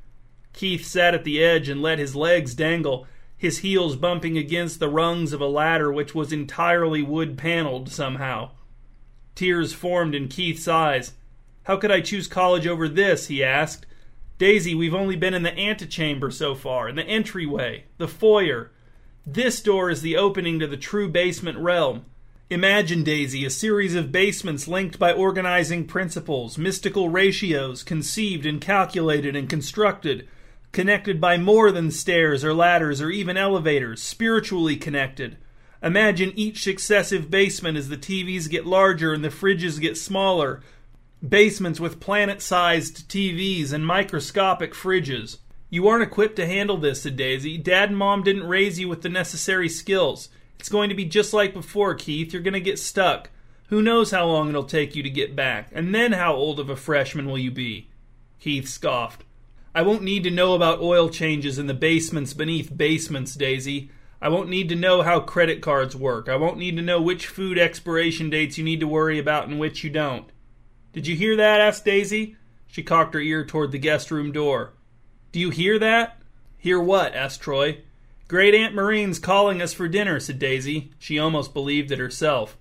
Keith 0.52 0.84
sat 0.84 1.14
at 1.14 1.22
the 1.22 1.40
edge 1.40 1.68
and 1.68 1.80
let 1.80 2.00
his 2.00 2.16
legs 2.16 2.56
dangle 2.56 3.06
his 3.38 3.58
heels 3.58 3.94
bumping 3.94 4.36
against 4.36 4.80
the 4.80 4.88
rungs 4.88 5.32
of 5.32 5.40
a 5.40 5.46
ladder 5.46 5.92
which 5.92 6.14
was 6.14 6.32
entirely 6.32 7.00
wood 7.00 7.38
paneled 7.38 7.88
somehow. 7.88 8.50
Tears 9.36 9.72
formed 9.72 10.14
in 10.14 10.26
Keith's 10.26 10.66
eyes. 10.66 11.14
How 11.62 11.76
could 11.76 11.92
I 11.92 12.00
choose 12.00 12.26
college 12.26 12.66
over 12.66 12.88
this? 12.88 13.28
he 13.28 13.44
asked. 13.44 13.86
Daisy, 14.38 14.74
we've 14.74 14.94
only 14.94 15.14
been 15.14 15.34
in 15.34 15.44
the 15.44 15.56
antechamber 15.56 16.30
so 16.32 16.56
far, 16.56 16.88
in 16.88 16.96
the 16.96 17.04
entryway, 17.04 17.84
the 17.96 18.08
foyer. 18.08 18.72
This 19.24 19.60
door 19.60 19.88
is 19.88 20.02
the 20.02 20.16
opening 20.16 20.58
to 20.58 20.66
the 20.66 20.76
true 20.76 21.08
basement 21.08 21.58
realm. 21.58 22.04
Imagine, 22.50 23.04
Daisy, 23.04 23.44
a 23.44 23.50
series 23.50 23.94
of 23.94 24.10
basements 24.10 24.66
linked 24.66 24.98
by 24.98 25.12
organizing 25.12 25.86
principles, 25.86 26.56
mystical 26.56 27.08
ratios, 27.08 27.82
conceived 27.82 28.46
and 28.46 28.60
calculated 28.60 29.36
and 29.36 29.48
constructed 29.48 30.26
connected 30.78 31.20
by 31.20 31.36
more 31.36 31.72
than 31.72 31.90
stairs 31.90 32.44
or 32.44 32.54
ladders 32.54 33.02
or 33.02 33.10
even 33.10 33.36
elevators, 33.36 34.00
spiritually 34.00 34.76
connected. 34.76 35.36
Imagine 35.82 36.32
each 36.36 36.62
successive 36.62 37.28
basement 37.28 37.76
as 37.76 37.88
the 37.88 37.96
TVs 37.96 38.48
get 38.48 38.64
larger 38.64 39.12
and 39.12 39.24
the 39.24 39.28
fridges 39.28 39.80
get 39.80 39.96
smaller. 39.96 40.60
Basements 41.28 41.80
with 41.80 41.98
planet 41.98 42.40
sized 42.40 43.10
TVs 43.10 43.72
and 43.72 43.84
microscopic 43.84 44.72
fridges. 44.72 45.38
You 45.68 45.88
aren't 45.88 46.04
equipped 46.04 46.36
to 46.36 46.46
handle 46.46 46.76
this, 46.76 47.02
said 47.02 47.16
Daisy. 47.16 47.58
Dad 47.58 47.88
and 47.88 47.98
Mom 47.98 48.22
didn't 48.22 48.46
raise 48.46 48.78
you 48.78 48.88
with 48.88 49.02
the 49.02 49.08
necessary 49.08 49.68
skills. 49.68 50.28
It's 50.60 50.68
going 50.68 50.90
to 50.90 50.94
be 50.94 51.06
just 51.06 51.32
like 51.32 51.54
before, 51.54 51.96
Keith. 51.96 52.32
You're 52.32 52.40
going 52.40 52.54
to 52.54 52.60
get 52.60 52.78
stuck. 52.78 53.30
Who 53.70 53.82
knows 53.82 54.12
how 54.12 54.26
long 54.26 54.48
it'll 54.48 54.62
take 54.62 54.94
you 54.94 55.02
to 55.02 55.10
get 55.10 55.34
back? 55.34 55.70
And 55.72 55.92
then 55.92 56.12
how 56.12 56.36
old 56.36 56.60
of 56.60 56.70
a 56.70 56.76
freshman 56.76 57.26
will 57.26 57.36
you 57.36 57.50
be? 57.50 57.90
Keith 58.38 58.68
scoffed. 58.68 59.24
I 59.78 59.82
won't 59.82 60.02
need 60.02 60.24
to 60.24 60.30
know 60.32 60.54
about 60.54 60.80
oil 60.80 61.08
changes 61.08 61.56
in 61.56 61.68
the 61.68 61.72
basements 61.72 62.34
beneath 62.34 62.76
basements, 62.76 63.36
Daisy. 63.36 63.92
I 64.20 64.28
won't 64.28 64.48
need 64.48 64.68
to 64.70 64.74
know 64.74 65.02
how 65.02 65.20
credit 65.20 65.62
cards 65.62 65.94
work. 65.94 66.28
I 66.28 66.34
won't 66.34 66.58
need 66.58 66.74
to 66.78 66.82
know 66.82 67.00
which 67.00 67.28
food 67.28 67.56
expiration 67.56 68.28
dates 68.28 68.58
you 68.58 68.64
need 68.64 68.80
to 68.80 68.88
worry 68.88 69.20
about 69.20 69.46
and 69.46 69.60
which 69.60 69.84
you 69.84 69.90
don't. 69.90 70.32
Did 70.92 71.06
you 71.06 71.14
hear 71.14 71.36
that? 71.36 71.60
asked 71.60 71.84
Daisy. 71.84 72.36
She 72.66 72.82
cocked 72.82 73.14
her 73.14 73.20
ear 73.20 73.44
toward 73.44 73.70
the 73.70 73.78
guest 73.78 74.10
room 74.10 74.32
door. 74.32 74.72
Do 75.30 75.38
you 75.38 75.50
hear 75.50 75.78
that? 75.78 76.20
Hear 76.56 76.80
what? 76.80 77.14
asked 77.14 77.42
Troy. 77.42 77.82
Great 78.26 78.56
Aunt 78.56 78.74
Maureen's 78.74 79.20
calling 79.20 79.62
us 79.62 79.74
for 79.74 79.86
dinner, 79.86 80.18
said 80.18 80.40
Daisy. 80.40 80.90
She 80.98 81.20
almost 81.20 81.54
believed 81.54 81.92
it 81.92 82.00
herself. 82.00 82.56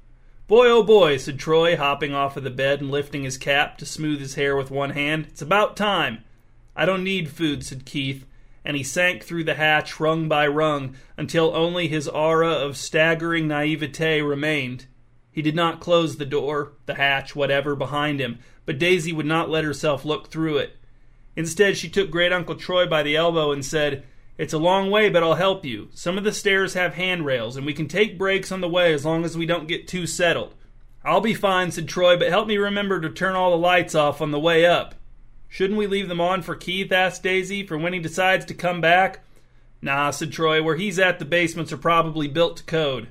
Boy, 0.46 0.68
oh 0.68 0.84
boy, 0.84 1.18
said 1.18 1.40
Troy, 1.40 1.78
hopping 1.78 2.14
off 2.14 2.38
of 2.38 2.44
the 2.44 2.52
bed 2.52 2.80
and 2.80 2.92
lifting 2.92 3.24
his 3.24 3.40
cap 3.40 3.80
to 3.80 3.88
smooth 3.88 4.20
his 4.20 4.36
hair 4.36 4.56
with 4.56 4.70
one 4.70 4.92
hand. 4.92 5.26
It's 5.32 5.42
about 5.42 5.76
time. 5.76 6.24
I 6.78 6.86
don't 6.86 7.04
need 7.04 7.32
food, 7.32 7.66
said 7.66 7.86
Keith, 7.86 8.28
and 8.64 8.78
he 8.78 8.84
sank 8.84 9.24
through 9.24 9.46
the 9.46 9.56
hatch 9.56 10.00
rung 10.00 10.30
by 10.30 10.46
rung 10.46 10.96
until 11.18 11.56
only 11.56 11.88
his 11.88 12.08
aura 12.08 12.52
of 12.52 12.78
staggering 12.78 13.48
naivete 13.48 14.22
remained. 14.22 14.86
He 15.32 15.42
did 15.42 15.56
not 15.56 15.80
close 15.80 16.18
the 16.18 16.26
door, 16.26 16.74
the 16.86 16.94
hatch, 16.94 17.36
whatever, 17.36 17.76
behind 17.76 18.20
him, 18.20 18.38
but 18.68 18.78
Daisy 18.78 19.12
would 19.12 19.26
not 19.26 19.50
let 19.50 19.64
herself 19.64 20.06
look 20.06 20.30
through 20.30 20.58
it. 20.58 20.76
Instead, 21.36 21.78
she 21.78 21.90
took 21.90 22.12
Great 22.12 22.32
Uncle 22.32 22.56
Troy 22.56 22.86
by 22.86 23.02
the 23.02 23.16
elbow 23.16 23.52
and 23.52 23.66
said, 23.66 24.04
It's 24.38 24.54
a 24.54 24.60
long 24.60 24.92
way, 24.92 25.10
but 25.10 25.24
I'll 25.24 25.36
help 25.36 25.66
you. 25.66 25.90
Some 25.96 26.18
of 26.18 26.24
the 26.24 26.32
stairs 26.32 26.76
have 26.76 26.94
handrails, 26.94 27.58
and 27.58 27.66
we 27.66 27.74
can 27.74 27.88
take 27.88 28.20
breaks 28.20 28.52
on 28.52 28.62
the 28.62 28.70
way 28.70 28.94
as 28.94 29.04
long 29.04 29.26
as 29.26 29.36
we 29.36 29.48
don't 29.48 29.68
get 29.68 29.88
too 29.88 30.06
settled. 30.06 30.54
I'll 31.04 31.22
be 31.22 31.34
fine, 31.34 31.72
said 31.72 31.88
Troy, 31.88 32.18
but 32.18 32.30
help 32.30 32.48
me 32.48 32.58
remember 32.58 33.02
to 33.02 33.10
turn 33.10 33.36
all 33.36 33.52
the 33.52 33.58
lights 33.58 33.96
off 33.96 34.22
on 34.22 34.32
the 34.32 34.40
way 34.40 34.66
up. 34.66 34.94
Shouldn't 35.50 35.80
we 35.80 35.88
leave 35.88 36.08
them 36.08 36.22
on 36.22 36.42
for 36.42 36.56
Keith? 36.56 36.92
asked 36.92 37.24
Daisy, 37.24 37.66
for 37.66 37.78
when 37.78 37.94
he 37.94 38.00
decides 38.00 38.46
to 38.46 38.54
come 38.54 38.82
back? 38.82 39.22
Nah, 39.82 40.12
said 40.12 40.32
Troy. 40.32 40.62
Where 40.62 40.76
he's 40.76 41.00
at, 41.00 41.20
the 41.20 41.26
basements 41.26 41.72
are 41.72 41.78
probably 41.78 42.28
built 42.28 42.58
to 42.58 42.64
code. 42.64 43.10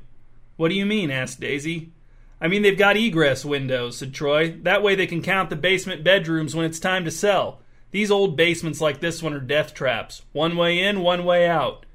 What 0.57 0.69
do 0.69 0.75
you 0.75 0.87
mean? 0.87 1.11
asked 1.11 1.41
Daisy. 1.41 1.93
I 2.41 2.49
mean, 2.49 2.63
they've 2.63 2.77
got 2.77 2.97
egress 2.97 3.45
windows, 3.45 3.99
said 3.99 4.13
Troy. 4.13 4.57
That 4.63 4.83
way 4.83 4.95
they 4.95 5.07
can 5.07 5.23
count 5.23 5.49
the 5.49 5.57
basement 5.57 6.05
bedrooms 6.05 6.55
when 6.55 6.67
it's 6.67 6.81
time 6.81 7.05
to 7.05 7.11
sell. 7.11 7.61
These 7.93 8.11
old 8.11 8.37
basements 8.37 8.81
like 8.81 9.01
this 9.01 9.23
one 9.23 9.33
are 9.33 9.41
death 9.41 9.73
traps. 9.73 10.23
One 10.33 10.57
way 10.57 10.79
in, 10.79 11.01
one 11.01 11.25
way 11.25 11.49
out. 11.49 11.87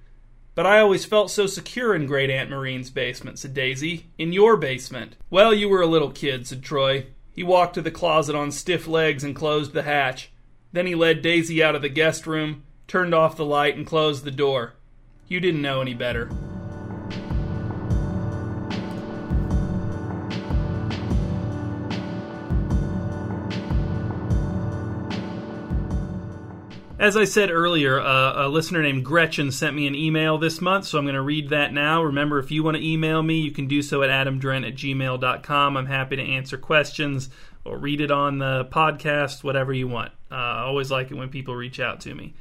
But 0.56 0.66
I 0.66 0.80
always 0.80 1.06
felt 1.06 1.32
so 1.32 1.46
secure 1.48 1.94
in 1.96 2.08
Great 2.08 2.30
Aunt 2.30 2.50
Maureen's 2.50 2.90
basement, 2.90 3.40
said 3.40 3.54
Daisy. 3.54 4.08
In 4.18 4.34
your 4.34 4.58
basement. 4.58 5.16
Well, 5.30 5.54
you 5.54 5.70
were 5.70 5.82
a 5.82 5.88
little 5.88 6.12
kid, 6.12 6.48
said 6.48 6.64
Troy. 6.64 7.06
He 7.32 7.44
walked 7.44 7.76
to 7.76 7.82
the 7.82 7.92
closet 7.92 8.36
on 8.36 8.52
stiff 8.52 8.88
legs 8.88 9.24
and 9.24 9.36
closed 9.36 9.74
the 9.74 9.84
hatch. 9.84 10.31
Then 10.72 10.88
he 10.88 10.96
led 10.96 11.22
Daisy 11.22 11.62
out 11.64 11.76
of 11.76 11.82
the 11.82 11.90
guest 11.90 12.26
room, 12.26 12.64
turned 12.88 13.14
off 13.14 13.36
the 13.36 13.46
light, 13.46 13.76
and 13.76 13.86
closed 13.86 14.24
the 14.24 14.32
door. 14.32 14.74
You 15.28 15.40
didn't 15.40 15.62
know 15.62 15.82
any 15.82 15.94
better. 15.94 16.30
As 27.02 27.18
I 27.18 27.24
said 27.24 27.50
earlier, 27.50 28.00
uh, 28.00 28.46
a 28.46 28.48
listener 28.48 28.84
named 28.84 29.04
Gretchen 29.04 29.52
sent 29.52 29.76
me 29.76 29.88
an 29.88 29.96
email 29.96 30.38
this 30.38 30.62
month, 30.62 30.86
so 30.86 31.00
I'm 31.00 31.06
going 31.06 31.16
to 31.16 31.22
read 31.24 31.50
that 31.50 31.74
now. 31.74 32.04
Remember, 32.04 32.38
if 32.38 32.52
you 32.52 32.62
want 32.62 32.78
to 32.78 32.88
email 32.88 33.24
me, 33.24 33.40
you 33.40 33.50
can 33.50 33.68
do 33.68 33.82
so 33.82 34.04
at 34.04 34.12
adamdrent 34.12 34.68
at 34.68 34.76
gmail.com. 34.76 35.78
I'm 35.78 35.88
happy 35.88 36.18
to 36.18 36.22
answer 36.22 36.60
questions 36.60 37.32
or 37.66 37.80
read 37.80 38.02
it 38.02 38.12
on 38.12 38.38
the 38.38 38.66
podcast, 38.66 39.44
whatever 39.44 39.74
you 39.74 39.88
want. 39.88 40.12
Uh, 40.32 40.36
I 40.36 40.62
always 40.62 40.90
like 40.90 41.12
it 41.12 41.16
when 41.16 41.30
people 41.30 41.56
reach 41.56 41.80
out 41.80 42.00
to 42.02 42.16
me. 42.16 42.34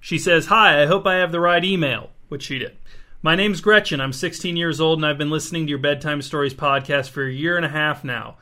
She 0.00 0.18
says, 0.18 0.46
Hi, 0.46 0.82
I 0.82 0.86
hope 0.86 1.06
I 1.06 1.16
have 1.16 1.32
the 1.32 1.40
right 1.40 1.64
email, 1.64 2.10
which 2.28 2.44
she 2.44 2.58
did. 2.58 2.76
My 3.22 3.36
name's 3.36 3.60
Gretchen. 3.60 4.00
I'm 4.00 4.14
16 4.14 4.56
years 4.56 4.80
old 4.80 4.98
and 4.98 5.06
I've 5.06 5.18
been 5.18 5.30
listening 5.30 5.66
to 5.66 5.70
your 5.70 5.78
Bedtime 5.78 6.22
Stories 6.22 6.54
podcast 6.54 7.10
for 7.10 7.24
a 7.24 7.32
year 7.32 7.56
and 7.56 7.66
a 7.66 7.68
half 7.68 8.02
now. 8.02 8.36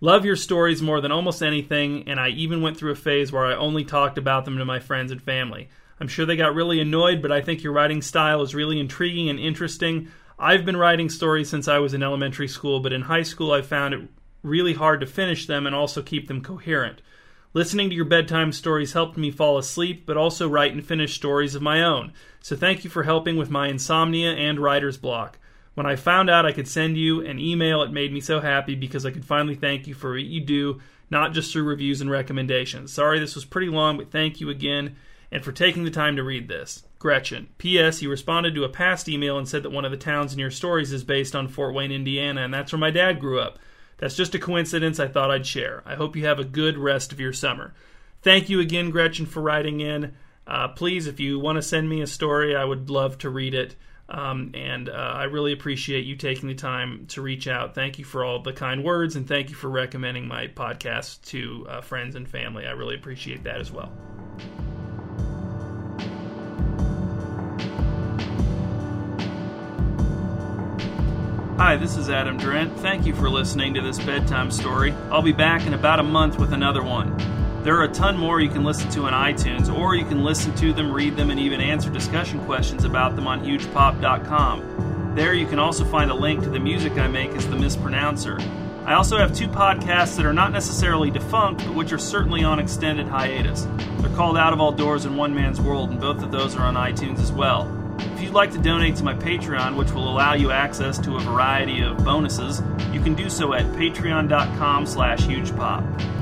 Love 0.00 0.24
your 0.24 0.36
stories 0.36 0.80
more 0.80 1.00
than 1.00 1.10
almost 1.10 1.42
anything, 1.42 2.06
and 2.06 2.20
I 2.20 2.28
even 2.28 2.62
went 2.62 2.76
through 2.76 2.92
a 2.92 2.96
phase 2.96 3.32
where 3.32 3.46
I 3.46 3.56
only 3.56 3.84
talked 3.84 4.16
about 4.16 4.44
them 4.44 4.58
to 4.58 4.64
my 4.64 4.78
friends 4.78 5.10
and 5.10 5.20
family. 5.20 5.70
I'm 5.98 6.06
sure 6.06 6.24
they 6.24 6.36
got 6.36 6.54
really 6.54 6.78
annoyed, 6.78 7.20
but 7.20 7.32
I 7.32 7.40
think 7.40 7.64
your 7.64 7.72
writing 7.72 8.02
style 8.02 8.42
is 8.42 8.54
really 8.54 8.78
intriguing 8.78 9.28
and 9.28 9.40
interesting. 9.40 10.08
I've 10.38 10.64
been 10.64 10.76
writing 10.76 11.08
stories 11.08 11.48
since 11.48 11.66
I 11.66 11.78
was 11.78 11.94
in 11.94 12.04
elementary 12.04 12.46
school, 12.46 12.78
but 12.78 12.92
in 12.92 13.02
high 13.02 13.24
school 13.24 13.50
I 13.50 13.62
found 13.62 13.94
it 13.94 14.08
really 14.44 14.74
hard 14.74 15.00
to 15.00 15.06
finish 15.06 15.46
them 15.46 15.66
and 15.66 15.74
also 15.74 16.00
keep 16.00 16.28
them 16.28 16.42
coherent. 16.42 17.02
Listening 17.54 17.88
to 17.88 17.96
your 17.96 18.04
bedtime 18.04 18.52
stories 18.52 18.92
helped 18.92 19.16
me 19.16 19.30
fall 19.30 19.56
asleep, 19.56 20.04
but 20.04 20.16
also 20.16 20.48
write 20.48 20.72
and 20.72 20.84
finish 20.84 21.14
stories 21.14 21.54
of 21.54 21.62
my 21.62 21.82
own. 21.82 22.12
So 22.40 22.54
thank 22.56 22.84
you 22.84 22.90
for 22.90 23.04
helping 23.04 23.36
with 23.36 23.48
my 23.48 23.68
insomnia 23.68 24.32
and 24.32 24.58
writer's 24.58 24.98
block. 24.98 25.38
When 25.74 25.86
I 25.86 25.96
found 25.96 26.28
out 26.28 26.44
I 26.44 26.52
could 26.52 26.68
send 26.68 26.98
you 26.98 27.24
an 27.24 27.38
email, 27.38 27.82
it 27.82 27.92
made 27.92 28.12
me 28.12 28.20
so 28.20 28.40
happy 28.40 28.74
because 28.74 29.06
I 29.06 29.10
could 29.10 29.24
finally 29.24 29.54
thank 29.54 29.86
you 29.86 29.94
for 29.94 30.12
what 30.12 30.24
you 30.24 30.40
do, 30.40 30.80
not 31.08 31.32
just 31.32 31.52
through 31.52 31.64
reviews 31.64 32.00
and 32.00 32.10
recommendations. 32.10 32.92
Sorry 32.92 33.18
this 33.18 33.34
was 33.34 33.44
pretty 33.44 33.68
long, 33.68 33.96
but 33.96 34.10
thank 34.10 34.40
you 34.40 34.50
again 34.50 34.96
and 35.30 35.44
for 35.44 35.52
taking 35.52 35.84
the 35.84 35.90
time 35.90 36.16
to 36.16 36.22
read 36.22 36.48
this. 36.48 36.84
Gretchen. 36.98 37.48
P.S. 37.58 38.02
You 38.02 38.10
responded 38.10 38.54
to 38.54 38.64
a 38.64 38.68
past 38.68 39.08
email 39.08 39.38
and 39.38 39.48
said 39.48 39.62
that 39.62 39.70
one 39.70 39.84
of 39.84 39.90
the 39.90 39.96
towns 39.96 40.32
in 40.32 40.38
your 40.38 40.50
stories 40.50 40.92
is 40.92 41.04
based 41.04 41.36
on 41.36 41.48
Fort 41.48 41.74
Wayne, 41.74 41.92
Indiana, 41.92 42.42
and 42.42 42.52
that's 42.52 42.72
where 42.72 42.78
my 42.78 42.90
dad 42.90 43.20
grew 43.20 43.40
up. 43.40 43.58
That's 43.98 44.16
just 44.16 44.34
a 44.34 44.38
coincidence 44.38 44.98
I 44.98 45.08
thought 45.08 45.30
I'd 45.30 45.46
share. 45.46 45.82
I 45.84 45.94
hope 45.94 46.16
you 46.16 46.26
have 46.26 46.38
a 46.38 46.44
good 46.44 46.78
rest 46.78 47.12
of 47.12 47.20
your 47.20 47.32
summer. 47.32 47.74
Thank 48.22 48.48
you 48.48 48.60
again, 48.60 48.90
Gretchen, 48.90 49.26
for 49.26 49.42
writing 49.42 49.80
in. 49.80 50.14
Uh, 50.46 50.68
please, 50.68 51.06
if 51.06 51.20
you 51.20 51.38
want 51.38 51.56
to 51.56 51.62
send 51.62 51.88
me 51.88 52.00
a 52.00 52.06
story, 52.06 52.56
I 52.56 52.64
would 52.64 52.90
love 52.90 53.18
to 53.18 53.30
read 53.30 53.54
it. 53.54 53.76
Um, 54.08 54.52
and 54.54 54.88
uh, 54.88 54.92
I 54.92 55.24
really 55.24 55.52
appreciate 55.52 56.06
you 56.06 56.16
taking 56.16 56.48
the 56.48 56.54
time 56.54 57.06
to 57.08 57.20
reach 57.20 57.46
out. 57.46 57.74
Thank 57.74 57.98
you 57.98 58.04
for 58.04 58.24
all 58.24 58.40
the 58.40 58.54
kind 58.54 58.82
words, 58.82 59.16
and 59.16 59.28
thank 59.28 59.50
you 59.50 59.54
for 59.54 59.68
recommending 59.68 60.26
my 60.26 60.46
podcast 60.46 61.22
to 61.26 61.66
uh, 61.68 61.80
friends 61.82 62.14
and 62.14 62.26
family. 62.26 62.66
I 62.66 62.70
really 62.70 62.94
appreciate 62.94 63.44
that 63.44 63.60
as 63.60 63.70
well. 63.70 63.92
Hi, 71.58 71.76
this 71.76 71.96
is 71.96 72.08
Adam 72.08 72.38
Drent. 72.38 72.72
Thank 72.76 73.04
you 73.04 73.12
for 73.16 73.28
listening 73.28 73.74
to 73.74 73.80
this 73.80 73.98
bedtime 73.98 74.48
story. 74.52 74.92
I'll 75.10 75.22
be 75.22 75.32
back 75.32 75.66
in 75.66 75.74
about 75.74 75.98
a 75.98 76.04
month 76.04 76.38
with 76.38 76.52
another 76.52 76.84
one. 76.84 77.16
There 77.64 77.76
are 77.76 77.82
a 77.82 77.92
ton 77.92 78.16
more 78.16 78.40
you 78.40 78.48
can 78.48 78.62
listen 78.62 78.88
to 78.90 79.06
on 79.06 79.12
iTunes, 79.12 79.68
or 79.68 79.96
you 79.96 80.04
can 80.04 80.22
listen 80.22 80.54
to 80.54 80.72
them, 80.72 80.92
read 80.92 81.16
them, 81.16 81.32
and 81.32 81.40
even 81.40 81.60
answer 81.60 81.90
discussion 81.90 82.38
questions 82.44 82.84
about 82.84 83.16
them 83.16 83.26
on 83.26 83.44
hugepop.com. 83.44 85.14
There 85.16 85.34
you 85.34 85.48
can 85.48 85.58
also 85.58 85.84
find 85.84 86.12
a 86.12 86.14
link 86.14 86.44
to 86.44 86.48
the 86.48 86.60
music 86.60 86.92
I 86.92 87.08
make 87.08 87.30
as 87.30 87.48
the 87.48 87.56
mispronouncer. 87.56 88.38
I 88.84 88.94
also 88.94 89.18
have 89.18 89.34
two 89.34 89.48
podcasts 89.48 90.16
that 90.16 90.26
are 90.26 90.32
not 90.32 90.52
necessarily 90.52 91.10
defunct, 91.10 91.64
but 91.66 91.74
which 91.74 91.92
are 91.92 91.98
certainly 91.98 92.44
on 92.44 92.60
extended 92.60 93.08
hiatus. 93.08 93.66
They're 93.98 94.14
called 94.14 94.38
Out 94.38 94.52
of 94.52 94.60
All 94.60 94.70
Doors 94.70 95.06
and 95.06 95.18
One 95.18 95.34
Man's 95.34 95.60
World, 95.60 95.90
and 95.90 96.00
both 96.00 96.22
of 96.22 96.30
those 96.30 96.54
are 96.54 96.62
on 96.62 96.76
iTunes 96.76 97.18
as 97.18 97.32
well. 97.32 97.77
If 97.98 98.22
you'd 98.22 98.32
like 98.32 98.52
to 98.52 98.58
donate 98.58 98.96
to 98.96 99.04
my 99.04 99.14
Patreon, 99.14 99.76
which 99.76 99.92
will 99.92 100.08
allow 100.08 100.34
you 100.34 100.50
access 100.50 100.98
to 100.98 101.16
a 101.16 101.20
variety 101.20 101.82
of 101.82 101.96
bonuses, 102.04 102.62
you 102.92 103.00
can 103.00 103.14
do 103.14 103.28
so 103.28 103.54
at 103.54 103.64
patreon.com 103.72 104.86
slash 104.86 105.20
hugepop. 105.20 106.17